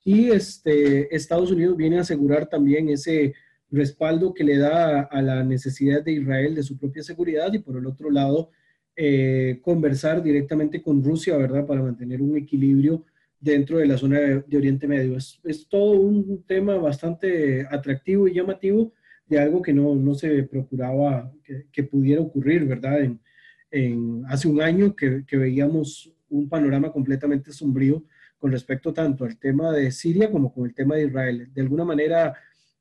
[0.05, 3.35] Y este, Estados Unidos viene a asegurar también ese
[3.71, 7.77] respaldo que le da a la necesidad de Israel de su propia seguridad y por
[7.77, 8.51] el otro lado,
[8.97, 11.67] eh, conversar directamente con Rusia, ¿verdad?
[11.67, 13.05] Para mantener un equilibrio
[13.39, 15.17] dentro de la zona de, Oriente Medio.
[15.17, 18.93] Es, es, todo un tema bastante atractivo y llamativo
[19.29, 21.33] de algo que no, no se procuraba
[21.73, 23.01] que, pudiera ocurrir, ¿verdad?
[23.03, 23.21] En,
[23.71, 28.03] en, hace un año que, que veíamos un panorama completamente sombrío
[28.39, 31.51] con respecto tanto al tema de Siria como con el tema de Israel.
[31.53, 32.35] De alguna manera,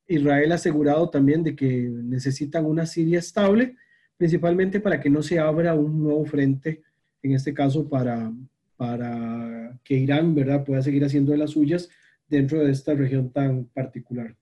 [0.08, 3.76] Israel ha asegurado también de que necesitan una Siria estable,
[4.18, 6.82] principalmente para que no se abra un nuevo frente,
[7.22, 8.32] en este caso para,
[8.78, 10.64] para que Irán ¿verdad?
[10.64, 11.90] pueda seguir haciendo de las suyas
[12.28, 14.36] dentro de esta región tan particular.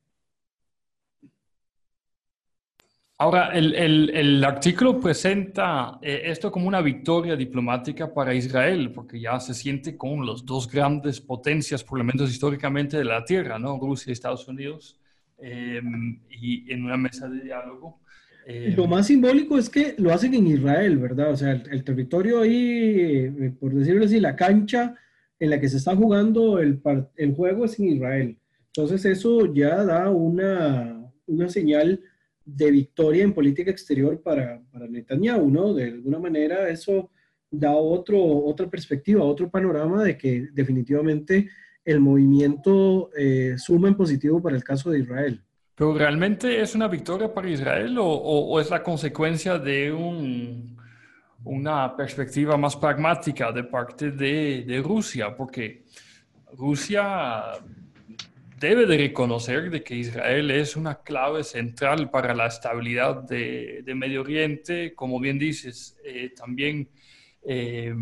[3.24, 9.20] Ahora, el, el, el artículo presenta eh, esto como una victoria diplomática para Israel, porque
[9.20, 13.58] ya se siente con los dos grandes potencias, por lo menos históricamente, de la Tierra,
[13.58, 13.80] ¿no?
[13.80, 15.00] Rusia y Estados Unidos,
[15.38, 18.02] em, y en una mesa de diálogo.
[18.46, 21.32] Em, lo más simbólico es que lo hacen en Israel, ¿verdad?
[21.32, 24.96] O sea, el, territorio ahí, eh, por decirlo así, la cancha
[25.40, 26.82] en la que se está jugando el,
[27.16, 28.38] el juego es en Israel.
[28.68, 32.02] Entonces eso ya da una, una señal
[32.46, 35.74] de victoria en política exterior para, para Netanyahu, ¿no?
[35.74, 37.10] De alguna manera eso
[37.50, 41.50] da otro, otra perspectiva, otro panorama de que definitivamente
[41.86, 45.42] el movimiento eh, suma en positivo para el caso de Israel.
[45.76, 50.78] ¿Pero realmente es una victoria para Israel o, es la consecuencia de un,
[51.44, 55.36] una perspectiva más pragmática de parte de, Rusia?
[55.36, 55.84] Porque
[56.54, 57.54] Rusia
[58.60, 64.22] debe de reconocer de que Israel es una clave central para la estabilidad de, Medio
[64.22, 64.94] Oriente.
[64.94, 66.88] Como bien dices, eh, también
[67.42, 67.96] eh,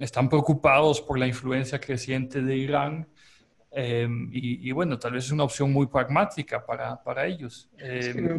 [0.00, 3.06] están preocupados por la influencia creciente de Irán.
[3.74, 7.70] Eh, y, bueno, tal vez es una opción muy pragmática para, para ellos.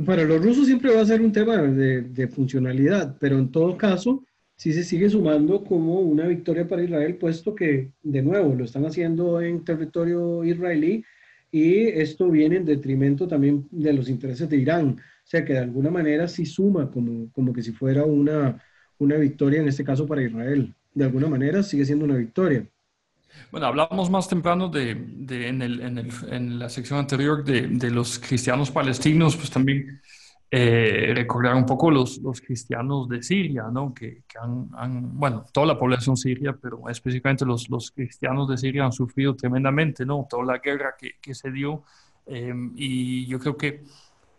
[0.06, 3.76] para los rusos siempre va a ser un tema de, de funcionalidad, pero en todo
[3.76, 4.24] caso,
[4.56, 8.86] sí se sigue sumando como una victoria para Israel, puesto que, de nuevo, lo están
[8.86, 11.04] haciendo en territorio israelí
[11.52, 14.98] y esto viene en detrimento también de los intereses de Irán.
[15.00, 18.62] O sea que de alguna manera sí suma como, como que si fuera una,
[18.98, 20.74] una victoria, en este caso para Israel.
[20.94, 22.68] De alguna manera sigue siendo una victoria.
[23.52, 30.02] Bueno, hablamos más temprano de, en, la sección anterior de, los cristianos palestinos, pues también
[30.50, 33.94] eh, recordar un poco los, los cristianos de Siria, ¿no?
[33.94, 38.92] Que, han, bueno, toda la población siria, pero específicamente los, los cristianos de Siria han
[38.92, 40.28] sufrido tremendamente, ¿no?
[40.30, 41.84] Toda la guerra que, que se dio.
[42.26, 43.84] Eh, y yo creo que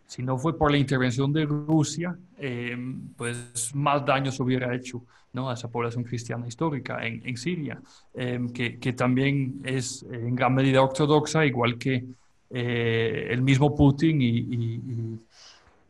[0.07, 2.77] si no fue por la intervención de Rusia, eh,
[3.17, 5.03] pues más daño se hubiera hecho
[5.33, 5.51] ¿no?
[5.51, 7.81] a esa población cristiana histórica en, en Siria,
[8.15, 12.05] eh, que, que, también es en gran medida ortodoxa, igual que
[12.51, 14.39] eh, el mismo Putin y,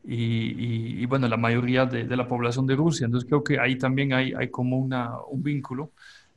[0.07, 3.05] y, y, bueno, la mayoría de, la población de Rusia.
[3.05, 5.91] Entonces creo que ahí también hay, hay como una, un vínculo.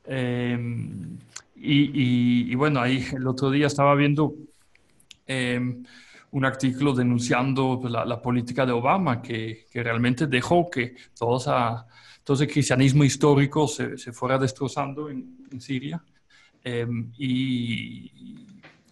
[0.05, 1.17] Em,
[1.55, 4.35] y, bueno, ahí el otro día estaba viendo
[5.27, 5.83] em,
[6.31, 11.87] un artículo denunciando pues, la, política de Obama, que, que realmente dejó que todo, esa,
[12.23, 16.03] todo ese cristianismo histórico se, se fuera destrozando en, en Siria.
[16.63, 18.11] Em, y,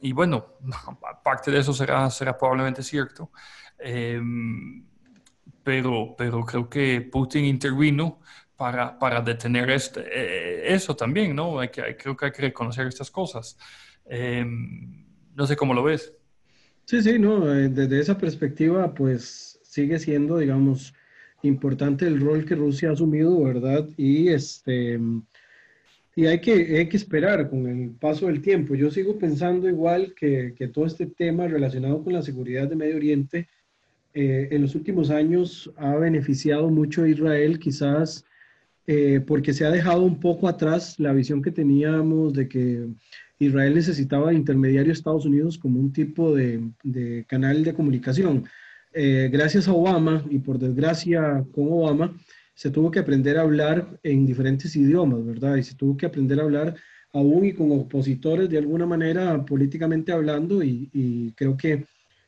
[0.02, 0.58] y, bueno,
[1.24, 3.32] parte de eso será, será probablemente cierto.
[3.78, 4.84] Em,
[5.64, 8.20] pero, pero creo que Putin intervino
[8.56, 11.60] para, para detener este, eh, eso también, ¿no?
[11.60, 13.58] Hay que, creo que hay que reconocer estas cosas.
[14.06, 15.06] Em,
[15.36, 16.17] no sé cómo lo ves.
[16.90, 20.94] Sí, sí, no, eh, desde esa perspectiva, pues sigue siendo, digamos,
[21.44, 23.90] importante el rol que Rusia ha asumido, ¿verdad?
[23.98, 24.98] Y este
[26.16, 28.74] y hay que, hay que esperar con el paso del tiempo.
[28.74, 32.96] Yo sigo pensando igual que, que todo este tema relacionado con la seguridad de Medio
[32.96, 33.50] Oriente
[34.14, 38.26] eh, en los últimos años ha beneficiado mucho a Israel, quizás
[38.88, 42.88] eh, porque se ha dejado un poco atrás la visión que teníamos de que
[43.40, 46.72] Israel necesitaba intermediario Estados Unidos como un tipo de,
[47.28, 48.46] canal de comunicación.
[48.94, 52.18] Eh, gracias a Obama y por desgracia con Obama,
[52.56, 55.58] se tuvo que aprender a hablar en diferentes idiomas, ¿verdad?
[55.58, 56.76] Y se tuvo que aprender a hablar
[57.14, 61.86] aún y con opositores de alguna manera políticamente hablando y creo que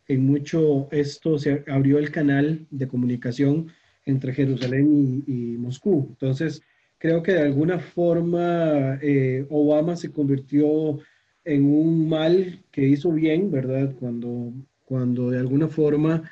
[0.09, 3.71] en mucho esto se abrió el canal de comunicación
[4.05, 6.07] entre Jerusalén y, Moscú.
[6.09, 6.61] Entonces,
[6.99, 10.99] creo que de alguna forma eh, Obama se convirtió
[11.43, 13.95] en un mal que hizo bien, ¿verdad?
[13.99, 14.53] Cuando,
[14.85, 16.29] cuando de alguna forma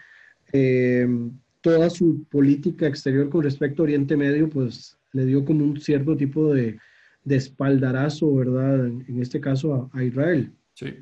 [1.62, 6.16] toda su política exterior con respecto a Oriente Medio, pues le dio como un cierto
[6.16, 6.78] tipo de,
[7.28, 8.88] de espaldarazo, ¿verdad?
[8.88, 10.50] En, este caso a, Israel.
[10.74, 10.94] Sí.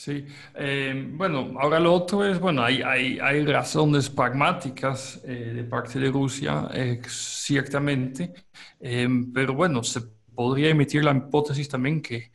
[0.00, 0.24] Sí,
[0.54, 6.70] eh, bueno, ahora lo otro es, bueno, hay, razones pragmáticas eh, de parte de Rusia,
[6.72, 8.32] eh, ciertamente,
[8.80, 10.00] pero bueno, se
[10.34, 12.32] podría emitir la hipótesis también que,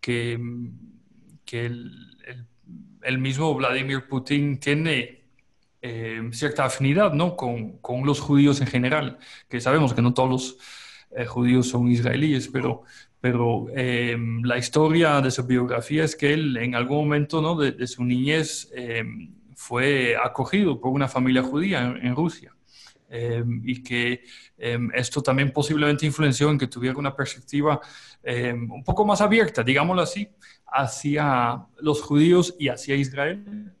[0.00, 0.34] que,
[3.02, 5.24] el, mismo Vladimir Putin tiene
[6.30, 7.34] cierta afinidad ¿no?
[7.34, 9.18] con, con, los judíos en general,
[9.48, 10.58] que sabemos que no todos los
[11.10, 12.82] eh, judíos son israelíes, pero,
[13.20, 17.56] pero em, la historia de su biografía es que él en algún momento ¿no?
[17.56, 22.54] de, su niñez em, fue acogido por una familia judía en, Rusia.
[23.10, 24.22] Em, y que
[24.94, 27.80] esto también posiblemente influenció en que tuviera una perspectiva
[28.24, 30.28] un poco más abierta, digámoslo así,
[30.66, 33.72] hacia los judíos y hacia Israel.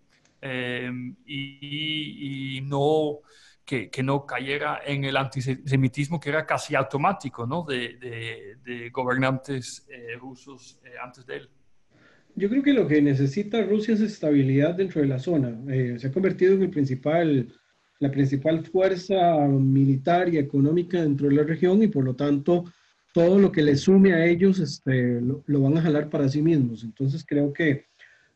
[1.26, 3.20] y, y, no
[3.68, 7.64] que, no cayera en el antisemitismo que era casi automático ¿no?
[7.64, 11.50] de, de, gobernantes eh, rusos eh, antes de él.
[12.34, 15.54] Yo creo que lo que necesita Rusia es estabilidad dentro de la zona.
[15.70, 17.48] Eh, se ha convertido en el principal,
[17.98, 22.64] la principal fuerza militar y económica dentro de la región y por lo tanto
[23.12, 26.40] todo lo que le sume a ellos este, lo, lo, van a jalar para sí
[26.40, 26.84] mismos.
[26.84, 27.86] Entonces creo que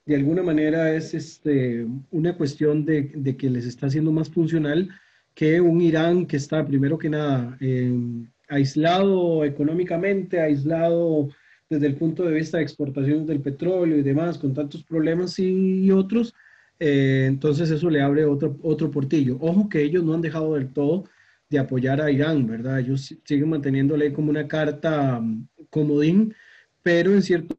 [0.04, 4.90] de alguna manera es este, una cuestión de, de que les está haciendo más funcional
[5.34, 11.28] que un Irán que está, primero que nada, em, aislado económicamente, aislado
[11.70, 15.90] desde el punto de vista de exportaciones del petróleo y demás, con tantos problemas y,
[15.90, 16.34] otros,
[16.78, 19.38] eh, entonces eso le abre otro, otro portillo.
[19.40, 21.04] Ojo que ellos no han dejado del todo
[21.48, 22.80] de apoyar a Irán, ¿verdad?
[22.80, 26.34] Ellos siguen manteniéndole como una carta um, comodín,
[26.82, 27.56] pero en cierto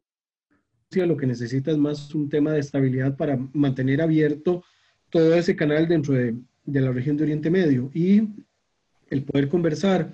[0.96, 4.62] lo que necesita es más un tema de estabilidad para mantener abierto
[5.10, 7.90] todo ese canal dentro de, de la región de Oriente Medio.
[7.94, 8.22] Y
[9.10, 10.12] el poder conversar,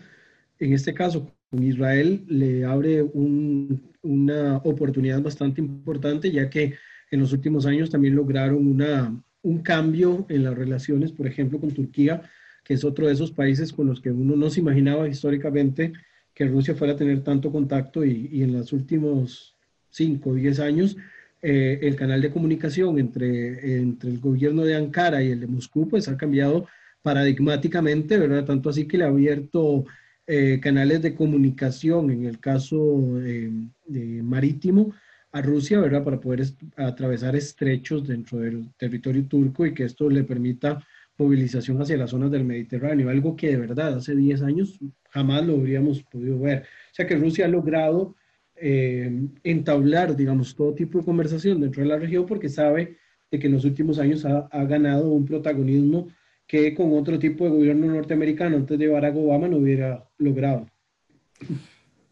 [0.59, 6.75] en este caso con Israel, le abre una oportunidad bastante importante, ya que
[7.11, 11.73] en los últimos años también lograron una, un cambio en las relaciones, por ejemplo, con
[11.73, 12.23] Turquía,
[12.65, 15.93] que es otro de esos países con los que uno no se imaginaba históricamente
[16.35, 19.57] que Rusia fuera a tener tanto contacto y, en los últimos
[19.91, 20.97] 5 o 10 años
[21.43, 25.89] eh, el canal de comunicación entre, entre el gobierno de Ankara y el de Moscú,
[25.89, 26.67] pues ha cambiado
[27.03, 28.45] paradigmáticamente, ¿verdad?
[28.45, 29.85] Tanto así que le ha abierto
[30.27, 34.95] eh, canales de comunicación, en el caso de marítimo,
[35.33, 36.05] a Rusia, ¿verdad?
[36.05, 36.45] Para poder
[36.77, 40.85] atravesar estrechos dentro del territorio turco y que esto le permita
[41.19, 44.79] movilización hacia las zonas del Mediterráneo, algo que de verdad hace 10 años
[45.11, 46.63] jamás lo habríamos podido ver.
[46.63, 48.17] O sea que Rusia ha logrado
[48.61, 49.11] eh,
[49.43, 52.99] entablar, digamos, todo tipo de conversación dentro de la región porque sabe
[53.31, 56.09] de que en los últimos años ha, ganado un protagonismo
[56.47, 60.67] que con otro tipo de gobierno norteamericano antes de Barack Obama no hubiera logrado.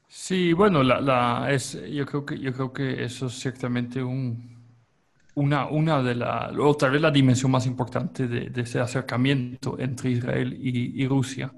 [0.07, 4.57] Sí, bueno, la, es, yo, creo que, yo creo que eso es ciertamente un,
[5.35, 10.11] una, una de las, o tal vez la dimensión más importante de, ese acercamiento entre
[10.11, 11.53] Israel y, y Rusia.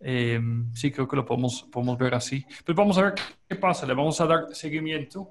[0.00, 0.40] Eh,
[0.74, 2.44] sí, creo que lo podemos, podemos ver así.
[2.64, 3.14] Pues vamos a ver
[3.48, 5.28] qué pasa, le vamos a dar seguimiento.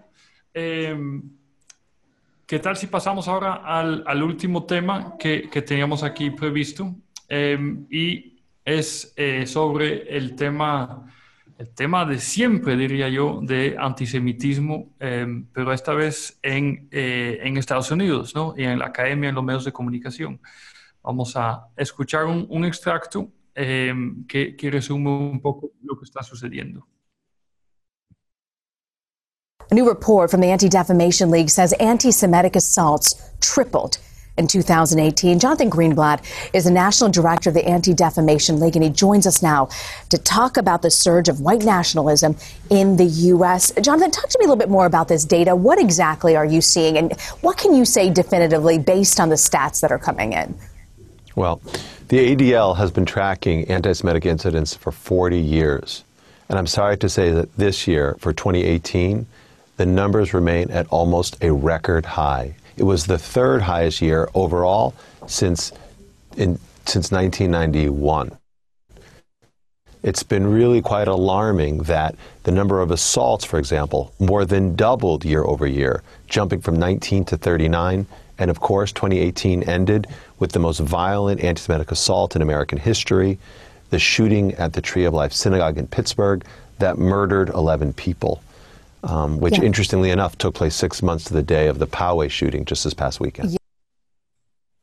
[0.54, 0.96] Eh,
[2.46, 6.96] ¿Qué tal si pasamos ahora al, al último tema que, que, teníamos aquí previsto?
[7.28, 7.58] Eh,
[7.90, 9.16] y es
[9.46, 11.12] sobre el tema,
[11.58, 18.36] el tema de siempre, diría yo, de antisemitismo, pero esta vez en, en Estados Unidos,
[18.36, 18.54] ¿no?
[18.58, 20.40] Y en la academia, en los medios de comunicación.
[21.04, 23.94] Vamos a escuchar un, un extracto eh,
[24.28, 26.86] que, que resume un poco lo que está sucediendo.
[29.72, 33.98] A new report from the Anti Defamation League says anti Semitic assaults tripled
[34.38, 35.40] in 2018.
[35.40, 36.24] Jonathan Greenblatt
[36.54, 39.70] is the national director of the Anti Defamation League, and he joins us now
[40.10, 42.36] to talk about the surge of white nationalism
[42.70, 43.72] in the U.S.
[43.82, 45.56] Jonathan, talk to me a little bit more about this data.
[45.56, 49.82] What exactly are you seeing, and what can you say definitively based on the stats
[49.82, 50.56] that are coming in?
[51.36, 51.62] Well,
[52.08, 56.04] the ADL has been tracking anti Semitic incidents for 40 years.
[56.48, 59.26] And I'm sorry to say that this year, for 2018,
[59.78, 62.56] the numbers remain at almost a record high.
[62.78, 64.94] It was the third highest year overall
[65.28, 65.72] since,
[66.38, 68.38] in, since 1991.
[70.04, 75.26] It's been really quite alarming that the number of assaults, for example, more than doubled
[75.26, 78.06] year over year, jumping from 19 to 39
[78.38, 80.08] and of course, 2018 ended
[80.40, 83.38] with the most violent anti Semitic assault in American history
[83.90, 86.44] the shooting at the Tree of Life Synagogue in Pittsburgh
[86.80, 88.42] that murdered 11 people,
[89.04, 89.64] um, which, yeah.
[89.64, 92.94] interestingly enough, took place six months to the day of the Poway shooting just this
[92.94, 93.52] past weekend.
[93.52, 93.58] Yeah.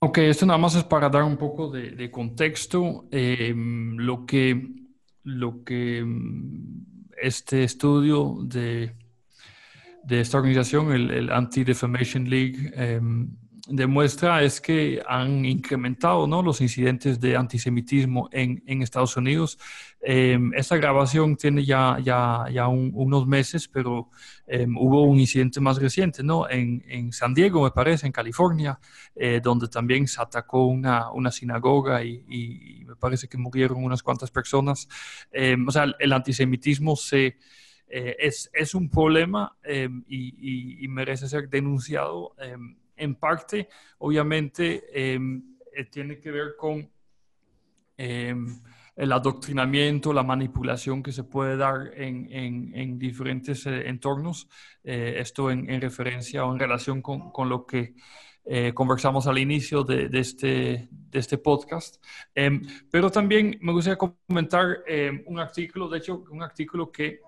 [0.00, 3.04] Ok, esto nada más es para dar un poco de, contexto.
[3.12, 4.60] Em, lo que,
[5.24, 6.04] lo que
[7.22, 8.94] este estudio de,
[10.04, 13.30] de esta organización, el, el Anti-Defamation League, em,
[13.68, 16.42] demuestra es que han incrementado ¿no?
[16.42, 19.58] los incidentes de antisemitismo en, en Estados Unidos.
[20.00, 24.10] Eh, esta grabación tiene ya, ya, ya unos meses, pero
[24.48, 26.50] em, hubo un incidente más reciente ¿no?
[26.50, 28.80] en, en, San Diego, me parece, en California,
[29.14, 34.02] eh, donde también se atacó una, una sinagoga y, y, me parece que murieron unas
[34.02, 34.88] cuantas personas.
[35.30, 37.38] Em, o sea, el antisemitismo se...
[37.94, 42.34] Eh, es, es, un problema em, y, y, merece ser denunciado
[42.96, 46.90] en parte, obviamente, em, eh, tiene que ver con
[47.96, 48.60] em,
[48.96, 54.48] el adoctrinamiento, la manipulación que se puede dar en, diferentes eh, entornos.
[54.84, 57.94] Eh, esto en, referencia o en relación con, lo que
[58.74, 62.04] conversamos al inicio de, este, de este podcast.
[62.34, 62.60] Em,
[62.90, 64.82] pero también me gustaría comentar
[65.26, 67.20] un artículo, de hecho, un artículo que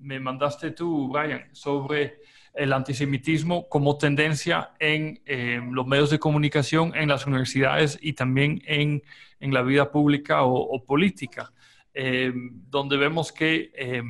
[0.00, 2.20] me mandaste tú, Brian, sobre
[2.54, 8.62] el antisemitismo como tendencia en eh, los medios de comunicación, en las universidades y también
[8.66, 9.02] en,
[9.40, 11.52] en la vida pública o, política,
[11.94, 12.32] eh,
[12.68, 14.02] donde vemos que, eh,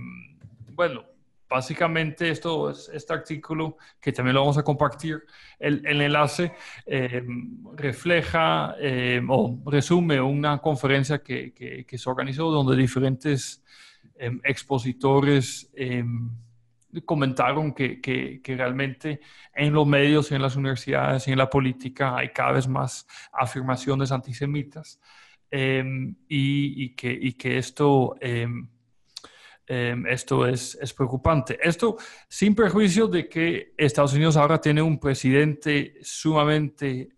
[0.73, 1.05] bueno,
[1.49, 5.23] básicamente esto es, este artículo, que también lo vamos a compartir,
[5.59, 6.53] el, el enlace
[7.75, 8.75] refleja
[9.29, 13.63] o resume una conferencia que, que, se organizó donde diferentes
[14.45, 15.71] expositores
[17.01, 19.21] comentaron que, que, que, realmente
[19.55, 25.01] en los medios en las universidades en la política hay cada vez más afirmaciones antisemitas
[25.51, 28.69] em, y, y, que, y, que, esto, em,
[29.67, 31.59] em, esto es, es, preocupante.
[31.63, 31.97] Esto
[32.29, 37.17] sin perjuicio de que Estados Unidos ahora tiene un presidente sumamente...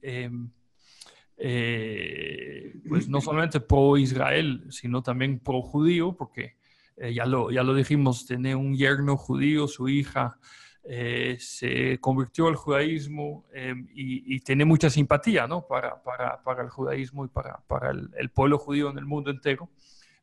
[1.36, 6.54] Eh, pues no solamente pro Israel, sino también pro judío, porque
[6.96, 10.38] eh, ya, lo, ya lo dijimos, tiene un yerno judío, su hija
[10.84, 15.66] eh, se convirtió al judaísmo em, y, tiene mucha simpatía ¿no?
[15.66, 19.70] para, para, para, el judaísmo y para, para el, pueblo judío en el mundo entero.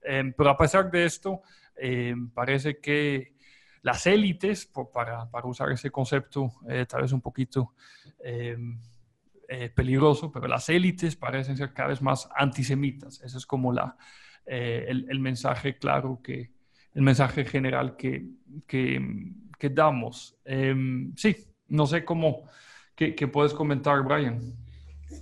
[0.02, 1.42] Em, pero a pesar de esto,
[1.76, 3.36] em, parece que
[3.82, 7.74] las élites, para, para, usar ese concepto eh, tal vez un poquito
[9.76, 13.20] peligroso, pero las élites parecen ser cada vez más antisemitas.
[13.22, 13.98] Ese es como la,
[14.46, 16.52] el mensaje claro que,
[16.94, 18.26] el mensaje general que,
[18.68, 20.36] que, damos.
[20.44, 21.36] Em, sí,
[21.68, 22.44] no sé cómo,
[22.96, 24.40] qué, puedes comentar, Brian.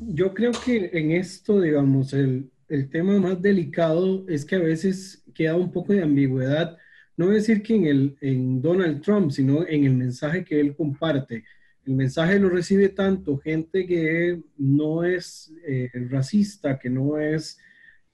[0.01, 5.23] Yo creo que en esto, digamos, el, el, tema más delicado es que a veces
[5.33, 6.77] queda un poco de ambigüedad,
[7.17, 10.73] no voy decir que en, el, en Donald Trump, sino en el mensaje que él
[10.73, 11.43] comparte.
[11.85, 17.59] El mensaje lo recibe tanto gente que no es eh, racista, que no es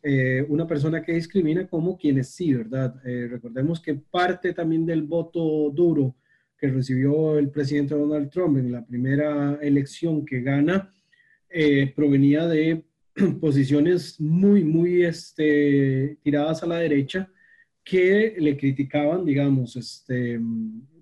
[0.08, 3.02] eh, una persona que discrimina como quienes sí, ¿verdad?
[3.04, 6.16] Eh, recordemos que parte también del voto duro
[6.56, 10.94] que recibió el presidente Donald Trump en la primera elección que gana
[11.50, 12.84] eh, provenía de
[13.42, 17.28] posiciones muy, muy este, tiradas a la derecha
[17.84, 20.40] que le criticaban, digamos, este,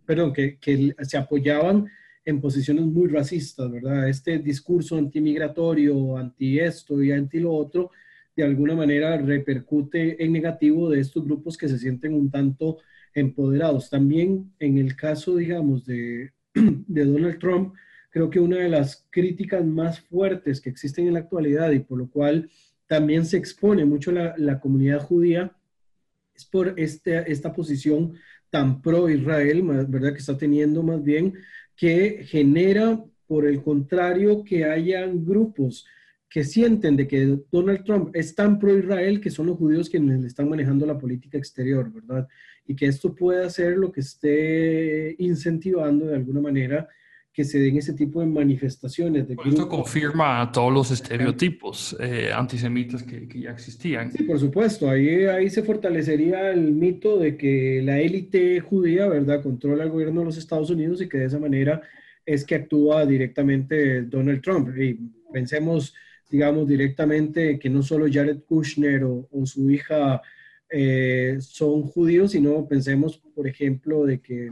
[0.06, 1.90] perdón, que, que se apoyaban
[2.24, 4.08] en posiciones muy racistas, ¿verdad?
[4.08, 7.92] Este discurso antimigratorio, anti esto y anti lo otro,
[8.35, 12.80] de alguna manera repercute en negativo de estos grupos que se sienten un tanto
[13.14, 13.89] empoderados.
[13.89, 17.73] También en el caso, digamos, de, de Donald Trump,
[18.10, 21.97] creo que una de las críticas más fuertes que existen en la actualidad y por
[21.97, 22.49] lo cual
[22.88, 25.55] también se expone mucho la, comunidad judía
[26.35, 28.14] es por este, esta posición
[28.49, 30.14] tan pro-Israel, ¿verdad?
[30.14, 31.34] Que está teniendo más bien,
[31.76, 35.88] que genera, por el contrario, que hayan grupos
[36.34, 40.26] que sienten de que Donald Trump es tan pro-Israel que son los judíos quienes le
[40.26, 42.27] están manejando la política exterior, ¿verdad?
[42.65, 46.88] Y que esto puede hacer lo que esté incentivando de alguna manera
[47.31, 49.27] que se den ese tipo de manifestaciones.
[49.27, 54.11] De esto confirma todos los estereotipos eh, antisemitas que, que, ya existían.
[54.11, 54.89] Sí, por supuesto.
[54.89, 60.22] Ahí, ahí se fortalecería el mito de que la élite judía, ¿verdad?, controla el gobierno
[60.22, 61.84] de los Estados Unidos y que de esa manera
[62.26, 64.76] es que actúa directamente Donald Trump.
[64.76, 64.97] Y
[65.31, 65.93] pensemos
[66.34, 70.19] digamos, directamente que no solo Jared Kushner o, su hija
[70.68, 74.49] eh, son judíos, sino pensemos, por ejemplo, de que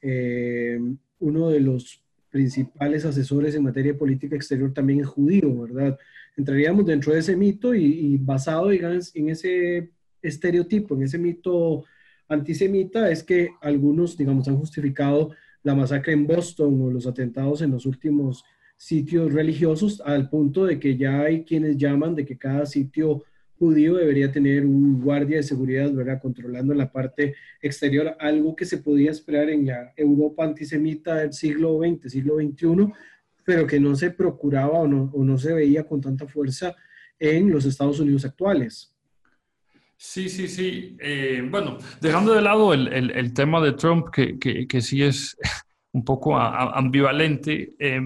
[0.00, 0.80] eh,
[1.18, 5.98] uno de los principales asesores en materia política exterior también es judío, ¿verdad?
[6.34, 9.90] Entraríamos dentro de ese mito y, basado, digamos, en ese
[10.22, 11.84] estereotipo, en ese mito
[12.26, 15.32] antisemita, es que algunos, digamos, han justificado
[15.62, 18.46] la masacre en Boston o los atentados en los últimos
[18.82, 23.22] sitios religiosos al punto de que ya hay quienes llaman de que cada sitio
[23.56, 26.20] judío debería tener un guardia de seguridad, ¿verdad?
[26.20, 31.78] Controlando la parte exterior, algo que se podía esperar en la Europa antisemita del siglo
[31.78, 32.92] XX, siglo XXI,
[33.44, 36.74] pero que no se procuraba o no, se veía con tanta fuerza
[37.20, 38.92] en los Estados Unidos actuales.
[39.96, 40.96] Sí, sí, sí.
[40.98, 45.36] Eh, bueno, dejando de lado el, tema de Trump, que, sí es
[45.92, 48.00] un poco ambivalente, eh,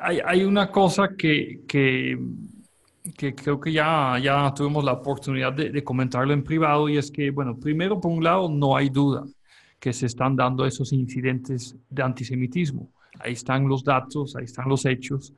[0.00, 2.18] hay, una cosa que, que,
[3.34, 7.30] creo que ya, ya tuvimos la oportunidad de, de, comentarlo en privado y es que,
[7.30, 9.24] bueno, primero, por un lado, no hay duda
[9.78, 12.90] que se están dando esos incidentes de antisemitismo.
[13.20, 15.32] Ahí están los datos, ahí están los hechos.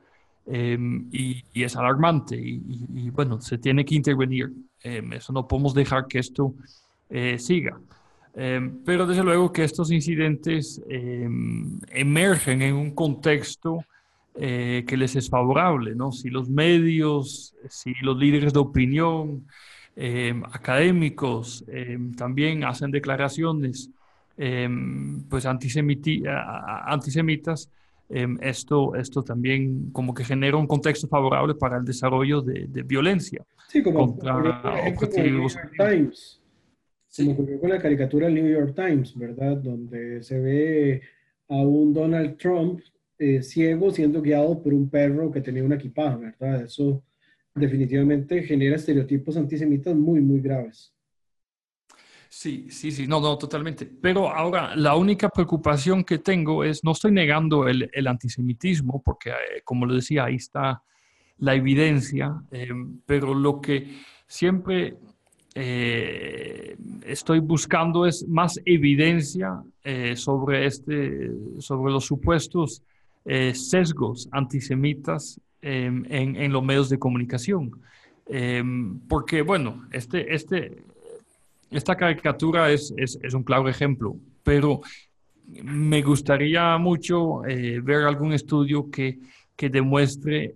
[0.45, 4.51] Em, y, es alarmante y, bueno, se tiene que intervenir.
[4.81, 6.55] Em, eso no podemos dejar que esto
[7.09, 7.79] eh, siga.
[8.35, 13.83] Em, pero desde luego que estos incidentes emergen en un contexto
[14.35, 16.11] eh, que les es favorable, ¿no?
[16.11, 19.45] Si los medios, si los líderes de opinión,
[20.53, 21.65] académicos
[22.15, 23.89] también hacen declaraciones
[25.29, 27.69] pues antisemitas,
[28.11, 32.81] Em, esto, esto también como que genera un contexto favorable para el desarrollo de, de
[32.81, 34.35] violencia sí, como contra
[34.87, 35.55] objetivos.
[35.77, 36.38] Times,
[37.09, 37.23] sí.
[37.25, 39.57] Como ocurrió con la caricatura del New York Times, ¿verdad?
[39.57, 41.01] Donde se ve
[41.49, 42.79] a un Donald Trump
[43.17, 46.63] eh, ciego siendo guiado por un perro que tenía una equipaje, ¿verdad?
[46.63, 47.03] Eso
[47.53, 50.93] definitivamente genera estereotipos antisemitas muy, muy graves.
[52.29, 53.87] Sí, sí, sí, no, no, totalmente.
[53.87, 59.31] Pero ahora, la única preocupación que tengo es, no estoy negando el, el antisemitismo, porque
[59.31, 60.83] eh, como lo decía, ahí está
[61.39, 62.69] la evidencia, eh,
[63.05, 64.97] pero lo que siempre
[65.61, 72.81] eh, estoy buscando es más evidencia eh, sobre, este, sobre los supuestos
[73.25, 77.71] eh, sesgos antisemitas en, en, los medios de comunicación.
[79.09, 80.81] porque, bueno, este, este,
[81.69, 84.79] esta caricatura es, es, es, un claro ejemplo, pero
[85.63, 89.19] me gustaría mucho ver algún estudio que,
[89.57, 90.55] que demuestre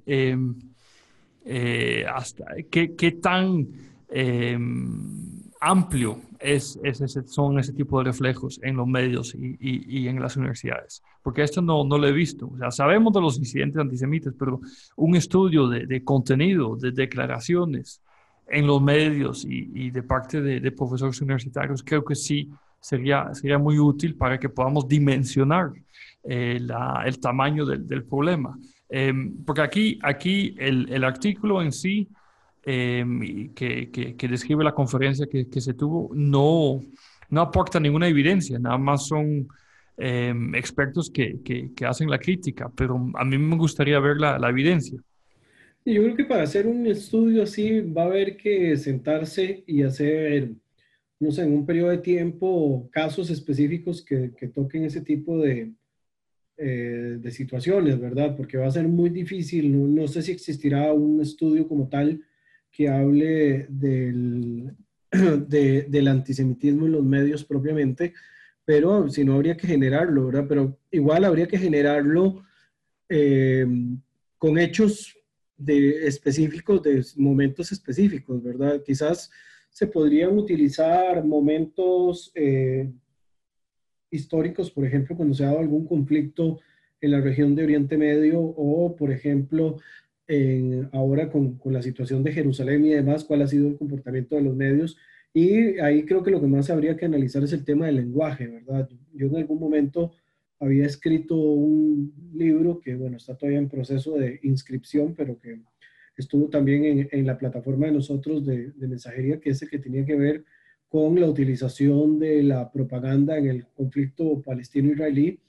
[1.46, 3.68] eh, hasta qué tan
[4.14, 10.20] em, amplio es, es ese, son ese tipo de reflejos en los medios y, en
[10.20, 11.02] las universidades.
[11.24, 12.52] Porque esto no, no lo he visto.
[12.62, 14.60] O sabemos de los incidentes antisemitas, pero
[14.98, 18.02] un estudio de, contenido, de declaraciones,
[18.48, 23.80] en los medios y, de parte de, profesores universitarios, creo que sí sería, sería muy
[23.80, 25.72] útil para que podamos dimensionar
[26.24, 26.60] eh,
[27.06, 28.60] el tamaño del, problema.
[28.90, 29.14] Eh,
[29.46, 32.10] porque aquí, aquí el, artículo en sí
[32.66, 33.06] eh,
[33.56, 36.82] que, que, que, describe la conferencia que, que, se tuvo no,
[37.30, 39.48] no aporta ninguna evidencia, nada más son
[39.96, 45.00] expertos que, hacen la crítica, pero a mí me gustaría ver la, la evidencia.
[45.86, 50.52] Yo creo que para hacer un estudio así va a haber que sentarse y hacer,
[51.20, 55.74] no sé, en un periodo de tiempo, casos específicos que, que toquen ese tipo de,
[56.56, 58.38] eh, de situaciones, ¿verdad?
[58.38, 62.22] Porque va a ser muy difícil, no, no, sé si existirá un estudio como tal
[62.74, 64.74] que hable del,
[65.48, 68.14] de, del antisemitismo en los medios propiamente,
[68.66, 70.46] pero si no habría que generarlo, ¿verdad?
[70.50, 72.44] Pero igual habría que generarlo
[73.08, 73.66] eh,
[74.38, 75.16] con hechos
[75.56, 78.82] de específicos, de momentos específicos, ¿verdad?
[78.84, 79.30] Quizás
[79.70, 82.92] se podrían utilizar momentos eh,
[84.10, 86.60] históricos, por ejemplo, cuando se ha dado algún conflicto
[87.02, 89.78] en la región de Oriente Medio o, por ejemplo,
[90.28, 94.36] en, ahora con, con, la situación de Jerusalén y demás, cuál ha sido el comportamiento
[94.36, 94.98] de los medios.
[95.34, 98.48] Y ahí creo que lo que más habría que analizar es el tema del lenguaje,
[98.48, 98.90] ¿verdad?
[99.14, 100.14] Yo en algún momento
[100.60, 105.60] había escrito un libro que, bueno, está todavía en proceso de inscripción, pero que
[106.16, 109.80] estuvo también en, en la plataforma de nosotros de, de, mensajería, que es el que
[109.80, 110.46] tenía que ver
[110.88, 115.40] con la utilización de la propaganda en el conflicto palestino-israelí,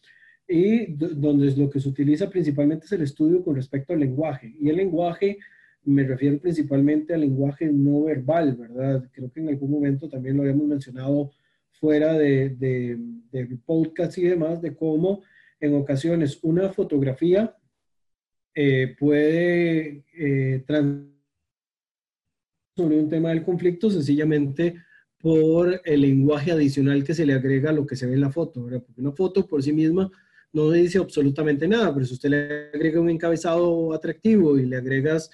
[0.47, 4.55] y donde lo que se utiliza principalmente es el estudio con respecto al lenguaje.
[4.61, 5.39] Y el lenguaje,
[5.85, 9.09] me refiero principalmente al lenguaje no verbal, ¿verdad?
[9.13, 11.31] Creo que en algún momento también lo habíamos mencionado
[11.73, 12.99] fuera de, de,
[13.33, 15.23] de podcast y demás, de cómo
[15.61, 17.57] en ocasiones una fotografía
[18.55, 20.65] eh, puede eh,
[22.77, 24.77] sobre un tema del conflicto sencillamente
[25.19, 28.31] por el lenguaje adicional que se le agrega a lo que se ve en la
[28.31, 28.83] foto, ¿verdad?
[28.85, 30.11] Porque una foto por sí misma
[30.55, 35.29] no dice absolutamente nada, pero si usted le agrega un encabezado atractivo y le agregas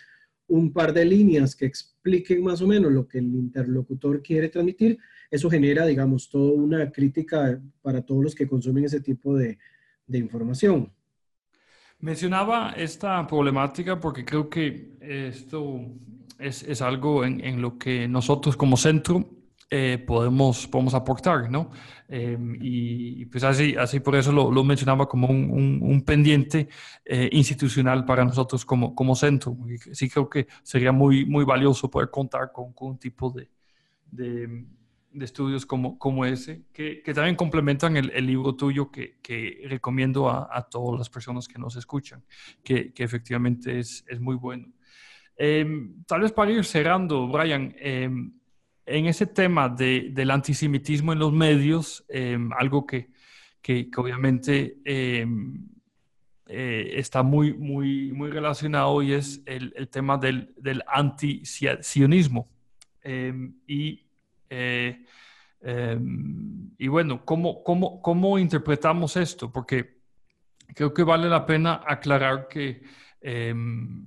[0.49, 4.99] un par de líneas que expliquen más o menos lo que el interlocutor quiere transmitir,
[5.31, 9.59] eso genera, digamos, toda una crítica para todos los que consumen ese tipo de,
[10.07, 10.91] de información.
[12.01, 15.85] Mencionaba esta problemática porque creo que esto
[16.39, 19.30] es, es algo en, en, lo que nosotros como centro
[19.71, 21.71] eh, podemos, podemos aportar, ¿no?
[22.09, 26.69] Eh, y, pues así, así por eso lo, lo mencionaba como un, un, un pendiente
[27.05, 29.57] eh, institucional para nosotros como, como centro.
[29.93, 33.49] Sí creo que sería muy, muy valioso poder contar con, con un tipo de,
[34.11, 34.67] de
[35.13, 39.63] de estudios como, como ese, que, que también complementan el, el, libro tuyo que, que
[39.69, 42.23] recomiendo a, a, todas las personas que nos escuchan,
[42.63, 44.69] que, que efectivamente es, es, muy bueno.
[45.37, 45.67] Eh,
[46.07, 48.09] tal vez para ir cerrando, Brian, eh,
[48.91, 53.11] en ese tema de, del antisemitismo en los medios, eh, algo que,
[53.63, 55.27] que, obviamente eh,
[56.47, 62.49] está muy, muy, muy relacionado y es el, el tema del, del anti-sionismo.
[63.67, 64.11] y
[64.51, 65.05] eh,
[65.63, 65.99] eh,
[66.79, 69.51] y bueno, ¿cómo, cómo, ¿cómo interpretamos esto?
[69.53, 70.01] Porque
[70.75, 72.83] creo que vale la pena aclarar que
[73.23, 73.55] eh,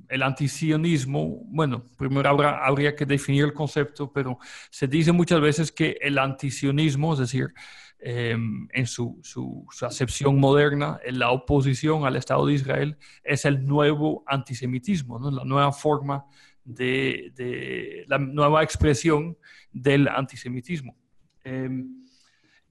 [0.10, 5.98] el antisionismo, bueno, primero habría que definir el concepto, pero se dice muchas veces que
[6.02, 7.53] el antisionismo, es decir,
[7.99, 8.35] eh,
[8.73, 13.65] en su, su, su, acepción moderna, en la oposición al Estado de Israel, es el
[13.65, 16.26] nuevo antisemitismo, la nueva forma
[16.65, 19.38] de, de la nueva expresión
[19.72, 20.98] del antisemitismo.
[21.45, 21.69] Eh,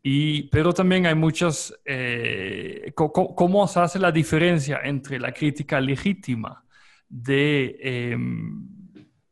[0.03, 5.81] y, pero también hay muchas, eh, ¿cómo, ¿cómo, se hace la diferencia entre la crítica
[5.81, 6.65] legítima
[7.09, 8.17] de, eh,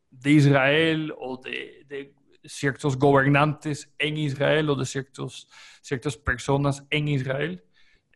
[0.09, 5.47] de Israel o de, ciertos gobernantes en Israel o de ciertos,
[5.81, 7.63] ciertas personas en Israel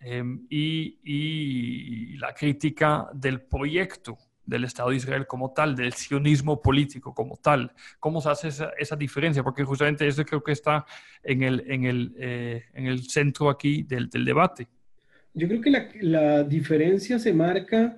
[0.01, 6.61] eh, y, y la crítica del proyecto del Estado de Israel como tal, del sionismo
[6.61, 7.71] político como tal.
[7.99, 9.43] ¿Cómo se hace esa, esa diferencia?
[9.43, 10.85] Porque justamente eso creo que está
[11.23, 14.67] en el, en el, eh, en el centro aquí del, del, debate.
[15.33, 17.97] Yo creo que la, la, diferencia se marca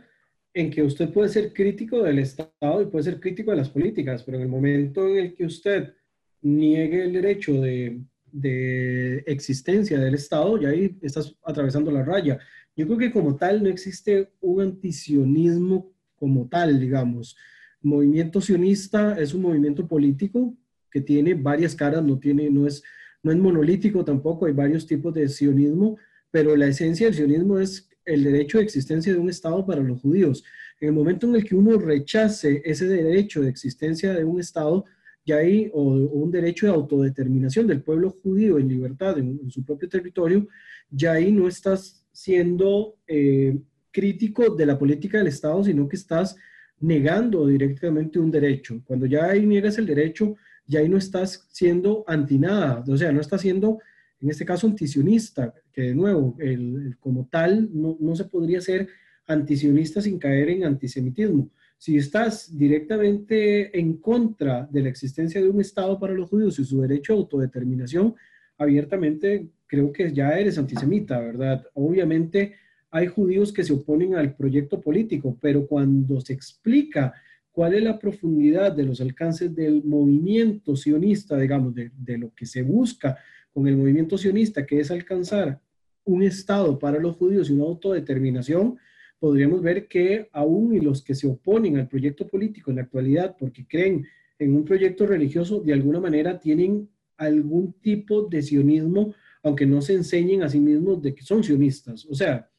[0.53, 4.24] en que usted puede ser crítico del Estado y puede ser crítico de las políticas,
[4.24, 5.94] pero en el momento en el que usted
[6.41, 8.02] niegue el derecho de,
[8.32, 12.40] de existencia del Estado, ya ahí estás atravesando la raya.
[12.76, 17.35] Yo creo que como tal no existe un antisionismo como tal, digamos.
[17.81, 20.56] movimiento sionista es un movimiento político
[20.91, 22.84] que tiene varias caras, no, tiene, no, es,
[23.23, 25.98] no es monolítico tampoco, hay varios tipos de sionismo,
[26.31, 30.02] pero la esencia del sionismo es el derecho de existencia de un Estado para los
[30.02, 30.44] judíos.
[30.80, 34.85] En el momento en el que uno rechace ese derecho de existencia de un Estado,
[35.26, 39.64] ya hay o, un derecho de autodeterminación del pueblo judío en libertad en, en su
[39.64, 40.48] propio territorio,
[40.89, 43.60] ya ahí no estás siendo eh,
[43.98, 46.36] crítico de la política del Estado, sino que estás
[46.80, 48.80] negando directamente un derecho.
[48.86, 50.36] Cuando ya ahí niegas el derecho,
[50.68, 53.80] ya ahí no estás siendo anti nada, o sea, no estás siendo,
[54.22, 58.61] en este caso, antisionista, que de nuevo, el, el, como tal, no, no se podría
[58.61, 58.88] ser
[59.26, 61.49] antisionista sin caer en antisemitismo.
[61.80, 66.65] Si estás directamente en contra de la existencia de un Estado para los judíos y
[66.65, 68.14] su derecho a autodeterminación,
[68.60, 71.65] abiertamente creo que ya eres antisemita, ¿verdad?
[71.74, 72.53] Obviamente
[72.91, 77.14] hay judíos que se oponen al proyecto político, pero cuando se explica
[77.51, 82.45] cuál es la profundidad de los alcances del movimiento sionista, digamos, de, de, lo que
[82.45, 83.18] se busca
[83.51, 85.59] con el movimiento sionista, que es alcanzar
[86.05, 88.77] un Estado para los judíos y una autodeterminación,
[89.19, 93.35] podríamos ver que aún y los que se oponen al proyecto político en la actualidad
[93.38, 94.05] porque creen
[94.39, 99.93] en un proyecto religioso, de alguna manera tienen algún tipo de sionismo, aunque no se
[99.93, 102.05] enseñen a sí mismos de que son sionistas.
[102.05, 102.49] O sea,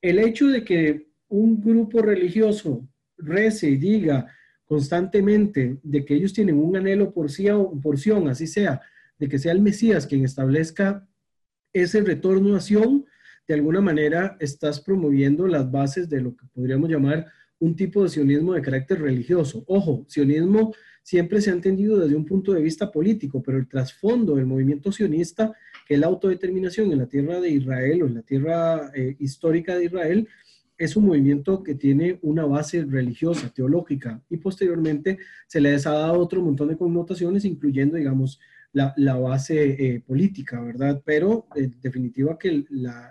[0.00, 4.26] el hecho de que un grupo religioso rece y diga
[4.64, 7.28] constantemente de que ellos tienen un anhelo por
[7.82, 8.80] porción, así sea,
[9.18, 11.08] de que sea el Mesías quien establezca
[11.72, 13.04] ese retorno a Sion,
[13.46, 17.26] de alguna manera estás promoviendo las bases de lo que podríamos llamar
[17.58, 19.64] un tipo de sionismo de carácter religioso.
[19.66, 24.34] Ojo, sionismo siempre se ha entendido desde un punto de vista político, pero el trasfondo
[24.34, 25.54] del movimiento sionista,
[25.86, 29.84] que la autodeterminación en la tierra de Israel o en la tierra eh, histórica de
[29.86, 30.28] Israel,
[30.76, 36.20] es un movimiento que tiene una base religiosa, teológica, y posteriormente se les ha dado
[36.20, 38.38] otro montón de connotaciones, incluyendo, digamos,
[38.72, 41.00] la, la base eh, política, ¿verdad?
[41.04, 43.10] Pero en definitiva que la,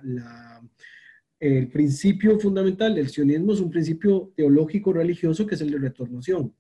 [1.40, 6.54] el principio fundamental del sionismo es un principio teológico religioso que es el de retornación.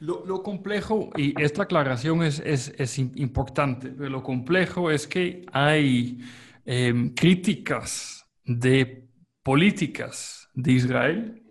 [0.00, 5.44] Lo, lo, complejo, y esta aclaración es, es, es, importante, pero lo complejo es que
[5.52, 6.20] hay
[6.66, 9.06] eh, críticas de
[9.42, 11.42] políticas de Israel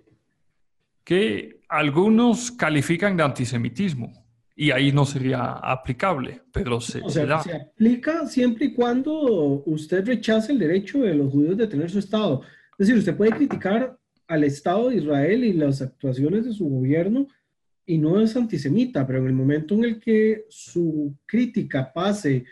[1.03, 4.11] que algunos califican de antisemitismo.
[4.55, 7.41] Y ahí no sería aplicable, pero se, o sea, se, da.
[7.41, 11.97] se aplica siempre y cuando usted rechace el derecho de los judíos de tener su
[11.97, 12.41] Estado.
[12.77, 13.97] Es decir, usted puede criticar
[14.27, 17.27] al Estado de Israel y las actuaciones de su gobierno
[17.85, 22.45] y no es antisemita, pero en el momento en el que su crítica pase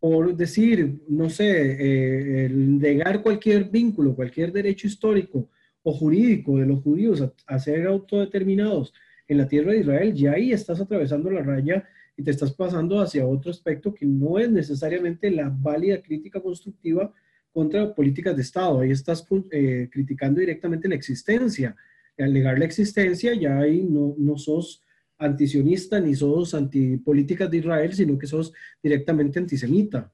[0.00, 5.50] por decir, no sé, eh, el negar cualquier vínculo, cualquier derecho histórico
[5.82, 8.94] o jurídico de los judíos a, ser autodeterminados
[9.28, 11.86] en la tierra de Israel, ya ahí estás atravesando la raya
[12.16, 17.12] y te estás pasando hacia otro aspecto que no es necesariamente la válida crítica constructiva
[17.52, 18.80] contra políticas de Estado.
[18.80, 21.76] Ahí estás eh, criticando directamente la existencia.
[22.20, 24.82] Al negar la existencia, ya ahí no, no sos
[25.18, 28.52] antisionista ni sos antipolíticas de Israel, sino que sos
[28.82, 30.10] directamente antisemita.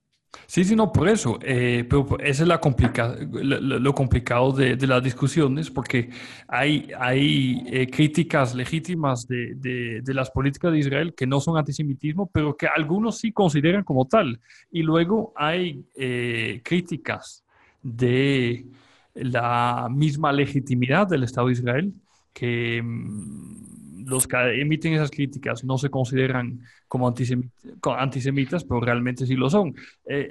[0.46, 1.38] Sí, sí, no, por eso.
[1.42, 6.10] Eh, pero ese es la complica lo, complicado de, las discusiones, porque
[6.46, 9.54] hay, hay eh, críticas legítimas de,
[10.02, 14.06] de, las políticas de Israel que no son antisemitismo, pero que algunos sí consideran como
[14.06, 14.40] tal.
[14.70, 17.44] Y luego hay eh, críticas
[17.82, 18.66] de
[19.16, 21.92] la misma legitimidad del Estado de Israel
[22.32, 29.34] que mm, los que emiten esas críticas no se consideran como antisemitas, pero realmente sí
[29.34, 29.74] lo son.
[30.06, 30.30] Eh,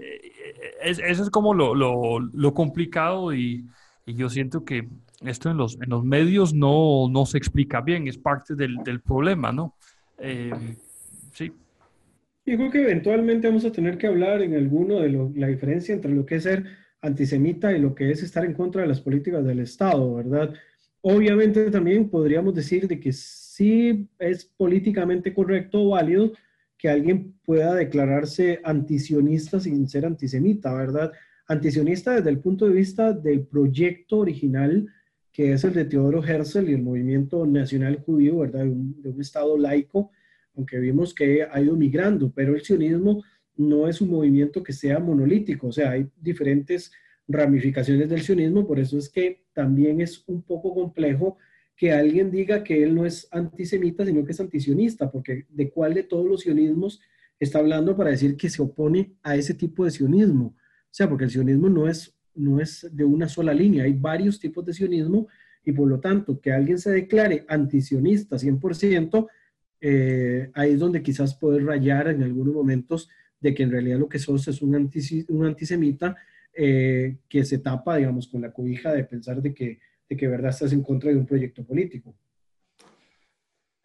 [0.82, 3.66] eh, eso es como lo, lo, lo complicado y,
[4.06, 4.88] y, yo siento que
[5.26, 9.02] esto en los, en los medios no, no se explica bien, es parte del, del
[9.02, 9.76] problema, ¿no?
[10.20, 10.54] Eh,
[11.34, 11.52] sí.
[12.46, 15.94] Yo creo que eventualmente vamos a tener que hablar en alguno de lo, la diferencia
[15.94, 16.66] entre lo que es ser
[17.06, 20.54] antisemita y lo que es estar en contra de las políticas del Estado, ¿verdad?
[21.02, 26.32] Obviamente también podríamos decir de que sí es políticamente correcto o válido
[26.78, 31.12] que alguien pueda declararse antisionista sin ser antisemita, ¿verdad?
[31.48, 34.88] Antisionista desde el punto de vista del proyecto original,
[35.32, 38.64] que es el de Teodoro Herzl y el movimiento nacional judío, ¿verdad?
[38.64, 40.12] De un, de un Estado laico,
[40.56, 43.24] aunque vimos que ha ido migrando, pero el sionismo
[43.58, 46.92] no es un movimiento que sea monolítico, o sea, hay diferentes
[47.28, 51.38] ramificaciones del sionismo, por eso es que también es un poco complejo
[51.76, 55.94] que alguien diga que él no es antisemita, sino que es antisionista, porque de cuál
[55.94, 57.02] de todos los sionismos
[57.40, 60.56] está hablando para decir que se opone a ese tipo de sionismo.
[60.56, 64.40] O sea, porque el sionismo no es, no es de una sola línea, hay varios
[64.40, 65.28] tipos de sionismo
[65.66, 69.28] y por lo tanto que alguien se declare antisionista 100%,
[69.82, 73.10] eh, ahí es donde quizás puede rayar en algunos momentos
[73.46, 74.76] de que en realidad lo que sos es un,
[75.30, 76.16] un antisemita
[76.54, 80.52] eh, que se tapa, digamos, con la cobija de pensar de que de que verdad
[80.52, 82.16] estás en contra de un proyecto político.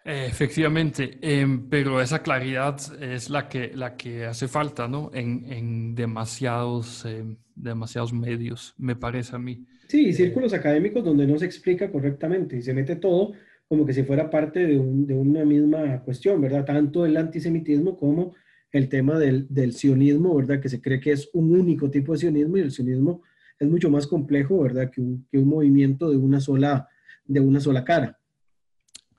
[0.03, 5.11] Efectivamente, em, pero esa claridad es la que, la que hace falta ¿no?
[5.13, 9.67] en, en demasiados, em, demasiados medios, me parece a mí.
[9.89, 13.33] Sí, círculos académicos donde no se explica correctamente y se mete todo
[13.69, 16.65] como que si fuera parte de, un, de una misma cuestión, ¿verdad?
[16.65, 18.35] Tanto el antisemitismo como
[18.73, 20.61] el tema del, del, sionismo, ¿verdad?
[20.61, 23.23] Que se cree que es un único tipo de sionismo y el sionismo
[23.59, 24.91] es mucho más complejo, ¿verdad?
[24.91, 26.89] Que un, que un movimiento de una, sola,
[27.25, 28.19] de una sola cara.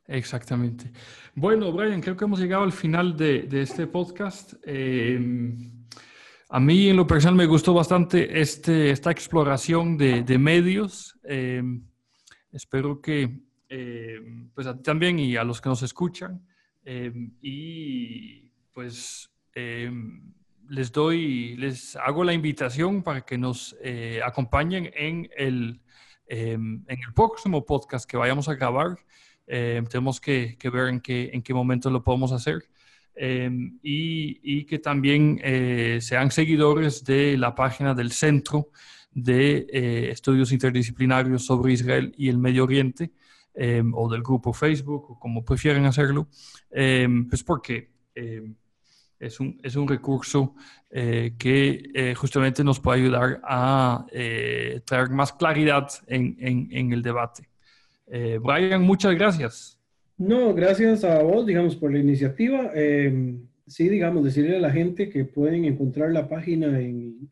[0.07, 0.91] Exactamente.
[1.35, 4.53] Bueno, Brian, creo que hemos llegado al final de, de este podcast.
[4.65, 5.19] Eh,
[6.49, 11.17] a mí en lo personal me gustó bastante este, esta exploración de, de medios.
[11.23, 11.63] Eh,
[12.51, 14.19] espero que eh,
[14.53, 16.45] pues a ti también y a los que nos escuchan.
[17.41, 19.30] y pues
[20.71, 25.81] les doy, les hago la invitación para que nos eh, acompañen en el,
[26.27, 28.97] em, en el próximo podcast que vayamos a grabar.
[29.47, 32.69] Em, tenemos que, que, ver en qué, en qué momento lo podemos hacer.
[33.83, 38.69] Y, y, que también eh, sean seguidores de la página del Centro
[39.11, 43.11] de eh, Estudios Interdisciplinarios sobre Israel y el Medio Oriente,
[43.93, 46.29] o del grupo Facebook, o como prefieren hacerlo,
[46.71, 47.91] pues porque
[49.21, 50.55] es un, es un recurso
[50.89, 57.01] eh, que eh, justamente nos puede ayudar a eh, traer más claridad en, en, el
[57.01, 57.47] debate.
[58.41, 59.79] Brian, muchas gracias.
[60.17, 62.71] No, gracias a vos, digamos, por la iniciativa.
[62.75, 67.29] Em, sí, digamos, decirle a la gente que pueden encontrar la página en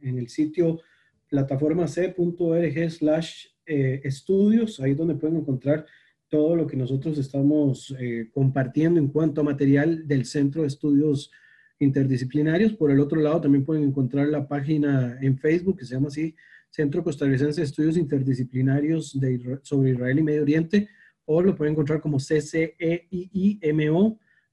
[0.00, 0.80] el sitio
[1.28, 5.84] plataformac.org slash estudios, ahí donde pueden encontrar
[6.28, 11.30] todo lo que nosotros estamos eh, compartiendo en cuanto a material del Centro de Estudios
[11.78, 12.74] Interdisciplinarios.
[12.74, 16.34] Por el otro lado, también pueden encontrar la página en Facebook que se llama así,
[16.70, 19.18] Centro Costarricense de Estudios Interdisciplinarios
[19.62, 20.88] sobre Israel y Medio Oriente,
[21.24, 22.58] o lo pueden encontrar como CCEIIMO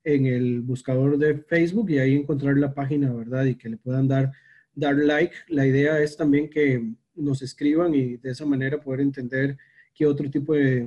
[0.04, 3.46] en el buscador de Facebook y ahí encontrar la página, ¿verdad?
[3.46, 4.32] Y que le puedan dar,
[4.74, 5.36] dar like.
[5.48, 9.58] La idea es también que nos escriban y de esa manera poder entender
[9.96, 10.86] qué otro tipo de,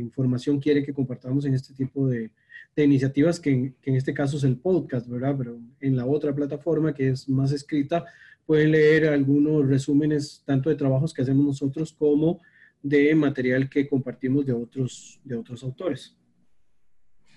[0.00, 2.30] información quiere que compartamos en este tipo de,
[2.76, 5.34] iniciativas, que que en, este caso es el podcast, ¿verdad?
[5.36, 8.04] Pero en la otra plataforma que es más escrita,
[8.46, 12.40] pueden leer algunos resúmenes tanto de trabajos que hacemos nosotros como
[12.82, 16.16] de material que compartimos de otros, de otros autores.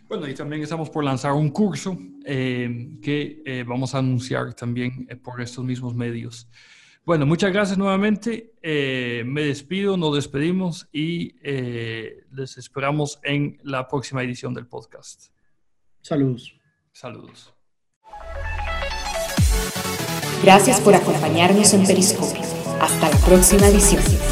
[0.08, 5.08] Bueno, y también estamos por lanzar un curso eh, que eh, vamos a anunciar también
[5.10, 6.50] eh, por estos mismos medios.
[7.04, 8.54] Bueno, muchas gracias nuevamente.
[8.64, 15.32] me despido, nos despedimos y les esperamos en la próxima edición del podcast.
[16.02, 16.56] Saludos.
[16.92, 17.54] Saludos.
[20.44, 22.42] Gracias por acompañarnos en Periscopio.
[22.80, 24.31] Hasta la próxima edición.